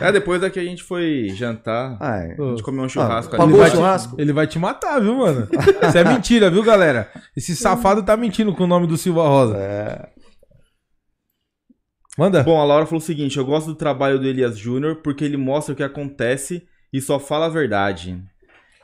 [0.00, 1.96] É, depois daqui a gente foi jantar.
[2.00, 2.32] Ai.
[2.32, 3.44] A gente comeu um churrasco Ah, ali.
[3.46, 4.16] pagou vai o te- churrasco?
[4.20, 5.48] Ele vai te matar, viu, mano?
[5.88, 7.08] Isso é mentira, viu, galera?
[7.36, 9.56] Esse safado tá mentindo com o nome do Silva Rosa.
[9.56, 10.08] É.
[12.18, 12.42] Manda.
[12.42, 15.36] Bom, a Laura falou o seguinte: eu gosto do trabalho do Elias Júnior porque ele
[15.36, 18.22] mostra o que acontece e só fala a verdade.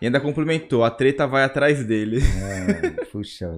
[0.02, 2.20] E ainda complementou, a treta vai atrás dele.
[2.20, 3.52] É, puxa,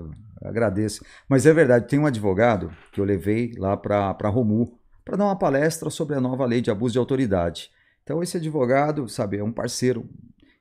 [0.45, 1.05] agradeço.
[1.29, 5.39] Mas é verdade, tem um advogado que eu levei lá para Romu para dar uma
[5.39, 7.71] palestra sobre a nova lei de abuso de autoridade.
[8.03, 10.09] Então esse advogado, sabe, é um parceiro.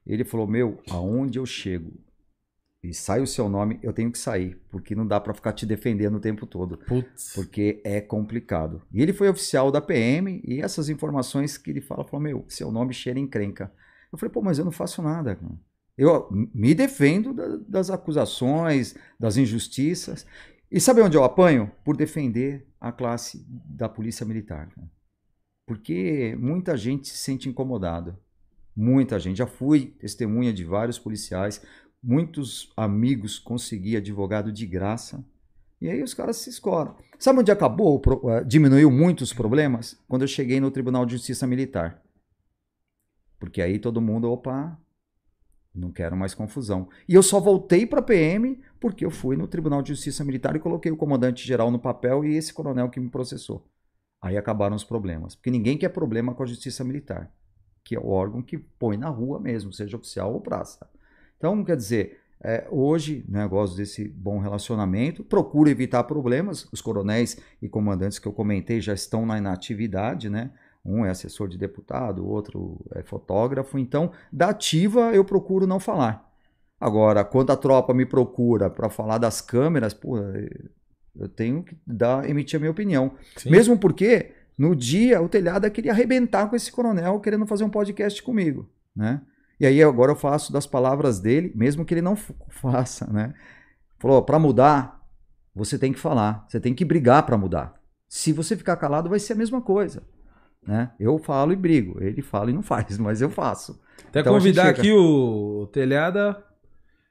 [0.05, 1.93] Ele falou: "Meu, aonde eu chego
[2.84, 5.65] e sai o seu nome, eu tenho que sair, porque não dá para ficar te
[5.65, 7.34] defendendo o tempo todo, Putz.
[7.35, 8.81] porque é complicado".
[8.91, 12.72] E ele foi oficial da PM e essas informações que ele fala, falou: "Meu, seu
[12.72, 13.72] nome cheira encrenca".
[14.11, 15.53] Eu falei: "Pô, mas eu não faço nada, cara.
[15.97, 20.26] Eu me defendo da- das acusações, das injustiças.
[20.72, 21.69] E sabe onde eu apanho?
[21.84, 24.69] Por defender a classe da polícia militar.
[24.69, 24.89] cara.
[25.68, 28.18] Porque muita gente se sente incomodado.
[28.76, 29.38] Muita gente.
[29.38, 31.61] Já fui testemunha de vários policiais.
[32.02, 35.23] Muitos amigos consegui advogado de graça.
[35.81, 36.95] E aí os caras se escoram.
[37.19, 39.99] Sabe onde acabou, eh, diminuiu muito os problemas?
[40.07, 42.02] Quando eu cheguei no Tribunal de Justiça Militar.
[43.39, 44.80] Porque aí todo mundo, opa,
[45.73, 46.89] não quero mais confusão.
[47.07, 50.60] E eu só voltei para PM porque eu fui no Tribunal de Justiça Militar e
[50.60, 53.65] coloquei o comandante geral no papel e esse coronel que me processou.
[54.22, 55.35] Aí acabaram os problemas.
[55.35, 57.31] Porque ninguém quer problema com a Justiça Militar,
[57.84, 60.88] que é o órgão que põe na rua mesmo, seja oficial ou praça.
[61.38, 66.68] Então, quer dizer, é, hoje, né, gosto desse bom relacionamento, procuro evitar problemas.
[66.72, 70.52] Os coronéis e comandantes que eu comentei já estão na inatividade, né?
[70.84, 73.78] Um é assessor de deputado, o outro é fotógrafo.
[73.78, 76.30] Então, da ativa eu procuro não falar.
[76.80, 80.18] Agora, quando a tropa me procura para falar das câmeras, pô,
[81.16, 83.14] eu tenho que dar, emitir a minha opinião.
[83.38, 83.52] Sim.
[83.52, 88.22] Mesmo porque no dia o telhada queria arrebentar com esse coronel querendo fazer um podcast
[88.24, 89.22] comigo, né?
[89.60, 93.32] E aí agora eu faço das palavras dele, mesmo que ele não faça, né?
[93.99, 94.99] Falou, para mudar,
[95.53, 97.76] você tem que falar, você tem que brigar para mudar.
[98.10, 100.02] Se você ficar calado, vai ser a mesma coisa,
[100.65, 100.91] né?
[100.99, 103.79] Eu falo e brigo, ele fala e não faz, mas eu faço.
[104.07, 104.79] Até Então convidar chega.
[104.79, 106.43] aqui o Telhada.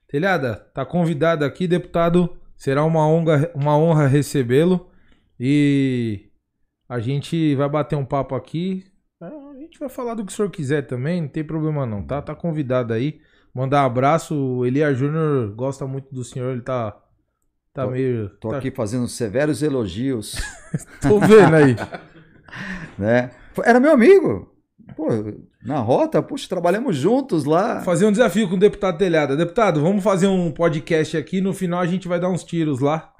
[0.08, 2.36] Telhada, tá convidado aqui, deputado.
[2.56, 4.90] Será uma honra, uma honra recebê-lo.
[5.38, 6.28] E
[6.88, 8.84] a gente vai bater um papo aqui.
[9.20, 12.20] A gente vai falar do que o senhor quiser também, não tem problema não, tá?
[12.20, 13.20] Tá convidado aí.
[13.54, 14.34] Mandar um abraço.
[14.34, 16.90] O Elia Júnior gosta muito do senhor, ele tá.
[17.72, 18.28] Tá Tô- meio.
[18.40, 20.34] Tô tá- aqui fazendo severos elogios,
[21.00, 21.76] tô vendo aí.
[22.98, 23.30] né?
[23.64, 24.50] Era meu amigo.
[24.96, 25.08] Pô,
[25.64, 27.80] na rota, puxa, trabalhamos juntos lá.
[27.82, 29.36] Fazer um desafio com o deputado Telhada.
[29.36, 31.40] Deputado, vamos fazer um podcast aqui.
[31.40, 33.12] No final a gente vai dar uns tiros lá.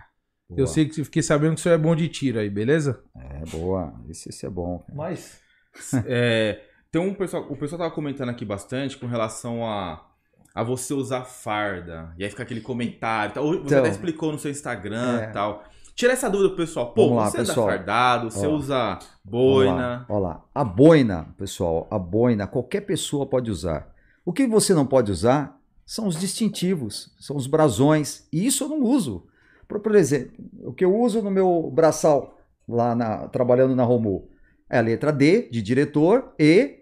[0.51, 0.67] Eu Boa.
[0.67, 3.01] sei que fiquei sabendo que o senhor é bom de tiro aí, beleza?
[3.17, 4.85] É boa, esse, esse é bom.
[4.93, 5.39] Mas.
[6.05, 10.05] É, tem um pessoal, o pessoal tava comentando aqui bastante com relação a,
[10.53, 12.13] a você usar farda.
[12.19, 13.33] E aí fica aquele comentário.
[13.33, 13.47] Tal.
[13.47, 15.27] Você Então, até explicou no seu Instagram e é.
[15.29, 15.63] tal.
[16.01, 16.95] Tira essa dúvida pessoal.
[16.95, 17.67] Pô, lá, você pessoal.
[17.67, 18.55] anda fardado, você Ó.
[18.57, 20.07] usa boina.
[20.09, 20.45] Olha lá.
[20.55, 23.95] A boina, pessoal, a boina, qualquer pessoa pode usar.
[24.25, 28.27] O que você não pode usar são os distintivos, são os brasões.
[28.33, 29.27] E isso eu não uso.
[29.69, 30.33] Por, por exemplo,
[30.65, 32.35] o que eu uso no meu braçal,
[32.67, 34.27] lá na- trabalhando na Romu,
[34.71, 36.79] é a letra D de diretor e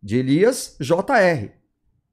[0.00, 1.50] de Elias JR.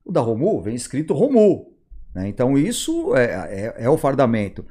[0.04, 1.76] O da Romu vem escrito Romu.
[2.16, 2.28] né?
[2.28, 4.66] Então isso é, é- é o fardamento.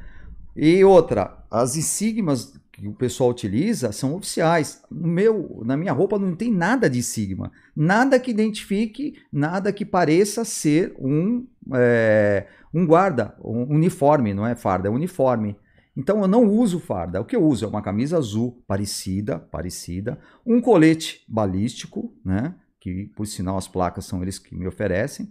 [0.56, 4.82] E outra, as insígnias que o pessoal utiliza são oficiais.
[4.90, 7.50] No meu, na minha roupa não tem nada de sigma.
[7.74, 14.54] Nada que identifique, nada que pareça ser um, é, um guarda, um uniforme, não é
[14.54, 15.56] farda, é uniforme.
[15.96, 17.20] Então eu não uso farda.
[17.20, 20.16] O que eu uso é uma camisa azul parecida, parecida,
[20.46, 22.54] um colete balístico, né?
[22.78, 25.28] Que por sinal as placas são eles que me oferecem.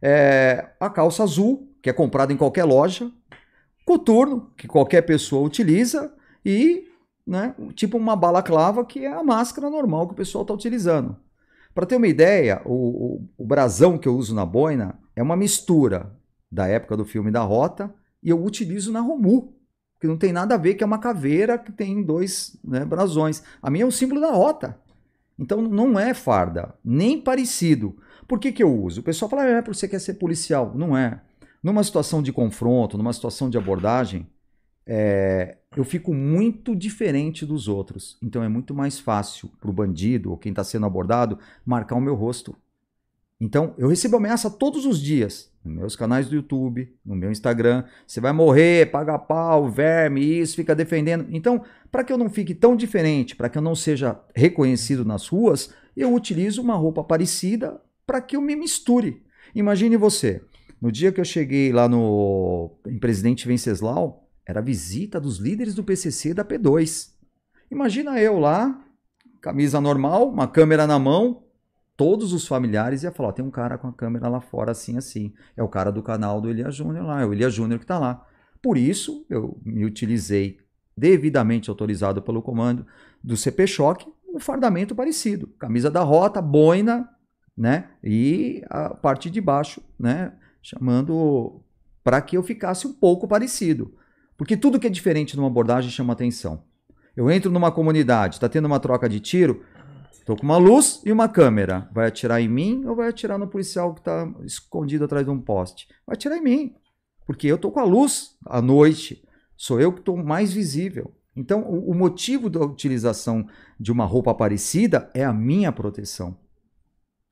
[0.00, 3.12] É, a calça azul, que é comprada em qualquer loja,
[3.86, 6.12] coturno, que qualquer pessoa utiliza,
[6.44, 6.88] e
[7.26, 11.16] né, tipo uma balaclava, que é a máscara normal que o pessoal está utilizando.
[11.72, 15.36] Para ter uma ideia, o, o, o brasão que eu uso na boina é uma
[15.36, 16.12] mistura
[16.50, 19.54] da época do filme da Rota e eu utilizo na Romu,
[20.00, 23.42] que não tem nada a ver, que é uma caveira que tem dois né, brasões.
[23.62, 24.78] A minha é o símbolo da Rota.
[25.38, 27.96] Então não é farda, nem parecido.
[28.26, 29.00] Por que, que eu uso?
[29.00, 30.72] O pessoal fala, ah, é porque você quer ser policial.
[30.74, 31.20] Não é.
[31.66, 34.24] Numa situação de confronto, numa situação de abordagem,
[34.86, 38.16] é, eu fico muito diferente dos outros.
[38.22, 42.00] Então é muito mais fácil para o bandido ou quem está sendo abordado marcar o
[42.00, 42.54] meu rosto.
[43.40, 47.82] Então eu recebo ameaça todos os dias nos meus canais do YouTube, no meu Instagram.
[48.06, 51.26] Você vai morrer, paga pau, verme, isso, fica defendendo.
[51.30, 55.26] Então, para que eu não fique tão diferente, para que eu não seja reconhecido nas
[55.26, 59.26] ruas, eu utilizo uma roupa parecida para que eu me misture.
[59.56, 60.42] Imagine você,
[60.80, 65.84] no dia que eu cheguei lá no em Presidente Venceslau, era visita dos líderes do
[65.84, 67.10] PCC da P2.
[67.70, 68.84] Imagina eu lá,
[69.40, 71.42] camisa normal, uma câmera na mão,
[71.96, 75.32] todos os familiares iam falar: tem um cara com a câmera lá fora, assim, assim.
[75.56, 77.98] É o cara do canal do Elia Júnior lá, é o Elia Júnior que está
[77.98, 78.24] lá.
[78.62, 80.58] Por isso, eu me utilizei,
[80.96, 82.86] devidamente autorizado pelo comando
[83.22, 85.48] do CP Choque, um fardamento parecido.
[85.58, 87.08] Camisa da rota, boina,
[87.56, 87.90] né?
[88.02, 90.32] E a parte de baixo, né?
[90.66, 91.62] Chamando
[92.02, 93.94] para que eu ficasse um pouco parecido.
[94.36, 96.64] Porque tudo que é diferente numa abordagem chama atenção.
[97.16, 99.62] Eu entro numa comunidade, está tendo uma troca de tiro,
[100.26, 101.88] Tô com uma luz e uma câmera.
[101.92, 105.40] Vai atirar em mim ou vai atirar no policial que está escondido atrás de um
[105.40, 105.86] poste?
[106.04, 106.74] Vai atirar em mim.
[107.24, 109.22] Porque eu tô com a luz à noite.
[109.56, 111.14] Sou eu que estou mais visível.
[111.36, 113.46] Então, o, o motivo da utilização
[113.78, 116.36] de uma roupa parecida é a minha proteção.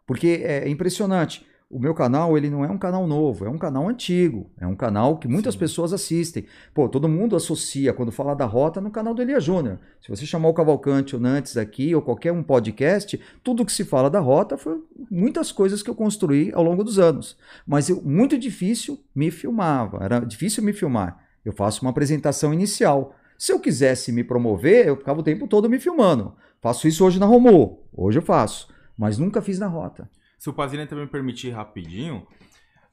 [0.07, 1.45] Porque é impressionante.
[1.71, 4.51] O meu canal, ele não é um canal novo, é um canal antigo.
[4.61, 5.61] É um canal que muitas Sim.
[5.61, 6.45] pessoas assistem.
[6.75, 9.81] Pô, todo mundo associa, quando fala da rota, no canal do Elia Júnior.
[10.01, 13.85] Se você chamar o Cavalcante ou Nantes aqui, ou qualquer um podcast, tudo que se
[13.85, 14.81] fala da rota foi
[15.11, 17.37] muitas coisas que eu construí ao longo dos anos.
[17.67, 21.19] Mas eu, muito difícil me filmava, era difícil me filmar.
[21.45, 23.17] Eu faço uma apresentação inicial.
[23.39, 26.35] Se eu quisesse me promover, eu ficava o tempo todo me filmando.
[26.61, 30.09] Faço isso hoje na Romu, hoje eu faço, mas nunca fiz na rota.
[30.45, 32.27] Se o Pazina também me permitir rapidinho.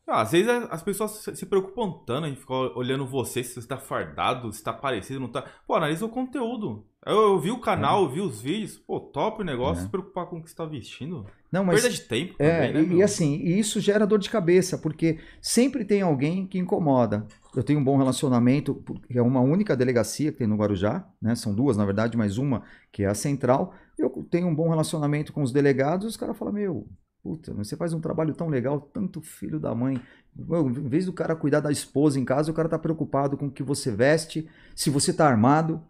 [0.07, 3.77] ah, às vezes as pessoas se preocupam tanto em ficar olhando você, se você tá
[3.77, 5.43] fardado, se tá parecido, não tá.
[5.67, 6.85] Pô, analisa o conteúdo.
[7.05, 8.77] Eu, eu vi o canal, eu vi os vídeos.
[8.77, 9.81] Pô, top o negócio.
[9.81, 9.83] É.
[9.83, 11.25] Se preocupar com o que você tá vestindo.
[11.51, 12.97] Não, mas Perda de tempo É, também, né, e, meu?
[12.99, 17.27] e assim, e isso gera dor de cabeça, porque sempre tem alguém que incomoda.
[17.53, 21.35] Eu tenho um bom relacionamento, porque é uma única delegacia que tem no Guarujá, né?
[21.35, 22.63] São duas, na verdade, mas uma
[22.93, 23.73] que é a central.
[23.99, 26.87] Eu tenho um bom relacionamento com os delegados, os caras falam, meu,
[27.21, 30.01] puta, você faz um trabalho tão legal, tanto filho da mãe.
[30.35, 33.47] Meu, Em vez do cara cuidar da esposa em casa, o cara tá preocupado com
[33.47, 35.81] o que você veste, se você tá armado.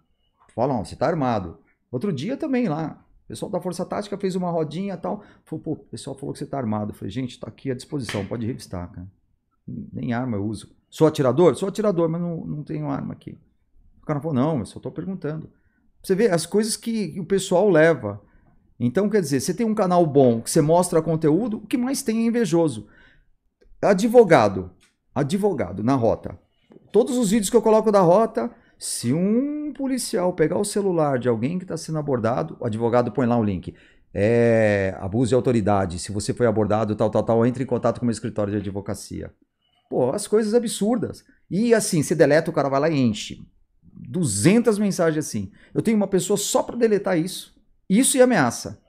[0.54, 1.58] Fala, não, você tá armado.
[1.92, 5.24] Outro dia também lá, o pessoal da Força Tática fez uma rodinha e tal.
[5.46, 6.92] Falou, pô, o pessoal falou que você tá armado.
[6.92, 9.08] Eu falei, gente, tá aqui à disposição, pode revistar, cara.
[9.68, 10.76] Nem arma eu uso.
[10.90, 11.56] Sou atirador?
[11.56, 13.38] Sou atirador, mas não, não tenho arma aqui.
[14.02, 15.50] O cara falou, não, eu só tô perguntando.
[16.02, 18.22] Você vê as coisas que, que o pessoal leva.
[18.84, 22.02] Então, quer dizer, você tem um canal bom, que você mostra conteúdo, o que mais
[22.02, 22.88] tem é invejoso.
[23.80, 24.72] Advogado.
[25.14, 26.36] Advogado, na rota.
[26.92, 28.50] Todos os vídeos que eu coloco da rota,
[28.80, 33.28] se um policial pegar o celular de alguém que está sendo abordado, o advogado põe
[33.28, 33.76] lá o link.
[34.12, 36.00] É, abuso de autoridade.
[36.00, 38.58] Se você foi abordado, tal, tal, tal, entre em contato com o meu escritório de
[38.58, 39.32] advocacia.
[39.92, 41.24] Pô, as coisas absurdas.
[41.52, 43.46] E assim, você deleta, o cara vai lá e enche.
[43.94, 45.52] 200 mensagens assim.
[45.72, 47.61] Eu tenho uma pessoa só para deletar isso.
[47.92, 48.80] Isso e ameaça.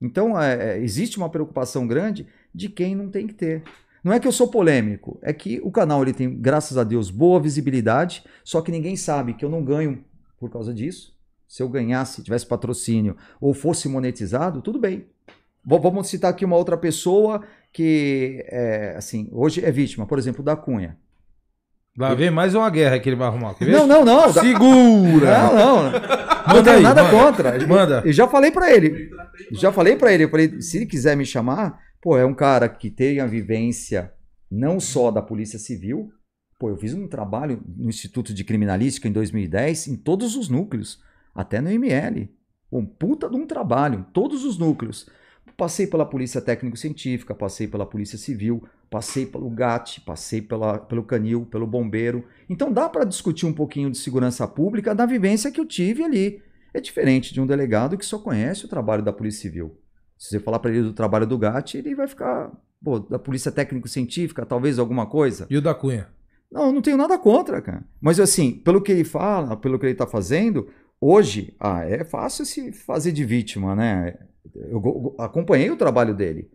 [0.00, 3.64] Então, é, é, existe uma preocupação grande de quem não tem que ter.
[4.04, 7.10] Não é que eu sou polêmico, é que o canal ele tem, graças a Deus,
[7.10, 10.04] boa visibilidade, só que ninguém sabe que eu não ganho
[10.38, 11.12] por causa disso.
[11.48, 15.06] Se eu ganhasse, tivesse patrocínio ou fosse monetizado, tudo bem.
[15.64, 17.42] Vamos citar aqui uma outra pessoa
[17.72, 20.96] que, é, assim, hoje é vítima, por exemplo, da Cunha.
[21.98, 23.56] Lá vem mais uma guerra que ele vai arrumar.
[23.60, 24.32] Não, não, não.
[24.32, 25.38] Segura!
[25.38, 26.31] Não, não.
[26.46, 27.16] Não Manda tenho aí, nada manda.
[27.16, 27.66] contra.
[27.66, 28.02] Manda.
[28.04, 29.10] Eu já falei pra ele.
[29.52, 30.24] Já falei pra ele.
[30.24, 34.12] Eu falei, se ele quiser me chamar, pô, é um cara que tem a vivência
[34.50, 36.10] não só da Polícia Civil.
[36.58, 41.00] Pô, eu fiz um trabalho no Instituto de Criminalística em 2010 em todos os núcleos,
[41.34, 42.30] até no ML.
[42.70, 45.08] Um puta de um trabalho em todos os núcleos.
[45.56, 51.46] Passei pela Polícia Técnico-Científica, passei pela Polícia Civil, passei pelo GAT, passei pela, pelo Canil,
[51.46, 52.24] pelo Bombeiro.
[52.52, 56.42] Então dá para discutir um pouquinho de segurança pública da vivência que eu tive ali.
[56.74, 59.74] É diferente de um delegado que só conhece o trabalho da Polícia Civil.
[60.18, 62.52] Se você falar para ele do trabalho do GAT, ele vai ficar,
[62.84, 65.46] pô, da Polícia Técnico-Científica, talvez alguma coisa.
[65.48, 66.08] E o da Cunha?
[66.50, 67.82] Não, eu não tenho nada contra, cara.
[67.98, 70.68] Mas assim, pelo que ele fala, pelo que ele tá fazendo,
[71.00, 74.18] hoje, ah, é fácil se fazer de vítima, né?
[74.54, 76.50] Eu acompanhei o trabalho dele.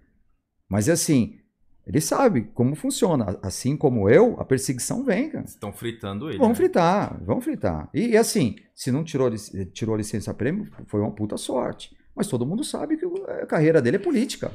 [0.69, 1.39] Mas assim,
[1.87, 3.39] ele sabe como funciona.
[3.41, 5.45] Assim como eu, a perseguição vem, cara.
[5.45, 6.37] Estão fritando ele.
[6.37, 6.65] Vamos né?
[6.65, 7.89] fritar, vamos fritar.
[7.93, 9.31] E, e assim, se não tirou,
[9.71, 11.95] tirou a licença prêmio, foi uma puta sorte.
[12.13, 13.05] Mas todo mundo sabe que
[13.41, 14.51] a carreira dele é política.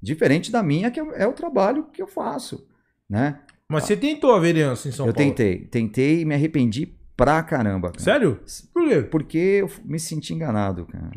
[0.00, 2.66] Diferente da minha, que é, é o trabalho que eu faço,
[3.08, 3.40] né?
[3.68, 5.28] Mas você tentou a vereança em São eu Paulo?
[5.28, 7.90] tentei, tentei e me arrependi pra caramba.
[7.90, 8.02] Cara.
[8.02, 8.40] Sério?
[8.72, 9.02] Por quê?
[9.02, 11.10] Porque eu me senti enganado, cara.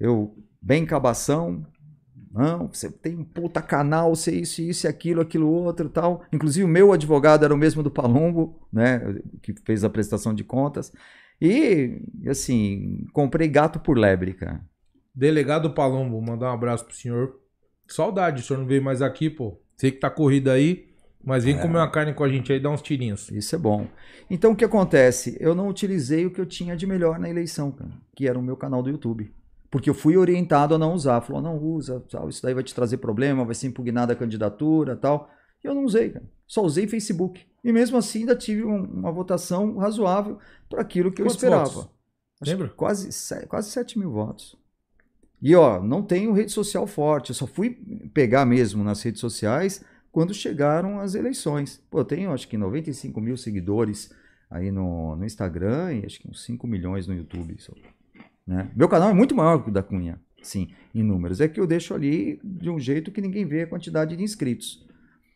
[0.00, 1.66] Eu, bem cabação,
[2.30, 6.22] não, você tem um puta canal, você isso, isso aquilo, aquilo outro e tal.
[6.32, 9.00] Inclusive o meu advogado era o mesmo do Palumbo, né,
[9.42, 10.92] que fez a prestação de contas.
[11.40, 14.60] E, assim, comprei gato por lebre, cara.
[15.14, 17.38] Delegado Palombo, mandar um abraço pro senhor.
[17.86, 19.60] Saudade, o senhor não veio mais aqui, pô.
[19.76, 20.88] Sei que tá corrido aí,
[21.24, 23.30] mas vem comer uma carne com a gente aí, dá uns tirinhos.
[23.30, 23.86] Isso é bom.
[24.28, 25.36] Então o que acontece?
[25.40, 28.42] Eu não utilizei o que eu tinha de melhor na eleição, cara, que era o
[28.42, 29.32] meu canal do YouTube.
[29.70, 31.20] Porque eu fui orientado a não usar.
[31.20, 34.96] Falou, não usa, tal, isso daí vai te trazer problema, vai ser impugnada a candidatura
[34.96, 35.30] tal.
[35.62, 36.24] E eu não usei, cara.
[36.46, 37.44] Só usei Facebook.
[37.62, 40.38] E mesmo assim ainda tive um- uma votação razoável
[40.68, 41.64] para aquilo que eu Quantos esperava.
[41.68, 41.90] votos?
[42.40, 42.68] Acho Lembra?
[42.68, 44.56] Quase, se- quase 7 mil votos.
[45.42, 47.30] E ó, não tenho rede social forte.
[47.30, 47.70] Eu só fui
[48.14, 51.82] pegar mesmo nas redes sociais quando chegaram as eleições.
[51.90, 54.10] Pô, eu tenho acho que 95 mil seguidores
[54.50, 57.54] aí no, no Instagram e acho que uns 5 milhões no YouTube.
[57.60, 57.72] só,
[58.48, 58.70] né?
[58.74, 61.38] Meu canal é muito maior que o da Cunha, sim, em números.
[61.38, 64.88] É que eu deixo ali de um jeito que ninguém vê a quantidade de inscritos.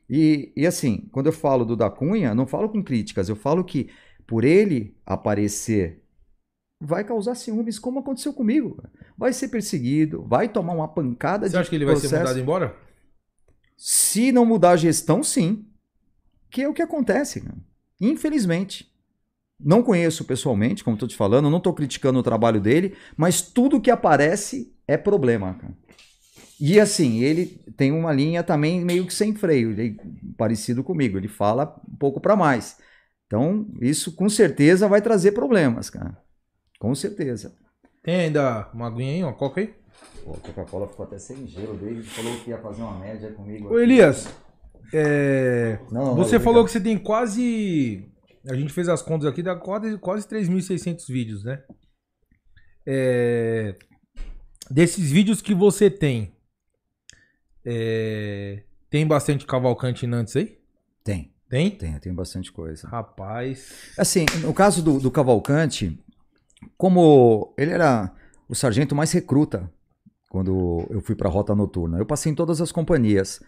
[0.08, 3.62] E, e assim, quando eu falo do da Cunha, não falo com críticas, eu falo
[3.62, 3.90] que
[4.26, 6.02] por ele aparecer,
[6.80, 8.82] vai causar ciúmes, como aconteceu comigo.
[9.16, 12.40] Vai ser perseguido, vai tomar uma pancada Você de acha que ele vai ser mandado
[12.40, 12.74] embora?
[13.76, 15.66] Se não mudar a gestão, sim.
[16.50, 17.58] Que é o que acontece, cara.
[18.00, 18.91] infelizmente.
[19.64, 23.80] Não conheço pessoalmente, como estou te falando, não estou criticando o trabalho dele, mas tudo
[23.80, 25.74] que aparece é problema, cara.
[26.60, 29.96] E assim, ele tem uma linha também meio que sem freio, ele,
[30.36, 32.78] parecido comigo, ele fala um pouco para mais.
[33.26, 36.16] Então, isso com certeza vai trazer problemas, cara.
[36.78, 37.54] Com certeza.
[38.02, 39.74] Tem ainda uma aguinha aí, uma coca aí?
[40.24, 43.72] Pô, a Coca-Cola ficou até sem gelo dele, falou que ia fazer uma média comigo.
[43.72, 44.28] Ô Elias,
[44.92, 46.66] é, Não, não, você não, falou obrigado.
[46.66, 48.11] que você tem quase.
[48.48, 51.62] A gente fez as contas aqui, dá quase, quase 3.600 vídeos, né?
[52.84, 53.76] É,
[54.70, 56.34] desses vídeos que você tem,
[57.64, 60.58] é, tem bastante Cavalcante Nantes aí?
[61.04, 61.70] Tem, Tem?
[61.70, 62.88] tem, tem bastante coisa.
[62.88, 63.92] Rapaz.
[63.96, 65.98] Assim, no caso do, do Cavalcante,
[66.76, 68.12] como ele era
[68.48, 69.70] o sargento mais recruta
[70.28, 73.40] quando eu fui para a rota noturna, eu passei em todas as companhias.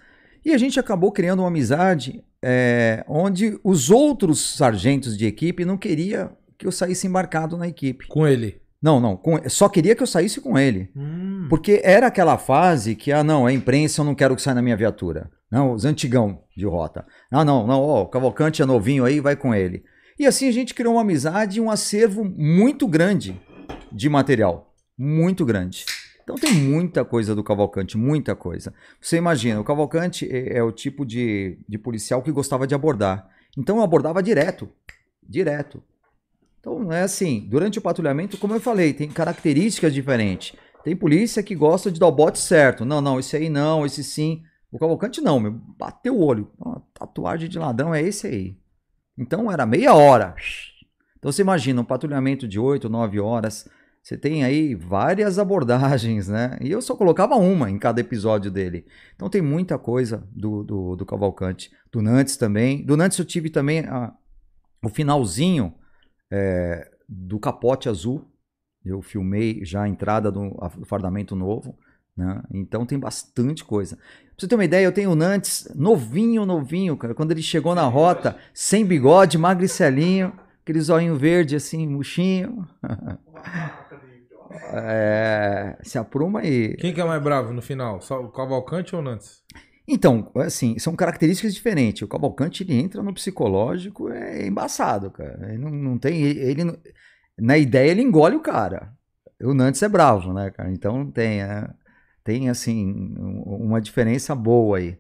[0.45, 5.77] E a gente acabou criando uma amizade é, onde os outros sargentos de equipe não
[5.79, 8.07] queria que eu saísse embarcado na equipe.
[8.09, 8.61] Com ele.
[8.83, 10.91] Não, não, com- só queria que eu saísse com ele.
[10.95, 14.55] Hum, Porque era aquela fase que, ah, não, é imprensa, eu não quero que saia
[14.55, 15.31] na minha viatura.
[15.51, 17.07] Não, os antigão de rota.
[17.31, 19.83] Ah, não, não, ó, o Cavalcante é novinho aí, vai com ele.
[20.19, 23.41] E assim a gente criou uma amizade e um acervo muito grande
[23.91, 24.75] de material.
[24.99, 25.87] Muito grande.
[26.25, 28.73] Então tem muita coisa do Cavalcante, muita coisa.
[29.01, 33.29] Você imagina, o Cavalcante é, é o tipo de, de policial que gostava de abordar.
[33.57, 34.69] Então eu abordava direto.
[35.23, 35.83] Direto.
[36.59, 37.47] Então é assim.
[37.49, 40.57] Durante o patrulhamento, como eu falei, tem características diferentes.
[40.83, 42.87] Tem polícia que gosta de dar o bote certo.
[42.87, 44.43] Não, não, esse aí não, esse sim.
[44.73, 45.53] O Cavalcante não, meu.
[45.53, 46.51] Bateu o olho.
[46.95, 48.57] Tatuagem de ladrão é esse aí.
[49.17, 50.35] Então era meia hora.
[51.19, 53.69] Então você imagina, um patrulhamento de 8, 9 horas.
[54.05, 56.59] Você tem aí várias abordagens, né?
[56.61, 58.85] E eu só colocava uma em cada episódio dele.
[59.17, 61.71] Então tem muita coisa do, do, do Cavalcante.
[61.91, 62.85] Do Nantes também.
[62.85, 64.13] Do Nantes eu tive também a-
[64.85, 65.75] o finalzinho
[66.31, 68.31] é, do Capote Azul.
[68.85, 71.75] Eu filmei já a entrada do, do fardamento novo.
[72.15, 72.43] Né?
[72.53, 73.97] Então tem bastante coisa.
[73.97, 74.05] Pra
[74.37, 77.15] você ter uma ideia, eu tenho o Nantes novinho, novinho, cara.
[77.15, 82.69] Quando ele chegou na rota, sem bigode, magricelinho, aquele zóio verde assim, murchinho.
[84.73, 86.77] É, se apruma aí.
[86.77, 88.01] Quem que é mais bravo no final?
[88.01, 89.43] Só o Cavalcante ou o Nantes?
[89.87, 92.03] Então, assim, são características diferentes.
[92.03, 95.49] O Cavalcante, ele entra no psicológico, é embaçado, cara.
[95.53, 96.23] Ele não, não tem.
[96.23, 96.77] Ele, não-
[97.39, 98.93] na ideia, ele engole o cara.
[99.43, 100.71] O Nantes é bravo, né, cara?
[100.71, 101.69] Então tem, é,
[102.23, 102.87] tem assim,
[103.19, 104.97] um- uma diferença boa aí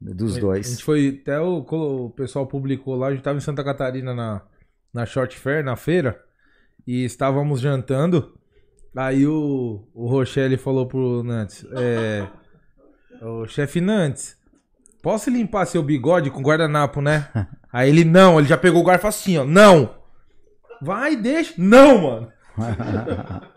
[0.00, 0.80] dos A gente dois.
[0.80, 4.42] foi, até o, o pessoal publicou lá, a gente tava em Santa Catarina na,
[4.92, 6.20] na Short Fair, na feira,
[6.86, 8.36] e estávamos jantando.
[8.96, 12.26] Aí o, o Rochelle falou pro Nantes, é,
[13.20, 14.36] o chefe Nantes,
[15.02, 17.28] posso limpar seu bigode com guardanapo, né?
[17.70, 19.94] Aí ele, não, ele já pegou o garfo assim, ó, não!
[20.80, 21.52] Vai, deixa.
[21.58, 22.32] Não, mano!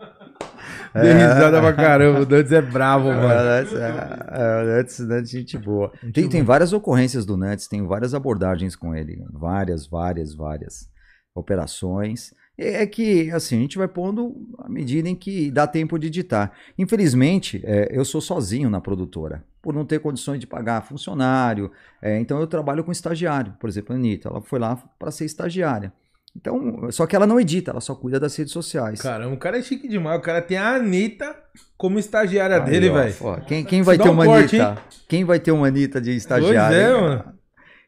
[0.92, 3.44] Dei risada pra caramba, o Nantes é bravo, É, o mano.
[3.44, 3.88] Nantes, é,
[4.32, 5.92] é, o Nantes, Nantes, gente boa.
[6.12, 9.24] Tem, tem várias ocorrências do Nantes, tem várias abordagens com ele.
[9.32, 10.88] Várias, várias, várias
[11.34, 12.34] operações.
[12.58, 16.08] É é que, assim, a gente vai pondo à medida em que dá tempo de
[16.08, 16.52] editar.
[16.78, 21.70] Infelizmente, é, eu sou sozinho na produtora, por não ter condições de pagar funcionário.
[22.02, 23.54] é, então, eu trabalho com estagiário.
[23.58, 25.92] Por exemplo, a Anitta, ela foi lá para ser estagiária.
[26.36, 29.00] Então, só que ela não edita, ela só cuida das redes sociais.
[29.00, 30.18] Caramba, o cara é chique demais.
[30.18, 31.34] O cara tem a Anitta
[31.76, 33.14] como estagiária Aí, dele, velho.
[33.48, 34.82] Quem, quem vai ter um uma corte, Anitta?
[35.08, 36.68] Quem vai ter uma Anitta de estagiária?
[36.68, 37.39] Pois é, hein, mano.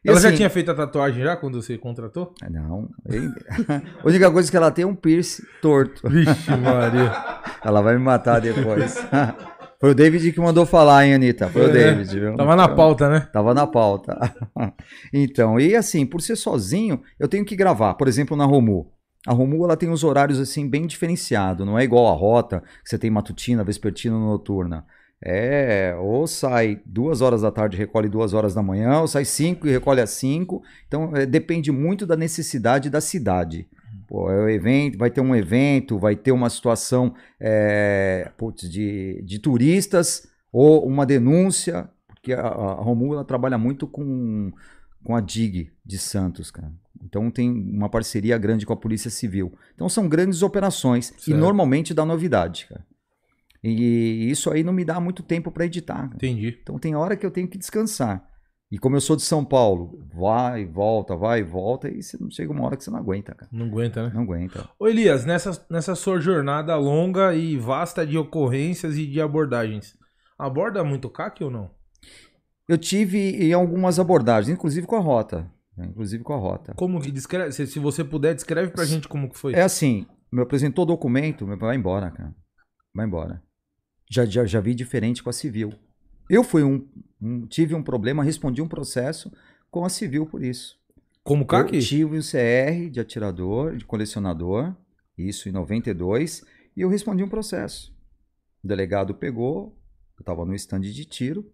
[0.05, 2.33] E Ela já assim- tinha feito a tatuagem já quando você contratou?
[2.49, 2.89] Não.
[3.07, 3.31] ele-
[4.03, 6.07] A única coisa que ela tem é um piercing torto.
[6.09, 7.11] Vixe, Maria.
[7.63, 8.95] Ela vai me matar depois.
[9.79, 11.47] Foi o David que mandou falar, hein, Anitta?
[11.49, 12.35] Foi o É, David, viu?
[12.35, 13.27] Tava na pauta, né?
[13.31, 14.17] Tava na pauta.
[15.13, 17.93] Então, e assim, por ser sozinho, eu tenho que gravar.
[17.95, 18.91] Por exemplo, na Romu.
[19.27, 21.65] A Romu, ela tem uns horários assim bem diferenciados.
[21.65, 24.85] Não é igual a Rota, que você tem matutina, vespertina, noturna.
[25.25, 29.23] É, ou sai duas horas da tarde e recolhe duas horas da manhã, ou sai
[29.23, 30.61] cinco e recolhe às cinco.
[30.87, 33.67] Então, é, depende muito da necessidade da cidade.
[34.07, 39.21] Pô, é o evento, vai ter um evento, vai ter uma situação é, putz, de,
[39.23, 44.51] de turistas ou uma denúncia, porque a, a Romu ela trabalha muito com,
[45.03, 46.71] com a DIG de Santos, cara.
[47.03, 49.53] Então tem uma parceria grande com a Polícia Civil.
[49.73, 51.37] Então são grandes operações e Certo.
[51.39, 52.85] normalmente dá novidade, cara.
[53.63, 56.03] E isso aí não me dá muito tempo para editar.
[56.03, 56.15] cara.
[56.15, 56.57] Entendi.
[56.61, 58.27] Então tem hora que eu tenho que descansar.
[58.71, 62.17] E como eu sou de São Paulo, vai e volta, vai e volta, e você
[62.19, 63.47] não chega uma hora que você não aguenta, cara.
[63.53, 64.11] Não aguenta, né?
[64.13, 64.67] Não aguenta.
[64.79, 69.95] Ô Elias, nessa, nessa sua jornada longa e vasta de ocorrências e de abordagens,
[70.39, 71.69] aborda muito CAC ou não?
[72.67, 75.47] Eu tive em algumas abordagens, inclusive com a rota.
[75.77, 76.73] né, Inclusive com a rota.
[76.73, 77.51] Como que descreve?
[77.51, 79.53] Se, se você puder, descreve pra gente como que foi.
[79.53, 82.33] É assim, me apresentou o documento, vai embora, cara.
[82.95, 83.43] Vai embora.
[84.13, 85.73] Já, já, já vi diferente com a civil.
[86.29, 86.87] Eu fui um,
[87.19, 89.31] um- tive um problema, respondi um processo
[89.71, 90.77] com a civil por isso.
[91.23, 91.75] Como CAC?
[91.75, 94.75] Eu tive o CR de atirador, de colecionador,
[95.17, 96.45] isso em 92,
[96.77, 97.91] e eu respondi um processo.
[98.63, 99.75] O delegado pegou,
[100.15, 101.51] eu estava no stand de tiro,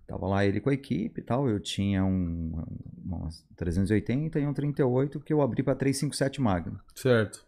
[0.00, 2.64] estava lá ele com a equipe e tal, eu tinha um,
[3.04, 6.78] uma 380 e um 38 que eu abri para 357 Magnum.
[6.94, 7.44] Certo.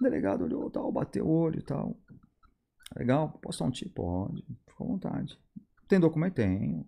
[0.00, 1.96] O delegado olhou, tal, bateu o olho e tal.
[2.96, 3.90] Legal, posso dar um tiro?
[3.90, 5.38] Pode, fica à vontade.
[5.88, 6.34] Tem documento?
[6.34, 6.86] Tenho.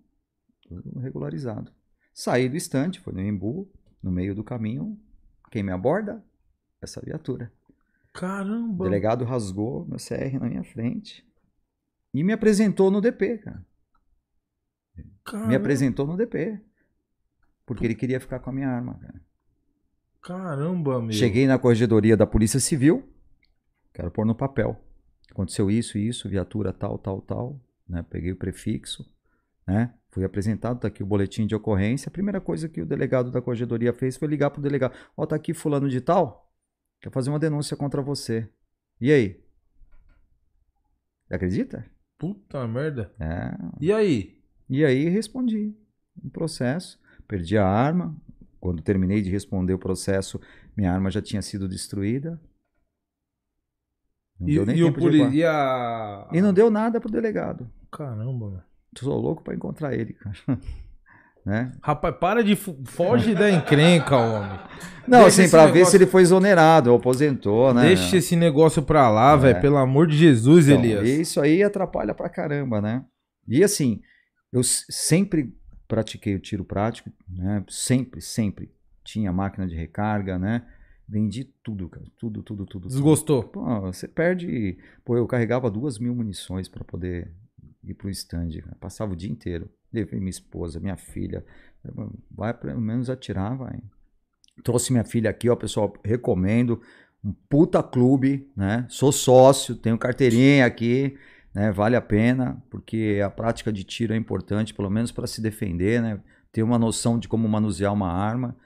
[0.62, 1.72] Tudo regularizado.
[2.12, 3.70] Saí do estande, foi no Embu,
[4.02, 4.98] no meio do caminho.
[5.50, 6.24] Quem me aborda?
[6.80, 7.52] Essa viatura.
[8.08, 8.84] O Caramba.
[8.84, 11.26] delegado rasgou meu CR na minha frente
[12.14, 13.66] e me apresentou no DP, cara.
[15.24, 15.48] Caramba.
[15.48, 16.58] Me apresentou no DP.
[17.66, 19.20] Porque ele queria ficar com a minha arma, cara.
[20.22, 21.12] Caramba, meu.
[21.12, 23.06] Cheguei na corregedoria da Polícia Civil,
[23.92, 24.80] quero pôr no papel.
[25.36, 27.60] Aconteceu isso, isso, viatura tal, tal, tal.
[27.86, 28.02] Né?
[28.08, 29.06] Peguei o prefixo,
[29.66, 29.92] né?
[30.08, 32.08] Fui apresentado, tá aqui o boletim de ocorrência.
[32.08, 34.94] A primeira coisa que o delegado da corregedoria fez foi ligar pro delegado.
[35.14, 36.50] Ó, tá aqui fulano de tal,
[37.02, 38.48] quer fazer uma denúncia contra você.
[38.98, 39.44] E aí?
[41.28, 41.84] Acredita?
[42.16, 43.12] Puta merda.
[43.20, 43.54] É.
[43.78, 44.42] E aí?
[44.70, 45.76] E aí respondi
[46.24, 46.98] um processo,
[47.28, 48.16] perdi a arma.
[48.58, 50.40] Quando terminei de responder o processo,
[50.74, 52.40] minha arma já tinha sido destruída.
[54.38, 55.18] Não E, deu nem e o tempo de poli...
[55.18, 55.34] levar.
[55.34, 56.28] e a...
[56.32, 57.70] E não deu nada pro delegado.
[57.90, 58.60] Caramba, meu.
[58.94, 60.36] Tô louco pra encontrar ele, cara.
[61.44, 61.72] né?
[61.82, 62.56] Rapaz, para de...
[62.56, 64.58] Foge da encrenca, homem.
[65.06, 67.82] Não, Deixa assim, esse pra ver negócio- se ele foi exonerado ou aposentou, né?
[67.86, 69.36] Deixa esse negócio pra lá, É.
[69.36, 69.60] velho.
[69.60, 71.08] Pelo amor de Jesus, Então, Elias.
[71.08, 73.04] Isso aí atrapalha pra caramba, né?
[73.48, 74.00] E assim,
[74.52, 75.54] eu sempre
[75.86, 77.62] pratiquei o tiro prático, né?
[77.68, 78.70] Sempre, sempre.
[79.04, 80.62] Tinha máquina de recarga, né?
[81.08, 82.06] Vendi tudo, cara.
[82.18, 82.82] Tudo, tudo, tudo.
[82.82, 82.88] tudo.
[82.88, 83.44] Desgostou.
[83.44, 84.76] Pô, você perde.
[85.04, 87.32] Pô, eu carregava duas mil munições para poder
[87.84, 88.50] ir pro stand.
[88.60, 88.76] cara.
[88.80, 89.70] Passava o dia inteiro.
[89.92, 91.44] Levei minha esposa, minha filha.
[92.30, 93.78] Vai pelo menos atirar, vai.
[94.64, 95.92] Trouxe minha filha aqui, ó, pessoal.
[96.04, 96.80] Recomendo.
[97.24, 98.86] Um puta clube, né?
[98.88, 101.16] Sou sócio, tenho carteirinha aqui,
[101.54, 101.72] né?
[101.72, 106.02] Vale a pena, porque a prática de tiro é importante, pelo menos para se defender,
[106.02, 106.20] né?
[106.52, 108.56] Ter uma noção de como manusear uma arma.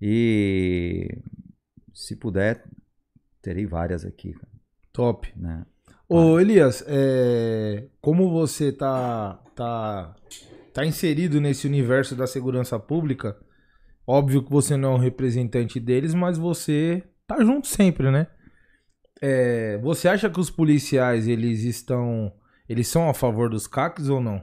[0.00, 1.18] E
[2.00, 2.64] se puder,
[3.42, 4.52] terei várias aqui, cara,
[4.92, 5.32] Top.
[5.36, 5.64] né?
[6.08, 10.16] Ô, Elias, é, como você tá, tá,
[10.72, 13.36] tá inserido nesse universo da segurança pública,
[14.06, 18.26] óbvio que você não é um representante deles, mas você tá junto sempre, né?
[19.22, 22.32] É, você acha que os policiais, eles estão...
[22.68, 24.42] Eles são a favor dos CACs ou não?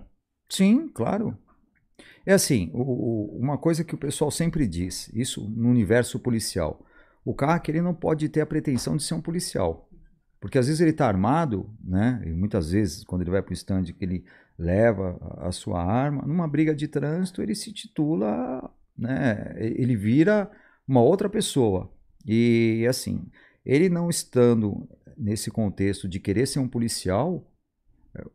[0.49, 1.38] Sim, claro.
[2.25, 6.85] É assim, o- o- uma coisa que o pessoal sempre diz, isso no universo policial.
[7.27, 9.89] O CAC ele não pode ter a pretensão de ser um policial.
[10.39, 12.23] Porque às vezes ele está armado, né?
[12.25, 14.23] E muitas vezes, quando ele vai para o stand que ele
[14.57, 19.53] leva a a sua arma, numa briga de trânsito, ele se titula, né?
[19.57, 20.49] Ele vira
[20.87, 21.91] uma outra pessoa.
[22.25, 23.29] E assim,
[23.65, 24.87] ele não estando
[25.17, 27.45] nesse contexto de querer ser um policial,
[28.15, 28.31] é, o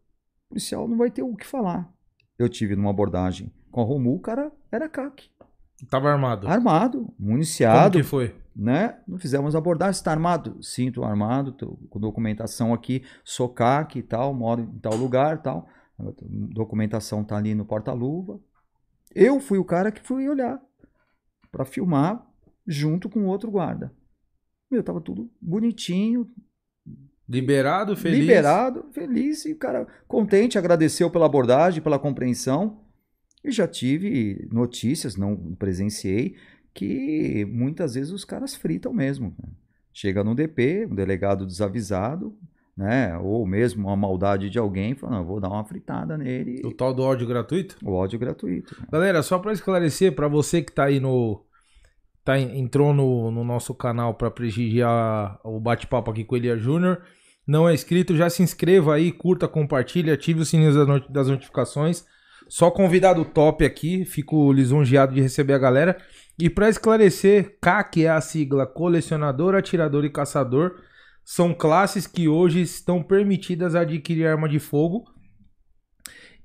[0.51, 1.91] policial não vai ter o que falar.
[2.39, 5.31] Eu tive numa abordagem com a Romu, o cara era CAC.
[5.91, 6.47] Tava armado.
[6.47, 8.35] Armado, Como municiado, que foi?
[8.55, 8.99] né?
[9.07, 10.63] Não fizemos abordagem, está armado?
[10.63, 13.03] Sim, estou armado, tô com documentação aqui,
[13.55, 15.67] CAC e tal, moro em tal lugar tal.
[15.99, 16.05] A
[16.53, 18.41] documentação tá ali no porta-luva.
[19.15, 20.61] Eu fui o cara que fui olhar
[21.51, 22.25] para filmar
[22.67, 23.93] junto com outro guarda.
[24.71, 26.29] Meu, tava tudo bonitinho,
[27.29, 28.19] Liberado, feliz?
[28.19, 32.82] liberado, feliz e o cara contente, agradeceu pela abordagem, pela compreensão.
[33.45, 36.37] E já tive notícias, não presenciei,
[36.73, 39.35] que muitas vezes os caras fritam mesmo.
[39.43, 39.49] né?
[39.93, 42.35] Chega no DP, um delegado desavisado,
[42.77, 43.19] né?
[43.19, 46.63] Ou mesmo uma maldade de alguém, fala, não, eu vou dar uma fritada nele.
[46.65, 47.77] O tal do áudio gratuito?
[47.85, 48.75] O ódio gratuito.
[48.81, 48.87] né?
[48.91, 51.45] Galera, só pra esclarecer, pra você que tá aí no.
[52.25, 57.03] Tá, entrou no, no nosso canal pra prestigiar o bate-papo aqui com o Elia Júnior.
[57.45, 60.73] Não é inscrito, já se inscreva aí, curta, compartilha, ative o sininho
[61.11, 62.07] das notificações.
[62.53, 65.97] Só convidado top aqui, fico lisonjeado de receber a galera.
[66.39, 70.75] E pra esclarecer, CAC é a sigla Colecionador, Atirador e Caçador.
[71.25, 75.05] São classes que hoje estão permitidas adquirir arma de fogo.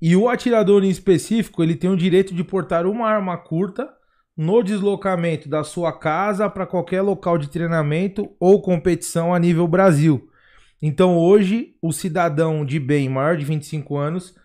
[0.00, 3.86] E o atirador em específico, ele tem o direito de portar uma arma curta
[4.34, 10.26] no deslocamento da sua casa para qualquer local de treinamento ou competição a nível Brasil.
[10.80, 14.37] Então hoje, o cidadão de bem maior de 25 anos,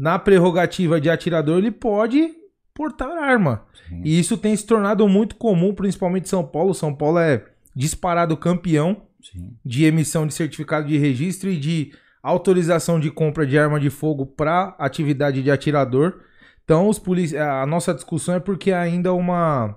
[0.00, 2.32] na prerrogativa de atirador, ele pode
[2.72, 3.66] portar arma.
[3.86, 4.00] Sim.
[4.02, 6.72] E isso tem se tornado muito comum, principalmente em São Paulo.
[6.72, 7.44] São Paulo é
[7.76, 9.54] disparado campeão Sim.
[9.62, 14.24] de emissão de certificado de registro e de autorização de compra de arma de fogo
[14.24, 16.22] para atividade de atirador.
[16.64, 17.36] Então, os polici...
[17.36, 19.76] a nossa discussão é porque ainda uma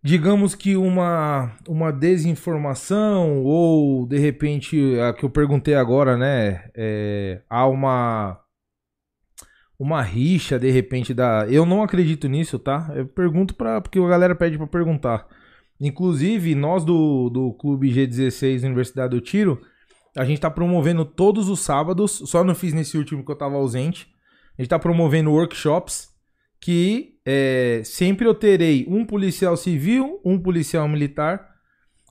[0.00, 7.40] digamos que uma uma desinformação ou de repente a que eu perguntei agora, né, é,
[7.50, 8.41] há uma
[9.82, 12.88] uma rixa de repente da eu não acredito nisso, tá?
[12.94, 15.26] Eu pergunto para porque a galera pede para perguntar.
[15.80, 19.60] Inclusive, nós do, do Clube G16 Universidade do Tiro,
[20.16, 23.56] a gente tá promovendo todos os sábados, só não fiz nesse último que eu tava
[23.56, 24.06] ausente.
[24.56, 26.10] A gente tá promovendo workshops
[26.60, 31.44] que é, sempre eu terei um policial civil, um policial militar,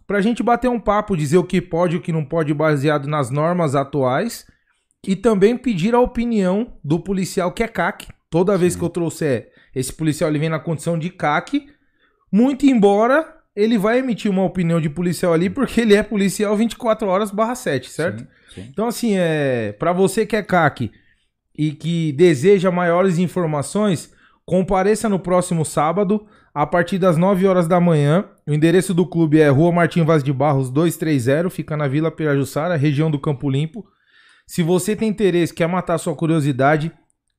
[0.06, 3.07] pra gente bater um papo, dizer o que pode e o que não pode baseado
[3.07, 4.45] nas normas atuais
[5.06, 8.07] e também pedir a opinião do policial que é CAC.
[8.30, 8.80] Toda vez Sim.
[8.80, 11.68] que eu trouxer esse policial, ele vem na condição de CAC,
[12.32, 17.07] muito embora ele vai emitir uma opinião de policial ali, porque ele é policial 24
[17.07, 18.19] horas barra 7, certo?
[18.19, 18.68] Sim, sim.
[18.72, 20.91] Então, assim, é para você que é CAC
[21.57, 24.14] e que deseja maiores informações,
[24.45, 28.26] compareça no próximo sábado, a partir das 9 horas da manhã.
[28.48, 32.76] O endereço do clube é Rua Martim Vaz de Barros 230, fica na Vila Pirajussara,
[32.76, 33.86] região do Campo Limpo.
[34.48, 36.92] Se você tem interesse, quer matar sua curiosidade,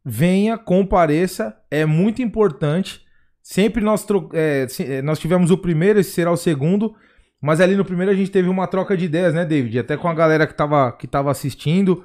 [0.05, 3.03] venha, compareça, é muito importante.
[3.43, 6.95] Sempre nós, é, é, nós tivemos o primeiro, esse será o segundo.
[7.41, 9.81] Mas ali no primeiro a gente teve uma troca de ideias, né, David?
[9.81, 12.05] Até com a galera que tava, que tava assistindo.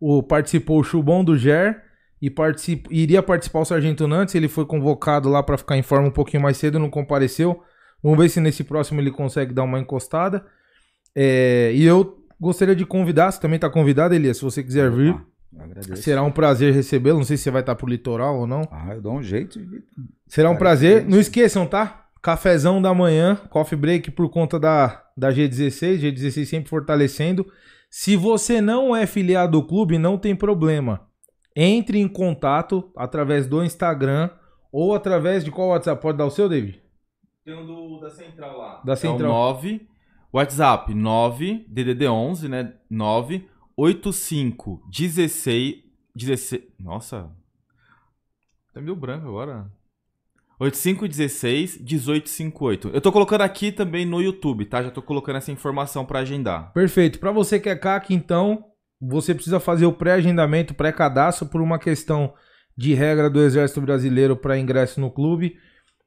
[0.00, 1.82] O, participou o Chubão do GER
[2.22, 4.36] e particip, iria participar o Sargento Nantes.
[4.36, 7.60] Ele foi convocado lá para ficar em forma um pouquinho mais cedo, não compareceu.
[8.00, 10.46] Vamos ver se nesse próximo ele consegue dar uma encostada.
[11.12, 15.16] É, e eu gostaria de convidar, você também tá convidado, Elias, se você quiser vir.
[15.58, 15.96] Agradeço.
[16.02, 17.18] Será um prazer recebê-lo.
[17.18, 18.62] Não sei se você vai estar pro litoral ou não.
[18.70, 19.58] Ah, eu dou um jeito.
[20.26, 21.04] Será um Cara, prazer.
[21.04, 22.06] que Não esqueçam, tá?
[22.22, 26.00] Cafezão da manhã, coffee break por conta da, da G16.
[26.00, 27.46] G16 sempre fortalecendo.
[27.90, 31.06] Se você não é filiado do clube, não tem problema.
[31.56, 34.28] Entre em contato através do Instagram
[34.70, 36.00] ou através de qual WhatsApp?
[36.00, 36.82] Pode dar o seu, David?
[37.44, 38.82] Tem um do, da central lá.
[38.84, 39.30] Da É central.
[39.30, 39.88] o 9,
[40.32, 42.74] WhatsApp 9, DDD 11, né?
[42.90, 45.76] 9, 85, 16,
[46.14, 47.30] 16, nossa,
[48.74, 49.70] tá meio branco agora.
[50.60, 52.88] 8516 1858.
[52.88, 54.82] Eu tô colocando aqui também no YouTube, tá?
[54.82, 56.72] Já tô colocando essa informação pra agendar.
[56.72, 57.20] Perfeito.
[57.20, 58.64] Para você que é CAC, então,
[59.00, 62.34] você precisa fazer o pré-agendamento, pré-cadastro por uma questão
[62.76, 65.56] de regra do Exército Brasileiro para ingresso no clube.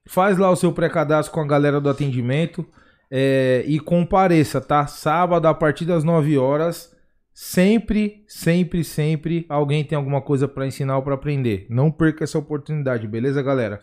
[0.05, 2.67] Faz lá o seu pré-cadastro com a galera do atendimento
[3.11, 4.87] é, e compareça, tá?
[4.87, 6.95] Sábado, a partir das 9 horas,
[7.33, 11.67] sempre, sempre, sempre alguém tem alguma coisa para ensinar ou para aprender.
[11.69, 13.81] Não perca essa oportunidade, beleza, galera?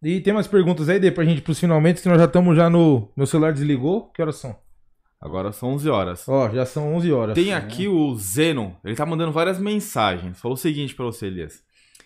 [0.00, 2.70] E tem umas perguntas aí, Dê, pra gente pros finalmente, que nós já estamos já
[2.70, 3.10] no...
[3.16, 4.12] Meu celular desligou.
[4.12, 4.54] Que horas são?
[5.20, 6.28] Agora são 11 horas.
[6.28, 7.34] Ó, já são 11 horas.
[7.34, 10.38] Tem aqui o Zenon, ele tá mandando várias mensagens.
[10.38, 11.62] Falou o seguinte pra você, Elias.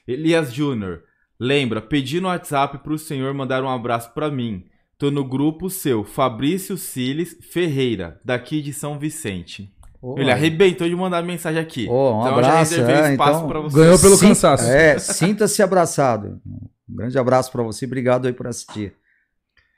[0.07, 1.03] Elias Júnior,
[1.39, 4.65] lembra, pedi no WhatsApp pro senhor mandar um abraço pra mim.
[4.99, 9.73] Tô no grupo seu, Fabrício Siles Ferreira, daqui de São Vicente.
[10.03, 11.87] Ô, Ele arrebentou de mandar mensagem aqui.
[11.89, 13.77] Ô, um então abraço, eu já reservei é, espaço então, pra você.
[13.77, 14.65] ganhou pelo cansaço.
[14.65, 16.41] É, sinta-se abraçado.
[16.45, 17.85] Um grande abraço pra você.
[17.85, 18.93] Obrigado aí por assistir.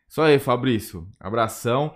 [0.09, 1.07] Isso aí, Fabrício.
[1.21, 1.95] Abração.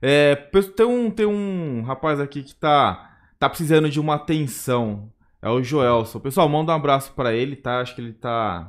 [0.00, 0.36] É,
[0.76, 3.10] tem, um, tem um rapaz aqui que tá,
[3.40, 5.10] tá precisando de uma atenção.
[5.40, 6.20] É o Joelson.
[6.20, 7.80] Pessoal, manda um abraço pra ele, tá?
[7.80, 8.68] Acho que ele tá,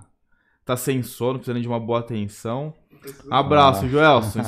[0.65, 2.73] tá sem sono, precisando de uma boa atenção.
[3.29, 3.87] Abraço.
[3.87, 4.41] Joelson.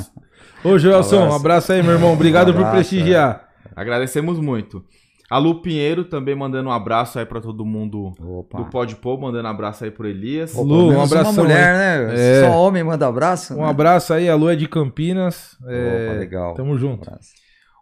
[0.63, 1.35] Ô, Joelson, um Abraço.
[1.35, 2.13] abraço aí, meu irmão.
[2.13, 3.49] Obrigado por Abraço, prestigiar.
[3.75, 4.83] Agradecemos muito.
[5.29, 8.59] A Lu Pinheiro também mandando um abraço aí pra todo mundo Opa.
[8.59, 10.53] do Pode Pôr, mandando abraço aí pro Elias.
[10.53, 12.15] Pô, Lu, um menos abração Uma mulher, né?
[12.15, 12.41] É.
[12.41, 13.55] Só homem manda abraço.
[13.55, 13.69] Um né?
[13.69, 15.57] abraço aí, a Lu é de Campinas.
[15.67, 16.53] É, Opa, legal.
[16.53, 17.07] Tamo junto.
[17.09, 17.29] Abraço.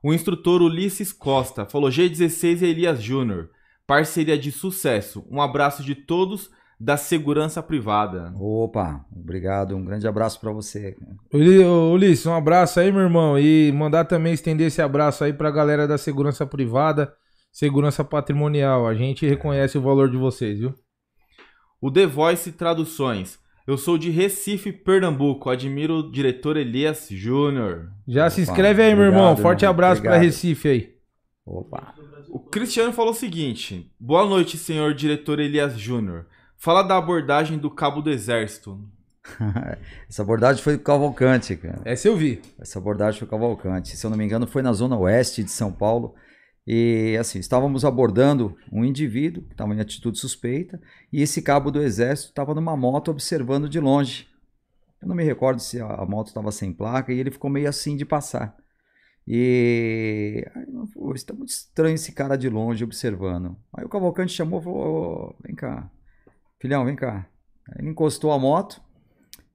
[0.04, 3.50] O instrutor Ulisses Costa falou: G16 e Elias Júnior.
[3.86, 5.26] Parceria de sucesso.
[5.30, 6.50] Um abraço de todos
[6.84, 8.34] da segurança privada.
[8.38, 9.74] Opa, obrigado.
[9.74, 10.98] Um grande abraço pra você.
[11.34, 13.40] Ulisses, um abraço aí, meu irmão.
[13.40, 17.14] E mandar também estender esse abraço aí pra galera da segurança privada,
[17.54, 18.86] segurança patrimonial.
[18.86, 20.74] A gente reconhece o valor de vocês, viu?
[21.80, 23.40] O The Voice Traduções.
[23.66, 25.50] Eu sou de Recife, Pernambuco.
[25.50, 27.92] Admiro o diretor Elias Júnior.
[28.06, 29.38] Já se Opa, inscreve aí, meu obrigado, irmão.
[29.38, 30.26] Forte abraço pra Obrigado.
[30.26, 30.94] Recife aí.
[31.46, 31.94] Opa.
[32.30, 36.26] O Cristiano falou o seguinte: Boa noite, senhor diretor Elias Júnior.
[36.64, 38.80] Fala da abordagem do cabo do exército.
[40.08, 41.82] Essa abordagem foi do Cavalcante, cara.
[41.84, 42.42] Essa eu vi.
[42.58, 43.98] Essa abordagem foi o Cavalcante.
[43.98, 46.16] Se eu não me engano, foi na zona oeste de São Paulo.
[46.66, 50.80] E assim, estávamos abordando um indivíduo que estava em atitude suspeita,
[51.12, 54.30] e esse cabo do exército estava numa moto observando de longe.
[55.02, 57.98] Eu não me recordo se a moto estava sem placa e ele ficou meio assim
[57.98, 58.56] de passar.
[59.28, 63.58] E aí, eu falei, "Pô, está muito estranho esse cara de longe observando.
[63.74, 65.92] Aí o Cavalcante chamou e falou: "Ô, vem cá,
[66.64, 67.28] filhão, vem cá.
[67.70, 68.82] Aí ele encostou a moto,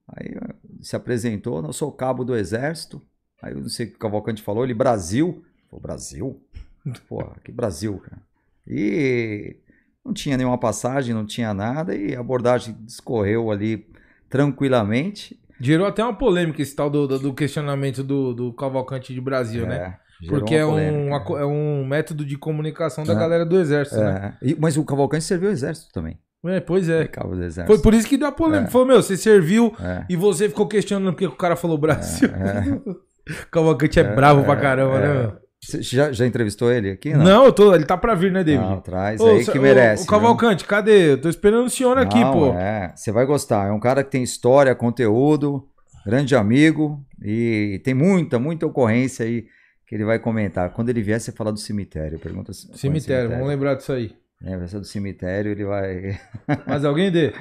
[0.07, 0.35] aí
[0.81, 3.01] se apresentou, eu sou o cabo do exército.
[3.41, 5.43] Aí eu não sei o que o Cavalcante falou, ele Brasil.
[5.69, 6.41] Falei, Brasil?
[7.09, 8.21] Porra, que Brasil, cara.
[8.67, 9.57] E
[10.05, 13.87] não tinha nenhuma passagem, não tinha nada, e a abordagem discorreu ali
[14.29, 15.39] tranquilamente.
[15.59, 19.65] Gerou até uma polêmica esse tal do, do- do questionamento do, do Cavalcante de Brasil,
[19.67, 19.75] né?
[19.75, 23.15] É, gerou Porque é um, é um método de comunicação da É.
[23.15, 24.37] galera do exército, né?
[24.41, 26.17] É, e- mas o Cavalcante serviu o exército também.
[26.45, 27.05] É, pois é.
[27.05, 27.67] Do exército.
[27.67, 28.69] Foi por isso que deu a polêmica.
[28.69, 28.71] É.
[28.71, 30.05] Falou, meu, você serviu É.
[30.09, 32.29] e você ficou questionando porque o cara falou Brasil.
[32.29, 32.93] É,
[33.51, 35.01] Cavalcante é, bravo pra caramba, é.
[35.01, 35.49] né, meu?
[35.61, 37.13] Você já, já entrevistou ele aqui?
[37.13, 38.65] Não, eu tô, ele tá pra vir, né, David?
[38.65, 40.03] Não, traz Ô, aí que merece.
[40.03, 41.11] Ô, Cavalcante, cadê?
[41.11, 42.05] Eu tô esperando o senhor viu?
[42.05, 42.53] aqui, Não, pô.
[42.53, 43.67] É, você vai gostar.
[43.67, 45.67] É um cara que tem história, conteúdo,
[46.05, 49.47] grande amigo e tem muita, muita ocorrência aí
[49.85, 50.69] que ele vai comentar.
[50.69, 52.17] Quando ele vier, você fala do cemitério.
[52.19, 54.15] Pergunta conhece Cemitério, vamos lembrar disso aí.
[54.43, 56.19] É, vai ser do cemitério, ele vai.
[56.67, 57.33] Mais alguém dê?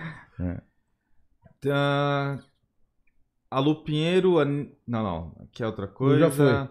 [1.60, 2.38] Tá...
[3.50, 4.38] Alô Pinheiro.
[4.38, 5.32] An- Não, não.
[5.44, 6.20] Aqui é outra coisa.
[6.20, 6.68] Já foi.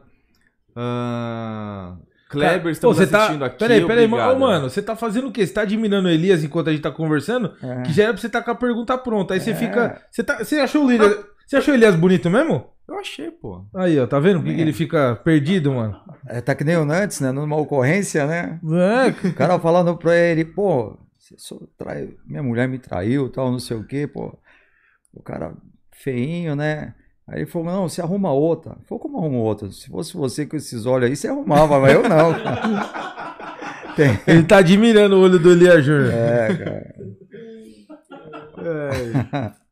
[0.75, 1.97] Ah,
[2.29, 3.19] Kleber, Pô, estamos você tá...
[3.19, 3.57] assistindo aqui.
[3.57, 5.45] Peraí, peraí, mano, você tá fazendo o quê?
[5.47, 7.55] Você tá admirando o Elias enquanto a gente tá conversando?
[7.63, 7.81] É.
[7.83, 9.33] Que já era pra você estar com a pergunta pronta.
[9.33, 9.55] Aí você É.
[9.55, 10.01] fica.
[10.11, 10.37] Você, tá...
[10.43, 11.25] você achou o Elias.
[11.47, 12.69] Você achou o Elias bonito mesmo?
[12.88, 13.65] Eu achei, pô.
[13.76, 14.39] Aí, ó, tá vendo?
[14.39, 15.99] Por que que ele fica perdido, mano?
[16.27, 17.31] É, tá que nem o Nantes, né?
[17.31, 18.59] Numa ocorrência, né?
[18.64, 22.09] É, O cara falando pra ele, pô, você só trai...
[22.26, 24.38] minha mulher me traiu, tal, não sei o quê, pô.
[25.14, 25.53] O cara
[25.91, 26.93] feinho, né?
[27.27, 28.72] Aí ele falou, não, você arruma outra.
[28.77, 29.69] Ele falou, como arruma outra?
[29.69, 32.34] Se fosse você com esses olhos aí, você arrumava, mas eu não.
[33.97, 36.14] Tem- ele tá admirando o olho do Elias Júnior.
[36.14, 36.95] É, cara.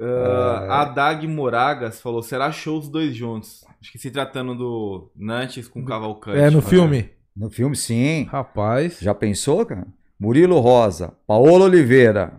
[0.00, 3.64] Ah, a Dag Moragas falou: será show os dois juntos?
[3.80, 6.38] Acho que se tratando do Nantes com Cavalcante.
[6.38, 7.10] É, no filme.
[7.36, 8.24] No filme, sim.
[8.30, 8.98] Rapaz.
[9.00, 9.86] Já pensou, cara?
[10.18, 12.32] Murilo Rosa, Paola Oliveira.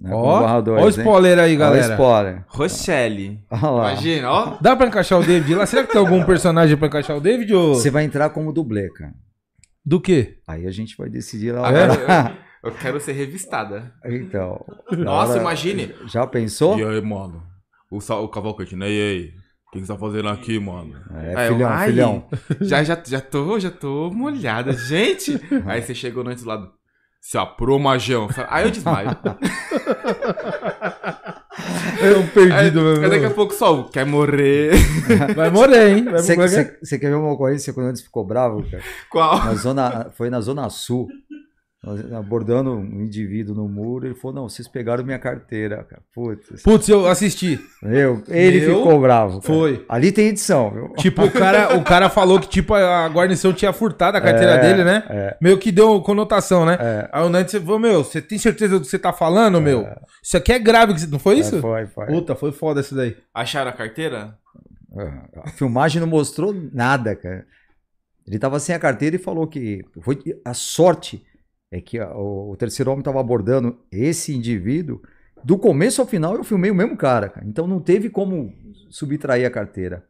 [0.00, 0.88] Né, Ó, o hein?
[0.90, 1.92] spoiler aí, Ó o galera.
[1.94, 2.44] spoiler.
[2.46, 3.40] Rochelle.
[3.50, 3.90] Olha.
[3.92, 4.56] Imagina, ó.
[4.60, 5.66] Dá pra encaixar o David lá?
[5.66, 7.52] Será que tem algum personagem pra encaixar o David?
[7.52, 7.74] Ou...
[7.74, 9.12] Você vai entrar como dublê, cara.
[9.84, 10.38] Do quê?
[10.46, 11.66] Aí a gente vai decidir lá.
[11.66, 13.92] Agora eu, eu quero ser revistada.
[14.04, 14.64] Então.
[14.96, 15.94] Nossa, hora- imagine.
[16.06, 16.78] Já pensou?
[16.78, 17.42] E aí, mano?
[17.90, 18.90] O, o Cavalcante, né?
[18.90, 19.32] E aí?
[19.68, 20.94] O que você tá fazendo aqui, mano?
[21.14, 22.28] É, Aí eu, filhão, filhão.
[22.62, 24.72] Já, já, já tô, já tô molhada.
[24.72, 25.38] Gente!
[25.66, 26.70] Aí você chegou antes do lado.
[27.20, 28.28] Se aprou, Majão.
[28.48, 29.10] Aí eu desmaio.
[32.00, 34.70] É um perdido, Aí, meu daqui a pouco só, quer morrer.
[35.34, 36.04] Vai morrer, hein?
[36.04, 36.78] Vai Você morrer.
[36.80, 38.82] você quer ver uma ocorrência quando antes ficou bravo, cara?
[39.10, 39.38] Qual?
[39.44, 41.08] Na zona, foi na Zona Sul.
[41.88, 46.02] Nós Abordando um indivíduo no muro, ele falou: Não, vocês pegaram minha carteira, cara.
[46.14, 46.62] Putz.
[46.62, 47.58] Putz, eu assisti.
[47.82, 49.40] Meu, ele Meu, ficou bravo.
[49.40, 49.42] cara.
[49.54, 49.84] foi.
[49.88, 50.88] Ali tem edição, viu?
[50.98, 54.60] Tipo, o cara, o cara falou que tipo, a guarnição tinha furtado a carteira É,
[54.60, 55.02] dele, né?
[55.08, 55.36] é.
[55.40, 56.76] Meio que deu conotação, né?
[56.80, 57.08] É.
[57.12, 59.86] Aí o Nantes falou, meu, você tem certeza do que você tá falando, meu?
[60.22, 61.56] Isso aqui é grave, não foi isso?
[61.56, 62.06] É, foi, foi.
[62.06, 63.16] Puta, foi foda isso daí.
[63.32, 64.36] Acharam a carteira?
[64.96, 65.12] É,
[65.44, 67.46] A filmagem não mostrou nada, cara.
[68.26, 71.24] Ele tava sem a carteira e falou que foi a sorte
[71.70, 75.00] é que a- o, o terceiro homem tava abordando esse indivíduo.
[75.44, 77.46] Do começo ao final eu filmei o mesmo cara, cara.
[77.46, 78.52] Então não teve como
[78.90, 80.04] subtrair a carteira.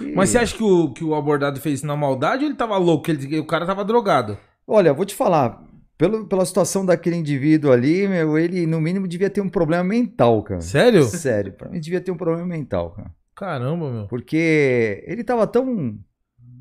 [0.00, 2.56] E- Mas você acha que o, que o abordado fez isso na maldade ou ele
[2.56, 3.10] tava louco?
[3.10, 4.38] Ele, o cara tava drogado?
[4.66, 5.62] Olha, vou te falar,
[5.98, 10.42] pelo, pela situação daquele indivíduo ali, meu, ele no mínimo devia ter um problema mental,
[10.42, 10.60] cara.
[10.62, 11.04] Sério?
[11.04, 13.10] Sério, pra mim devia ter um problema mental, cara.
[13.36, 14.06] Caramba, meu.
[14.08, 15.98] Porque ele tava tão.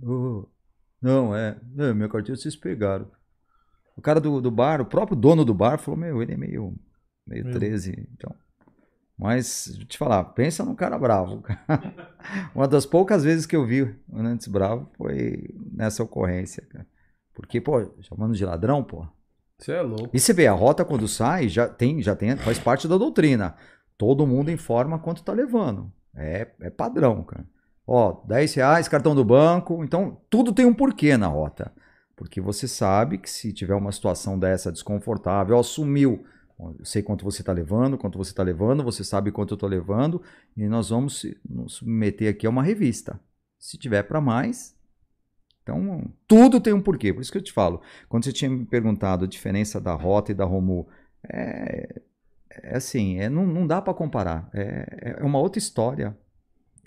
[0.06, 0.46] Oh,
[1.02, 1.56] não, é.
[1.74, 3.08] Não, minha carteira vocês pegaram.
[3.96, 6.76] O cara do, do bar, o próprio dono do bar, falou: Meu, ele é meio.
[7.28, 7.54] meio Meu.
[7.54, 8.10] 13.
[8.14, 8.36] Então.
[9.18, 11.44] Mas, deixa eu te falar, pensa num cara bravo.
[12.54, 16.86] Uma das poucas vezes que eu vi o Nantes bravo foi nessa ocorrência, cara.
[17.34, 19.08] Porque, pô, chamando de ladrão, pô.
[19.58, 20.10] Você é louco.
[20.12, 23.56] E você vê, a rota quando sai, já tem, já tem, faz parte da doutrina.
[23.98, 25.92] Todo mundo informa quanto tá levando.
[26.16, 27.48] É, é padrão, cara.
[27.86, 29.84] Ó, 10 reais, cartão do banco.
[29.84, 31.72] Então, tudo tem um porquê na rota.
[32.16, 36.26] Porque você sabe que se tiver uma situação dessa desconfortável, ó, sumiu.
[36.58, 39.56] Ó, Eu sei quanto você está levando, quanto você está levando, você sabe quanto eu
[39.56, 40.22] estou levando,
[40.56, 43.20] e nós vamos nos submeter aqui a uma revista.
[43.60, 44.76] Se tiver para mais,
[45.64, 47.14] Então, tudo tem um porquê.
[47.14, 47.82] Por isso que eu te falo.
[48.10, 50.88] Quando você tinha me perguntado a diferença da rota e da Romu,
[51.30, 52.02] é,
[52.52, 54.50] é assim, é, não, não dá para comparar.
[54.54, 56.18] É, é uma outra história.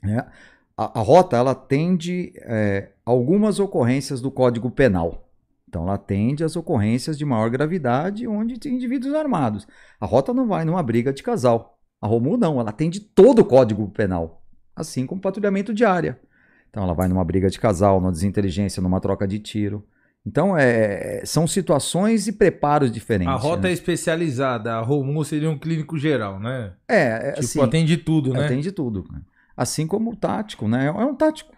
[0.03, 0.31] né?
[0.77, 5.31] A, a rota, ela atende é, algumas ocorrências do Código Penal.
[5.69, 9.67] Então, ela atende às ocorrências de maior gravidade, onde tem indivíduos armados.
[10.01, 11.79] A rota não vai numa briga de casal.
[12.01, 14.43] A Romu não, ela atende todo o Código Penal,
[14.75, 16.21] assim como patrulhamento de área.
[16.69, 19.87] Então ela vai numa briga de casal, numa desinteligência, numa troca de tiro.
[20.27, 23.33] Então é, são situações e preparos diferentes.
[23.33, 23.71] A rota né?
[23.71, 26.75] é especializada, a Romu seria um clínico geral, né?
[26.89, 28.45] é, é Tipo, assim, atende tudo, né?
[28.45, 29.07] atende tudo.
[29.11, 29.21] né?
[29.57, 30.87] Assim como o tático, né?
[30.87, 31.56] É um tático.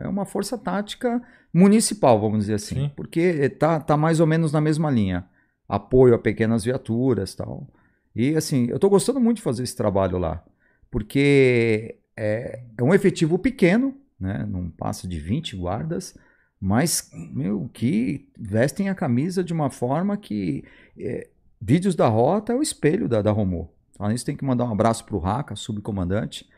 [0.00, 1.22] É uma força tática
[1.52, 2.74] municipal, vamos dizer assim.
[2.74, 2.90] Sim.
[2.96, 5.26] Porque tá, tá mais ou menos na mesma linha.
[5.68, 7.66] Apoio a pequenas viaturas tal.
[8.14, 10.44] E assim, eu tô gostando muito de fazer esse trabalho lá.
[10.90, 14.46] Porque é, é um efetivo pequeno, né?
[14.48, 16.16] Não passa de 20 guardas,
[16.60, 20.64] mas, meu, que vestem a camisa de uma forma que.
[20.98, 21.28] é,
[21.60, 23.68] vídeos da rota é o espelho da, da Romô.
[23.98, 26.48] Além disso, tem que mandar um abraço pro Raca, subcomandante.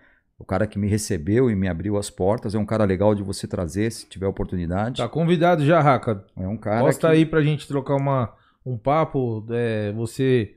[0.42, 2.54] O cara que me recebeu e me abriu as portas.
[2.54, 4.98] É um cara legal de você trazer, se tiver oportunidade.
[4.98, 6.24] Tá convidado já, Raca.
[6.36, 6.80] É um cara.
[6.80, 8.34] Posta que- aí pra gente trocar uma,
[8.66, 10.54] um papo, é, você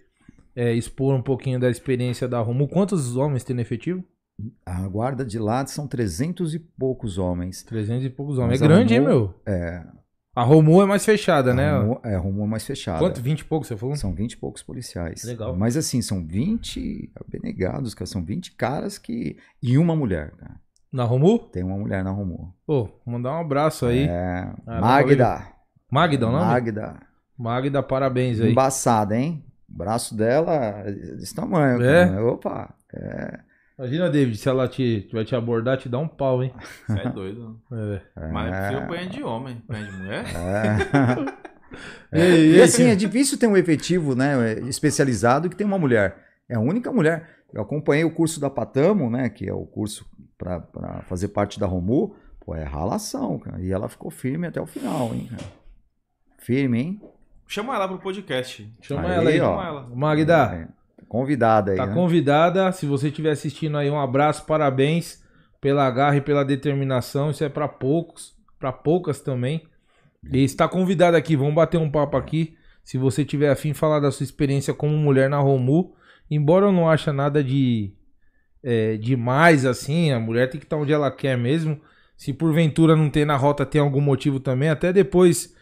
[0.56, 2.68] é, expor um pouquinho da experiência da Romu.
[2.68, 4.04] Quantos homens tem no efetivo?
[4.66, 7.62] A guarda de lá são 300 e poucos homens.
[7.64, 8.60] 300 e poucos homens.
[8.60, 9.34] Mas é grande, hein, Romu- meu?
[9.46, 9.84] É.
[10.36, 11.70] A Romu é mais fechada, né?
[11.70, 13.00] A Romu, é, a Romu é mais fechada.
[13.00, 13.22] Quanto?
[13.22, 13.96] 20 e poucos, você falou?
[13.96, 15.24] São 20 e poucos policiais.
[15.24, 15.56] Legal.
[15.56, 18.06] Mas assim, são 20 abnegados, cara.
[18.06, 19.38] São 20 caras que.
[19.64, 20.60] E uma mulher, cara.
[20.92, 21.40] Na Romu?
[21.40, 22.54] Tem uma mulher na Romu.
[22.68, 24.04] Pô, mandar um abraço aí.
[24.04, 24.52] É.
[24.66, 25.48] Caramba, Magda.
[25.90, 26.46] Magda, é o nome?
[26.46, 27.00] Magda.
[27.38, 28.52] Magda, parabéns aí.
[28.52, 29.44] Embaçada, hein?
[29.70, 30.54] O braço dela
[30.86, 31.82] é desse tamanho.
[31.82, 32.08] É?
[32.08, 32.26] cara.
[32.26, 32.74] Opa.
[32.94, 33.40] É.
[33.78, 36.54] Imagina, David, se ela te, vai te abordar, te dá um pau, hein?
[36.88, 37.60] Você é doido.
[38.16, 38.28] É.
[38.32, 40.26] Mas é, eu apanho de homem, apanho de mulher.
[40.28, 41.46] É.
[42.14, 46.16] E, aí, E assim, é difícil ter um efetivo né, especializado que tem uma mulher.
[46.48, 47.30] É a única mulher.
[47.54, 50.06] Eu acompanhei o curso da Patamo, né, que é o curso
[50.38, 52.16] para fazer parte da Romu.
[52.46, 53.60] Pô, é ralação, cara.
[53.60, 55.44] E ela ficou firme até o final, hein, cara.
[56.38, 57.02] Firme, hein?
[57.48, 58.72] Chama ela pro podcast.
[58.82, 59.42] Chama Aí, ela aí.
[59.42, 59.50] ó.
[59.50, 59.88] Chama ela.
[59.94, 60.68] Magda, É,
[61.08, 61.94] convidada aí, tá né?
[61.94, 62.72] convidada.
[62.72, 65.24] Se você estiver assistindo aí, um abraço, parabéns
[65.62, 67.32] pela garra e pela determinação.
[67.32, 69.64] Isso é pra poucos, pra poucas também.
[70.32, 72.56] E está convidada aqui, vamos bater um papo aqui.
[72.84, 75.96] Se você tiver afim de falar da sua experiência como mulher na Romu,
[76.30, 77.94] embora eu não ache nada de
[78.64, 81.80] é, demais assim, a mulher tem que estar onde ela quer mesmo.
[82.18, 84.70] Se porventura não tem na rota, tem algum motivo também.
[84.70, 85.56] Até depois,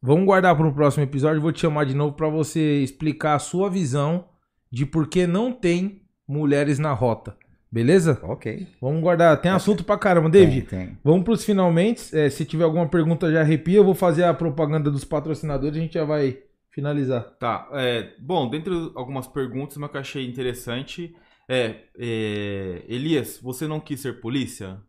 [0.00, 1.40] vamos guardar para o próximo episódio.
[1.40, 4.31] Vou te chamar de novo para você explicar a sua visão
[4.72, 7.36] de por que não tem mulheres na rota.
[7.70, 8.18] Beleza?
[8.22, 8.66] Ok.
[8.80, 9.40] Vamos guardar.
[9.40, 10.62] Tem assunto pra caramba, David.
[10.62, 10.98] Tem, tem.
[11.04, 12.14] Vamos pros finalmente.
[12.16, 13.78] É, se tiver alguma pergunta, já arrepia.
[13.78, 15.76] Eu vou fazer a propaganda dos patrocinadores.
[15.76, 16.38] A gente já vai
[16.70, 17.22] finalizar.
[17.38, 21.14] Tá, é, bom, dentre algumas perguntas, uma que eu achei interessante
[21.48, 24.80] é, é, Elias, você não quis ser polícia?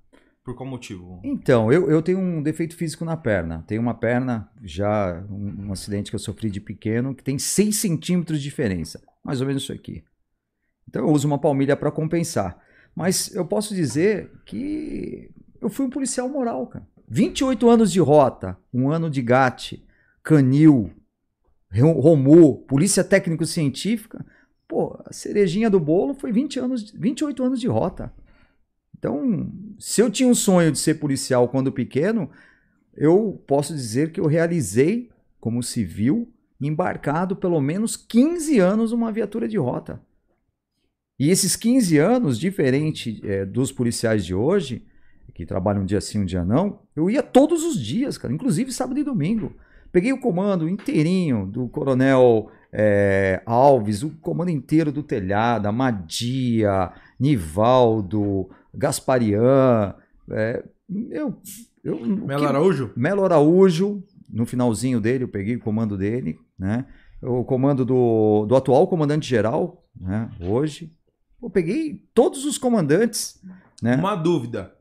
[0.43, 1.21] Por qual motivo?
[1.23, 3.63] Então, eu, eu tenho um defeito físico na perna.
[3.65, 7.75] Tenho uma perna, já um, um acidente que eu sofri de pequeno, que tem 6
[7.77, 9.01] centímetros de diferença.
[9.23, 10.03] Mais ou menos isso aqui.
[10.87, 12.59] Então eu uso uma palmilha para compensar.
[12.95, 15.31] Mas eu posso dizer que
[15.61, 16.85] eu fui um policial moral, cara.
[17.07, 19.83] 28 anos de rota, um ano de GAT,
[20.23, 20.91] Canil,
[21.71, 24.25] Ro- Romu, Polícia Técnico-Científica.
[24.67, 28.13] Pô, a cerejinha do bolo foi 20 anos, 28 anos de rota.
[28.97, 32.29] Então, se eu tinha um sonho de ser policial quando pequeno,
[32.95, 35.09] eu posso dizer que eu realizei
[35.39, 36.31] como civil,
[36.67, 40.01] embarcado pelo menos 15 anos numa viatura de rota.
[41.19, 44.83] E esses 15 anos, diferente eh, dos policiais de hoje,
[45.33, 48.71] que trabalham um dia sim, um dia não, eu ia todos os dias, cara, inclusive
[48.71, 49.53] sábado e domingo.
[49.91, 58.49] Peguei o comando inteirinho do coronel eh, Alves, o comando inteiro do telhado, Madia, Nivaldo,
[58.73, 59.93] Gasparian,
[60.31, 60.63] eh,
[61.11, 61.35] eu,
[61.83, 62.91] Melo que- Araújo?
[62.95, 64.03] Melo Araújo,
[64.33, 66.85] no finalzinho dele, eu peguei o comando dele, né?
[67.21, 70.29] O comando do, do atual comandante-geral, né?
[70.41, 70.91] Hoje.
[71.41, 73.39] Eu peguei todos os comandantes,
[73.81, 73.95] né?
[73.95, 74.73] Uma dúvida.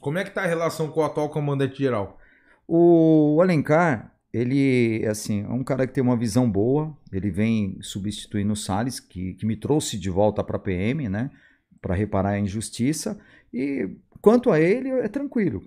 [0.00, 2.18] Como é que tá a relação com o atual comandante geral?
[2.66, 6.96] O Alencar, ele, assim, é um cara que tem uma visão boa.
[7.12, 11.30] Ele vem substituindo o Salles, que, que me trouxe de volta para a PM, né?
[11.80, 13.18] Para reparar a injustiça.
[13.52, 13.90] E
[14.20, 15.62] quanto a ele, é tranquilo.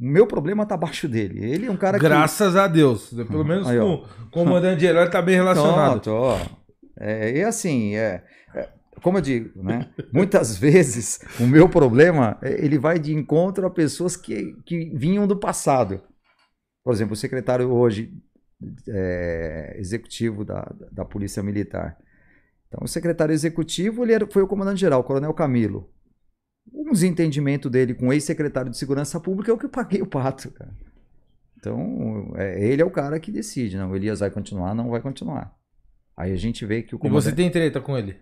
[0.00, 1.44] O meu problema tá abaixo dele.
[1.44, 2.04] Ele é um cara que.
[2.04, 3.12] Graças a Deus.
[3.12, 6.00] Pelo menos Aí, com o comandante geral ele tá bem relacionado.
[6.00, 6.58] Tô, tô.
[7.00, 8.68] É, e assim, é, é,
[9.02, 9.88] como eu digo, né?
[10.12, 15.26] Muitas vezes o meu problema é, ele vai de encontro a pessoas que, que vinham
[15.26, 16.00] do passado.
[16.84, 18.12] Por exemplo, o secretário hoje
[18.88, 21.96] é, executivo da, da Polícia Militar.
[22.68, 25.90] Então, o secretário executivo ele era, foi o comandante-geral, o coronel Camilo.
[26.72, 30.06] Um desentendimento dele com o ex-secretário de Segurança Pública é o que eu paguei o
[30.06, 30.70] pato, cara.
[31.56, 35.00] Então, é, ele é o cara que decide, não, o Elias vai continuar, não vai
[35.00, 35.54] continuar.
[36.16, 37.26] Aí a gente vê que o comandante...
[37.26, 38.16] E você tem treta com ele?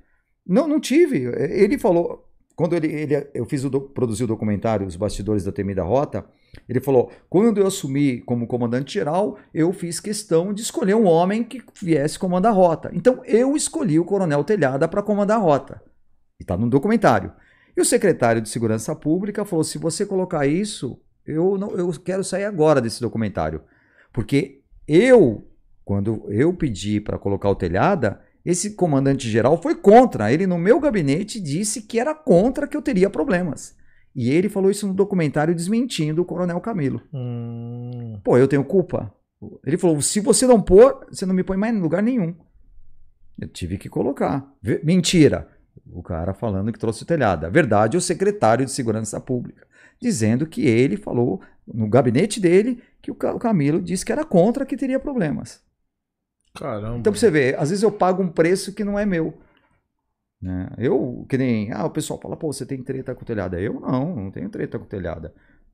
[0.47, 1.24] Não, não tive.
[1.24, 5.82] Ele falou, quando ele, ele eu fiz o produzi o documentário Os Bastidores da Temida
[5.82, 6.24] Rota,
[6.66, 11.44] ele falou: quando eu assumi como comandante geral, eu fiz questão de escolher um homem
[11.44, 12.90] que viesse comandar a rota.
[12.94, 15.82] Então eu escolhi o Coronel Telhada para comandar a rota.
[16.40, 17.31] E está no documentário.
[17.77, 22.24] E o secretário de Segurança Pública falou: se você colocar isso, eu, não, eu quero
[22.24, 23.62] sair agora desse documentário.
[24.12, 25.47] Porque eu,
[25.85, 30.32] quando eu pedi para colocar o telhada, esse comandante geral foi contra.
[30.32, 33.77] Ele, no meu gabinete, disse que era contra que eu teria problemas.
[34.15, 37.03] E ele falou isso no documentário desmentindo o Coronel Camilo.
[37.12, 38.19] Hum.
[38.24, 39.12] Pô, eu tenho culpa.
[39.66, 42.35] Ele falou: se você não pôr, você não me põe mais em lugar nenhum.
[43.39, 44.51] Eu tive que colocar.
[44.82, 45.55] Mentira.
[45.92, 47.46] O cara falando que trouxe o telhado.
[47.46, 49.66] A verdade é o secretário de Segurança Pública,
[50.00, 54.76] dizendo que ele falou no gabinete dele que o Camilo disse que era contra que
[54.76, 55.64] teria problemas.
[56.54, 56.98] Caramba.
[56.98, 59.38] Então, pra você ver, às vezes eu pago um preço que não é meu.
[60.40, 60.70] Né?
[60.78, 61.72] Eu, que nem.
[61.72, 63.60] Ah, o pessoal fala, pô, você tem treta com telhada.
[63.60, 65.32] Eu não, não tenho treta com telhada.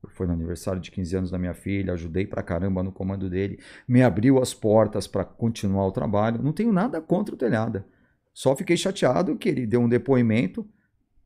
[0.09, 3.57] Foi no aniversário de 15 anos da minha filha, ajudei pra caramba no comando dele,
[3.87, 6.43] me abriu as portas para continuar o trabalho.
[6.43, 7.85] Não tenho nada contra o telhada.
[8.33, 10.67] Só fiquei chateado que ele deu um depoimento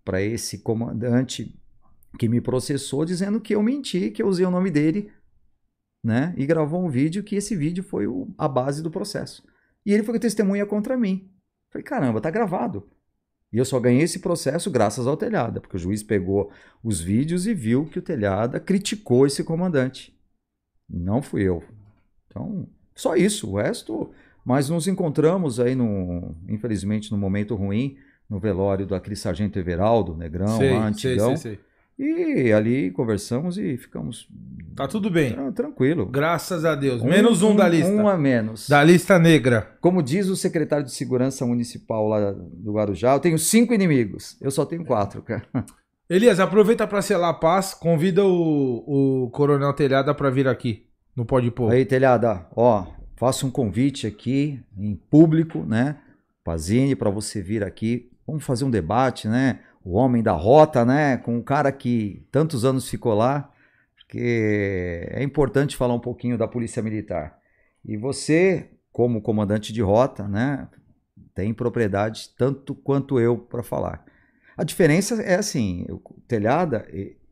[0.03, 1.57] para esse comandante
[2.19, 5.11] que me processou dizendo que eu menti, que eu usei o nome dele
[6.03, 6.33] né?
[6.37, 9.43] E gravou um vídeo que esse vídeo foi o, a base do processo.
[9.85, 11.29] E ele foi testemunha contra mim.
[11.69, 12.89] Falei, caramba, tá gravado.
[13.51, 16.49] E eu só ganhei esse processo graças ao Telhada, porque o juiz pegou
[16.81, 20.17] os vídeos e viu que o Telhada criticou esse comandante.
[20.89, 21.61] Não fui eu.
[22.27, 23.49] Então, só isso.
[23.51, 24.11] O resto.
[24.47, 27.97] Mas nos encontramos aí, no, infelizmente, no momento ruim,
[28.29, 31.35] no velório do aquele sargento Everaldo, Negrão, sei, lá, antigão.
[31.35, 31.59] Sei, sei,
[31.99, 32.45] sei.
[32.47, 34.29] E ali conversamos e ficamos.
[34.73, 35.35] Tá tudo bem.
[35.51, 36.05] tranquilo.
[36.05, 37.03] Graças a Deus.
[37.03, 37.91] Menos um, um, da lista.
[37.91, 38.69] Um a menos.
[38.69, 39.75] Da lista negra.
[39.81, 44.37] Como diz o secretário de Segurança Municipal lá do Guarujá, eu tenho cinco inimigos.
[44.39, 45.45] Eu só tenho quatro, cara.
[46.09, 47.73] Elias, aproveita para selar a paz.
[47.73, 51.73] Convida o, o Coronel Telhada para vir aqui no Pode Pôr.
[51.73, 52.85] Aí, Telhada, ó,
[53.17, 55.97] faço um convite aqui em público, né?
[56.43, 58.09] Pazine, para você vir aqui.
[58.25, 59.59] Vamos fazer um debate, né?
[59.87, 61.15] o homem da rota, né?
[61.15, 63.49] Com um cara que tantos anos ficou lá,
[63.95, 67.39] porque é importante falar um pouquinho da Polícia Militar.
[67.85, 70.67] E você, como comandante de rota, né?
[71.33, 74.03] Tem propriedade tanto quanto eu para falar.
[74.57, 76.85] A diferença é assim, o Telhada,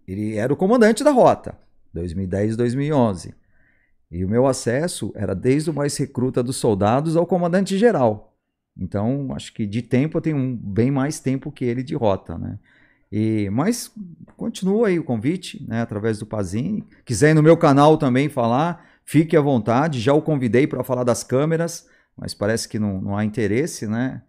[0.07, 1.57] ele era o comandante da rota,
[1.94, 3.36] 2010 2011.
[4.11, 8.34] E o meu acesso era desde o mais recruta dos soldados ao comandante geral.
[8.77, 12.38] Então, acho que de tempo eu tenho um, bem mais tempo que ele de rota,
[12.38, 12.60] né?
[13.11, 13.91] E, mas
[14.36, 16.84] continua aí o convite, né, através do Pazini.
[17.06, 20.02] Quiser ir no meu canal também falar, fique à vontade.
[20.02, 21.88] Já o convidei para falar das câmeras,
[22.18, 24.22] mas parece que não, não há interesse, né?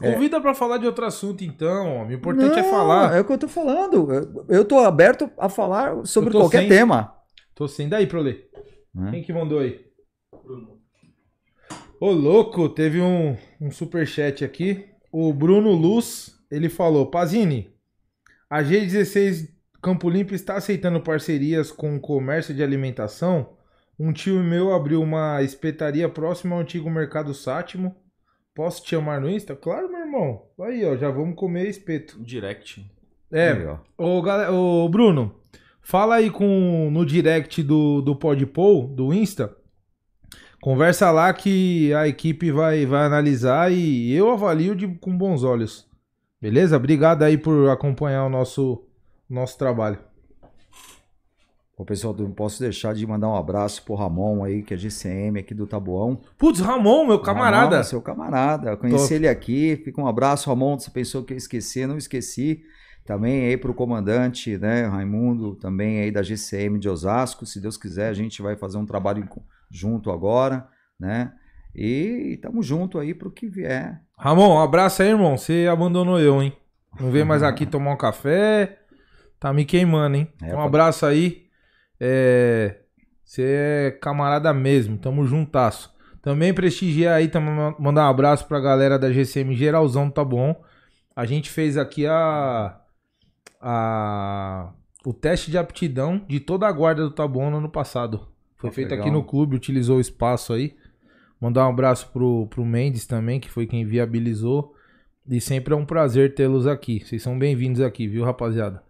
[0.00, 0.12] É.
[0.12, 0.40] Convida é...
[0.40, 2.06] para falar de outro assunto, então.
[2.06, 3.16] O importante é não, é falar.
[3.16, 4.44] É o que eu tô falando.
[4.48, 6.68] Eu tô aberto a falar sobre qualquer sem...
[6.68, 7.14] tema.
[7.54, 7.88] Tô sem.
[7.88, 8.44] Daí, Prolê.
[8.96, 9.10] É.
[9.10, 9.84] Quem que mandou aí?
[10.44, 10.80] Bruno.
[12.00, 14.86] Ô, louco, teve um, um superchat aqui.
[15.10, 17.72] O Bruno Luz, ele falou: Pazini,
[18.50, 19.54] a G16
[19.84, 23.50] Campo Limpo está aceitando parcerias com o comércio de alimentação.
[23.98, 27.94] Um tio meu abriu uma espetaria próxima ao antigo Mercado Sátimo.
[28.54, 29.54] Posso te chamar no Insta?
[29.54, 30.46] Claro, meu irmão.
[30.60, 32.18] Aí, ó, já vamos comer espeto.
[32.22, 32.90] Direct.
[33.30, 33.78] É, aí, ó.
[33.98, 35.34] Ô, galera, ô, Bruno,
[35.84, 39.54] fala aí com no direct do, do Podpol, do Insta,
[40.64, 45.86] Conversa lá que a equipe vai, vai analisar e eu avalio de, com bons olhos.
[46.40, 46.78] Beleza?
[46.78, 48.82] Obrigado aí por acompanhar o nosso,
[49.28, 49.98] nosso trabalho.
[51.76, 55.38] Ô, pessoal, não posso deixar de mandar um abraço pro Ramon aí, que é GCM
[55.38, 56.18] aqui do Tabuão.
[56.38, 57.76] Putz, Ramon, meu camarada.
[57.76, 58.70] Ramon, seu camarada.
[58.70, 59.14] Eu conheci Top.
[59.16, 59.76] ele aqui.
[59.84, 60.78] Fica um abraço, Ramon.
[60.78, 62.62] Você pensou que eu esqueci, não esqueci.
[63.04, 67.44] Também aí pro comandante, né, Raimundo, também aí da GCM de Osasco.
[67.44, 69.28] Se Deus quiser, a gente vai fazer um trabalho
[69.70, 70.66] junto agora,
[70.98, 71.32] né?
[71.74, 74.00] E estamos junto aí pro que vier.
[74.16, 75.36] Ramon, um abraço aí, irmão.
[75.36, 76.56] Você abandonou eu, hein?
[76.98, 78.78] Não veio mais aqui tomar um café.
[79.38, 80.28] Tá me queimando, hein?
[80.40, 81.46] É, um abraço aí.
[82.00, 82.76] É...
[83.24, 84.96] Você é camarada mesmo.
[84.96, 85.92] Tamo juntasso.
[86.22, 90.58] Também prestigiar aí, também mandar um abraço pra galera da GCM Geralzão, tá bom?
[91.14, 92.80] A gente fez aqui a,
[93.64, 94.72] a
[95.04, 98.28] o teste de aptidão de toda a guarda do Taboão no ano passado.
[98.56, 99.06] Foi feito Legal.
[99.06, 100.74] aqui no clube, utilizou o espaço aí.
[101.38, 104.74] Mandar um abraço pro, pro Mendes também, que foi quem viabilizou.
[105.28, 107.04] E sempre é um prazer tê-los aqui.
[107.04, 108.82] Vocês são bem-vindos aqui, viu, rapaziada?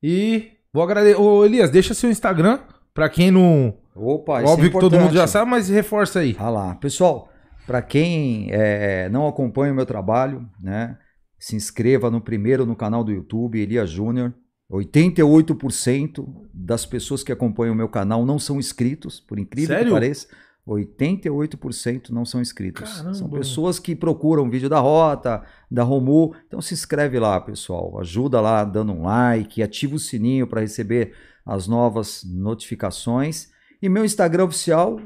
[0.00, 1.18] E vou agradecer.
[1.18, 2.60] Ô, Elias, deixa seu Instagram.
[2.94, 3.74] Pra quem não.
[3.94, 6.36] Opa, isso é Óbvio que todo mundo já sabe, mas reforça aí.
[6.38, 6.74] Ah lá.
[6.76, 7.28] Pessoal,
[7.66, 10.96] para quem é, não acompanha o meu trabalho, né,
[11.38, 14.34] se inscreva no primeiro no canal do YouTube, Elias Júnior.
[14.70, 19.86] 88% das pessoas que acompanham o meu canal não são inscritos, por incrível Sério?
[19.86, 20.26] que pareça.
[20.66, 22.92] 88% não são inscritos.
[22.98, 23.14] Caramba.
[23.14, 26.34] São pessoas que procuram vídeo da Rota, da Romu.
[26.46, 27.98] Então se inscreve lá, pessoal.
[27.98, 31.14] Ajuda lá dando um like, ativa o sininho para receber
[31.46, 33.48] as novas notificações.
[33.80, 35.00] E meu Instagram oficial,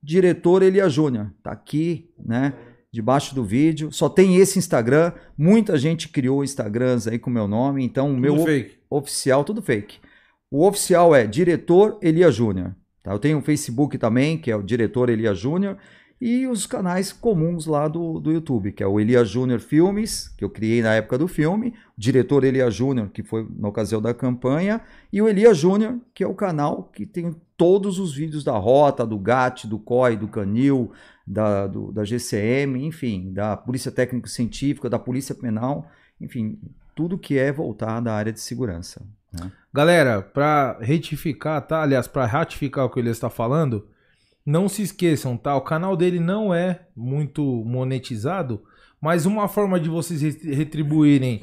[0.00, 1.32] diretor Elia Júnior.
[1.42, 2.54] Tá aqui, né?
[2.92, 3.92] Debaixo do vídeo.
[3.92, 5.12] Só tem esse Instagram.
[5.36, 7.84] Muita gente criou Instagrams aí com meu nome.
[7.84, 8.76] Então o meu Tudo fake.
[8.90, 9.98] oficial, tudo fake.
[10.50, 12.74] O oficial é diretor Elia Júnior.
[13.02, 13.12] Tá?
[13.12, 15.76] Eu tenho um Facebook também, que é o diretor Elia Júnior.
[16.20, 20.44] E os canais comuns lá do, do YouTube, que é o Elia Júnior Filmes, que
[20.44, 24.12] eu criei na época do filme, o diretor Elia Júnior, que foi na ocasião da
[24.12, 28.52] campanha, e o Elia Júnior, que é o canal que tem todos os vídeos da
[28.58, 30.90] Rota, do GAT, do COI, do Canil,
[31.32, 35.88] da, do- da GCM, enfim, da Polícia Técnico Científica, da Polícia Penal,
[36.20, 36.58] enfim,
[36.94, 39.02] tudo que é voltado à área de segurança.
[39.32, 39.50] né?
[39.72, 41.82] Galera, pra retificar, tá?
[41.82, 43.86] Aliás, pra ratificar o que ele está falando,
[44.44, 45.54] não se esqueçam, tá?
[45.54, 48.62] O canal dele não é muito monetizado,
[49.00, 51.42] mas uma forma de vocês re- retribuírem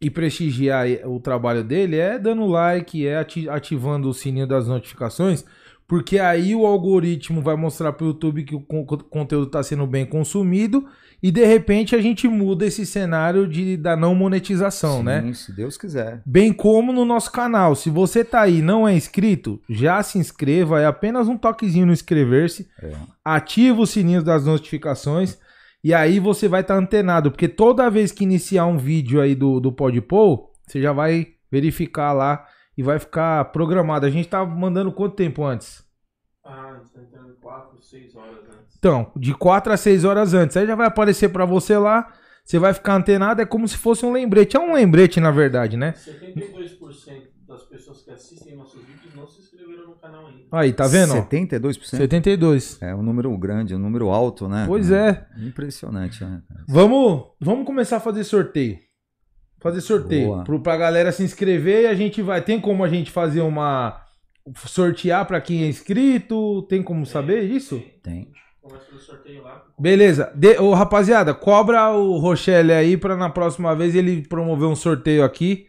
[0.00, 5.44] e prestigiar o trabalho dele é dando like, é ati- ativando o sininho das notificações,
[5.88, 10.04] porque aí o algoritmo vai mostrar pro YouTube que o con- conteúdo está sendo bem
[10.04, 10.86] consumido
[11.22, 15.22] e de repente a gente muda esse cenário de, da não monetização, né?
[15.22, 16.22] Sim, se Deus quiser.
[16.26, 17.74] Bem como no nosso canal.
[17.74, 20.78] Se você tá aí e não é inscrito, já se inscreva.
[20.80, 22.68] É apenas um toquezinho no inscrever-se.
[22.80, 22.92] É.
[23.24, 25.38] Ativa o sininho das notificações.
[25.82, 27.30] E aí você vai estar antenado.
[27.30, 32.12] Porque toda vez que iniciar um vídeo aí do, do Podpol, você já vai verificar
[32.12, 32.44] lá
[32.78, 34.06] e vai ficar programado.
[34.06, 35.84] A gente tá mandando quanto tempo antes?
[36.44, 38.76] Ah, a gente tá entrando 4, 6 horas antes.
[38.78, 40.56] Então, de 4 a 6 horas antes.
[40.56, 42.12] Aí já vai aparecer pra você lá.
[42.44, 43.42] Você vai ficar antenado.
[43.42, 44.56] É como se fosse um lembrete.
[44.56, 45.92] É um lembrete, na verdade, né?
[45.92, 50.44] 72% das pessoas que assistem nossos vídeos não se inscreveram no canal ainda.
[50.52, 51.14] Aí, tá vendo?
[51.14, 51.22] ó?
[51.22, 51.96] 72%?
[51.96, 52.80] 72.
[52.80, 54.66] É um número grande, um número alto, né?
[54.68, 55.26] Pois é.
[55.36, 56.42] Impressionante, né?
[56.68, 58.78] Vamos, vamos começar a fazer sorteio.
[59.60, 60.26] Fazer sorteio.
[60.28, 60.44] Boa.
[60.44, 62.40] Pro, pra galera se inscrever e a gente vai.
[62.42, 64.00] Tem como a gente fazer uma.
[64.66, 66.62] Sortear pra quem é inscrito?
[66.68, 67.82] Tem como saber isso?
[68.02, 68.30] Tem.
[68.62, 69.62] Começa pelo sorteio lá.
[69.78, 70.32] Beleza.
[70.34, 75.24] De, ô, rapaziada, cobra o Rochelle aí pra na próxima vez ele promover um sorteio
[75.24, 75.66] aqui.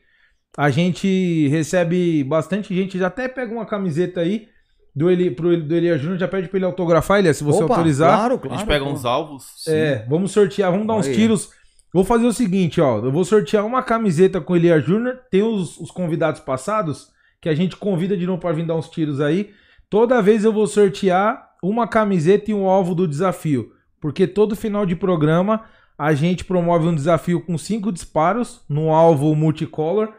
[0.58, 4.48] A gente recebe bastante gente, já até pega uma camiseta aí
[4.96, 7.76] do, Eli, pro, do Elia Júnior, já pede pra ele autografar, Elia, se você Opa,
[7.76, 8.18] autorizar.
[8.18, 8.58] Claro, A claro.
[8.58, 8.92] gente pega pô.
[8.92, 9.46] uns alvos.
[9.58, 9.72] Sim.
[9.72, 11.16] É, vamos sortear, vamos dar uns Aí.
[11.16, 11.52] tiros.
[11.94, 13.00] Vou fazer o seguinte, ó.
[13.00, 15.20] Eu vou sortear uma camiseta com o Elia Júnior.
[15.32, 17.10] Tem os, os convidados passados,
[17.42, 19.52] que a gente convida de novo pra vir dar uns tiros aí.
[19.90, 23.72] Toda vez eu vou sortear uma camiseta e um alvo do desafio.
[24.00, 25.64] Porque todo final de programa
[25.98, 30.14] a gente promove um desafio com cinco disparos no alvo multicolor.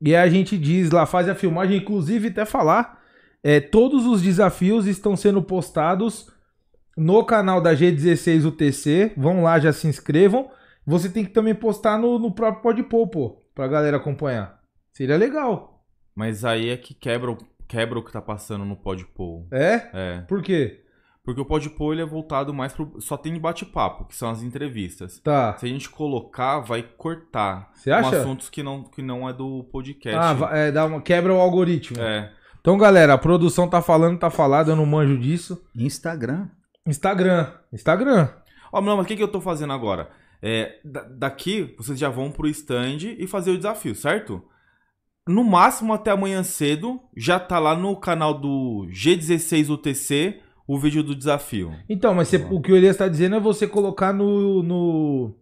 [0.00, 2.98] E a gente diz lá, faz a filmagem, inclusive até falar.
[3.42, 6.30] É, todos os desafios estão sendo postados
[6.96, 9.12] no canal da G16 UTC.
[9.16, 10.48] Vão lá, já se inscrevam.
[10.88, 14.58] Você tem que também postar no, no próprio Podpol, pô, pra galera acompanhar.
[14.92, 15.84] Seria legal.
[16.14, 17.38] Mas aí é que quebra, o-
[17.68, 19.46] quebra o que tá passando no Podpol.
[19.52, 19.74] É?
[19.92, 20.20] É.
[20.26, 20.82] Por quê?
[21.22, 22.98] Porque o Podpol ele é voltado mais pro.
[23.00, 25.20] Só tem bate-papo, que são as entrevistas.
[25.20, 25.54] Tá.
[25.58, 27.70] Se a gente colocar, vai cortar.
[27.74, 28.10] Você acha?
[28.10, 30.18] Com assuntos que não, que não é do podcast.
[30.18, 32.00] Ah, va- é, dá uma, quebra o algoritmo.
[32.00, 32.32] É.
[32.60, 35.62] Então, galera, a produção tá falando, tá falado, eu não manjo disso.
[35.76, 36.48] Instagram.
[36.86, 37.52] Instagram.
[37.72, 38.28] Instagram.
[38.72, 40.08] Ó, não, mas o que, que eu tô fazendo agora?
[40.42, 44.42] É, da- daqui, vocês já vão pro stand e fazer o desafio, certo?
[45.26, 50.36] No máximo até amanhã cedo, já tá lá no canal do G16UTC
[50.66, 51.72] o vídeo do desafio.
[51.88, 55.34] Então, mas você- o que o Elias tá dizendo é você colocar no, no,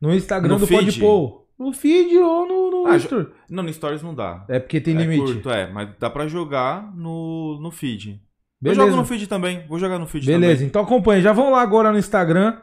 [0.00, 0.84] no Instagram No do feed?
[0.86, 1.44] Podpol.
[1.58, 3.28] No feed ou no, no Ah, Story.
[3.48, 4.44] Não, no Stories não dá.
[4.48, 5.32] É porque tem é limite.
[5.34, 8.20] curto, é, mas dá pra jogar no, no feed.
[8.60, 8.82] Beleza.
[8.82, 10.66] Eu jogo no feed também, vou jogar no feed Beleza, também.
[10.68, 11.20] então acompanha.
[11.22, 12.58] Já vão lá agora no Instagram.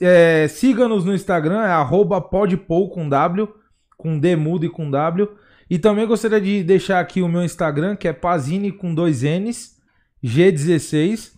[0.00, 3.48] É, Siga-nos no Instagram, é arroba podpol com W,
[3.96, 5.28] com D mudo e com W.
[5.68, 9.76] E também gostaria de deixar aqui o meu Instagram, que é Pazini com dois N's,
[10.22, 11.32] G16.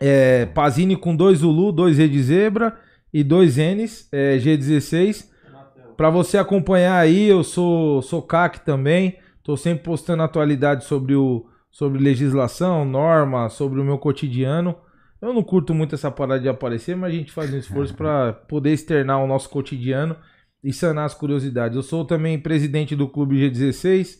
[0.00, 2.78] É, Pazini com dois Zulu, dois E de zebra
[3.12, 5.28] e dois N's, é, G16.
[5.52, 5.94] Na tela.
[5.94, 9.18] Pra você acompanhar aí, eu sou, sou CAC também.
[9.42, 14.76] Tô sempre postando atualidades sobre o, sobre legislação, norma, sobre o meu cotidiano.
[15.22, 18.32] Eu não curto muito essa parada de aparecer, mas a gente faz um esforço para
[18.32, 20.16] poder externar o nosso cotidiano
[20.64, 21.76] e sanar as curiosidades.
[21.76, 24.18] Eu sou também presidente do Clube G16.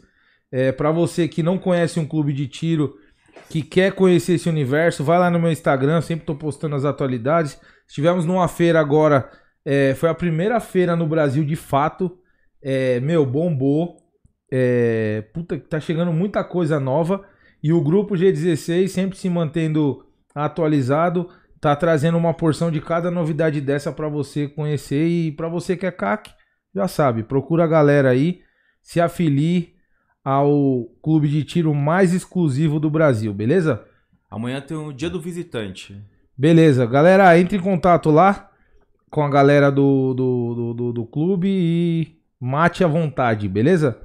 [0.53, 2.95] É, para você que não conhece um clube de tiro,
[3.51, 7.61] que quer conhecer esse universo, vai lá no meu Instagram, sempre tô postando as atualidades.
[7.89, 9.29] Estivemos numa feira agora,
[9.65, 12.17] é, foi a primeira feira no Brasil de fato.
[12.63, 13.97] É, meu, bombou.
[14.53, 17.25] É, puta, tá chegando muita coisa nova.
[17.61, 20.05] E o grupo G16 sempre se mantendo
[20.35, 21.29] atualizado,
[21.61, 25.87] tá trazendo uma porção de cada novidade dessa para você conhecer e para você que
[25.87, 26.31] é CAC,
[26.75, 28.41] já sabe, procura a galera aí,
[28.83, 29.75] se afilie
[30.25, 33.85] ao clube de tiro mais exclusivo do Brasil, beleza?
[34.31, 36.01] Amanhã tem o dia do visitante.
[36.37, 38.51] Beleza, galera, entre em contato lá
[39.11, 44.01] com a galera do, do, do, do, do clube e mate à vontade, beleza?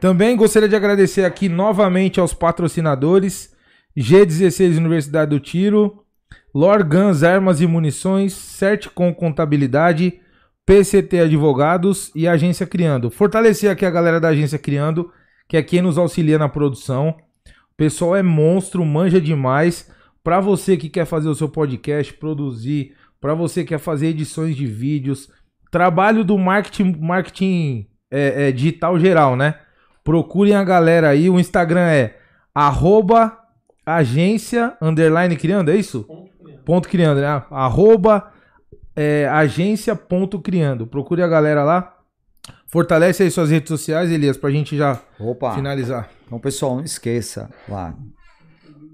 [0.00, 3.51] Também gostaria de agradecer aqui novamente aos patrocinadores
[3.96, 6.04] G16 Universidade do Tiro,
[6.54, 10.20] Lord Guns Armas e Munições, Certicom Contabilidade,
[10.64, 13.10] PCT Advogados e Agência Criando.
[13.10, 15.10] Fortalecer aqui a galera da Agência Criando,
[15.48, 17.16] que é quem nos auxilia na produção.
[17.46, 19.90] O pessoal é monstro, manja demais.
[20.22, 24.56] Para você que quer fazer o seu podcast, produzir, para você que quer fazer edições
[24.56, 25.28] de vídeos,
[25.70, 29.58] trabalho do marketing, marketing é, é, digital geral, né?
[30.04, 31.28] Procurem a galera aí.
[31.28, 32.18] O Instagram é
[32.54, 33.38] arroba
[33.84, 36.04] agência underline criando, é isso?
[36.04, 36.64] Ponto criando.
[36.64, 37.44] Ponto criando, né?
[37.50, 38.32] Arroba
[38.94, 40.86] é, agência ponto criando.
[40.86, 41.98] Procure a galera lá.
[42.66, 45.54] Fortalece aí suas redes sociais, Elias, pra gente já Opa!
[45.54, 46.10] finalizar.
[46.26, 47.94] Então, pessoal, não esqueça lá.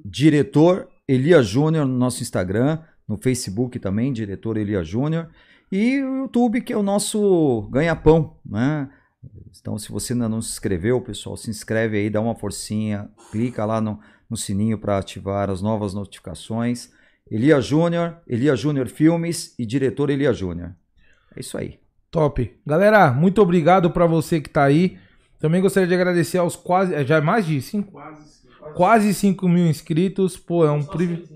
[0.05, 5.29] Diretor Elia Júnior no nosso Instagram, no Facebook também, diretor Elia Júnior.
[5.71, 8.89] E o YouTube, que é o nosso ganha-pão, né?
[9.61, 13.65] Então, se você ainda não se inscreveu, pessoal, se inscreve aí, dá uma forcinha, clica
[13.65, 16.91] lá no, no sininho para ativar as novas notificações.
[17.31, 20.75] Elia Júnior, Elia Júnior Filmes e diretor Elia Júnior.
[21.37, 21.79] É isso aí.
[22.11, 22.51] Top.
[22.67, 24.99] Galera, muito obrigado pra você que tá aí.
[25.39, 26.95] Também gostaria de agradecer aos quase.
[26.95, 27.93] é, Já é mais de 5?
[27.93, 28.43] Quase.
[28.59, 28.75] Quase.
[28.75, 30.37] Quase 5 mil inscritos.
[30.37, 31.29] Pô, é um privilégio.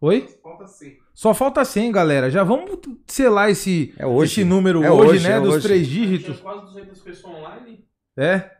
[0.00, 0.28] Oi?
[0.42, 0.94] Falta seis.
[1.14, 2.30] Só falta 100, galera.
[2.30, 4.32] Já vamos selar esse, É hoje.
[4.40, 5.36] esse número É hoje, hoje, né?
[5.36, 5.66] é dos hoje.
[5.66, 6.40] três dígitos.
[6.40, 7.84] quase 200 pessoas online.
[8.16, 8.50] É.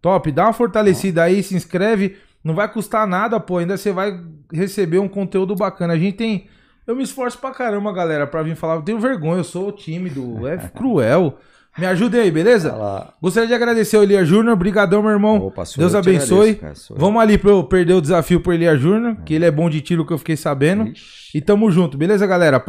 [0.00, 0.30] Top.
[0.32, 2.16] Dá uma fortalecida aí, se inscreve.
[2.44, 3.56] Não vai custar nada, pô.
[3.58, 4.20] Ainda você vai
[4.52, 5.94] receber um conteúdo bacana.
[5.94, 6.46] A gente tem.
[6.86, 8.74] Eu me esforço pra caramba, galera, pra vir falar.
[8.74, 11.38] Eu tenho vergonha, eu sou tímido, é cruel.
[11.76, 12.70] Me ajudem aí, beleza?
[12.70, 13.14] Fala.
[13.20, 14.54] Gostaria de agradecer ao Elia Júnior.
[14.54, 15.38] Brigadão, meu irmão.
[15.38, 16.50] Opa, Deus abençoe.
[16.52, 16.94] agradeço.
[16.96, 19.80] Vamos ali pra eu perder o desafio pro Elia Júnior, que ele é bom de
[19.80, 20.86] tiro que eu fiquei sabendo.
[20.88, 21.36] Ixi.
[21.36, 22.60] E tamo junto, beleza, galera?
[22.60, 22.62] Pode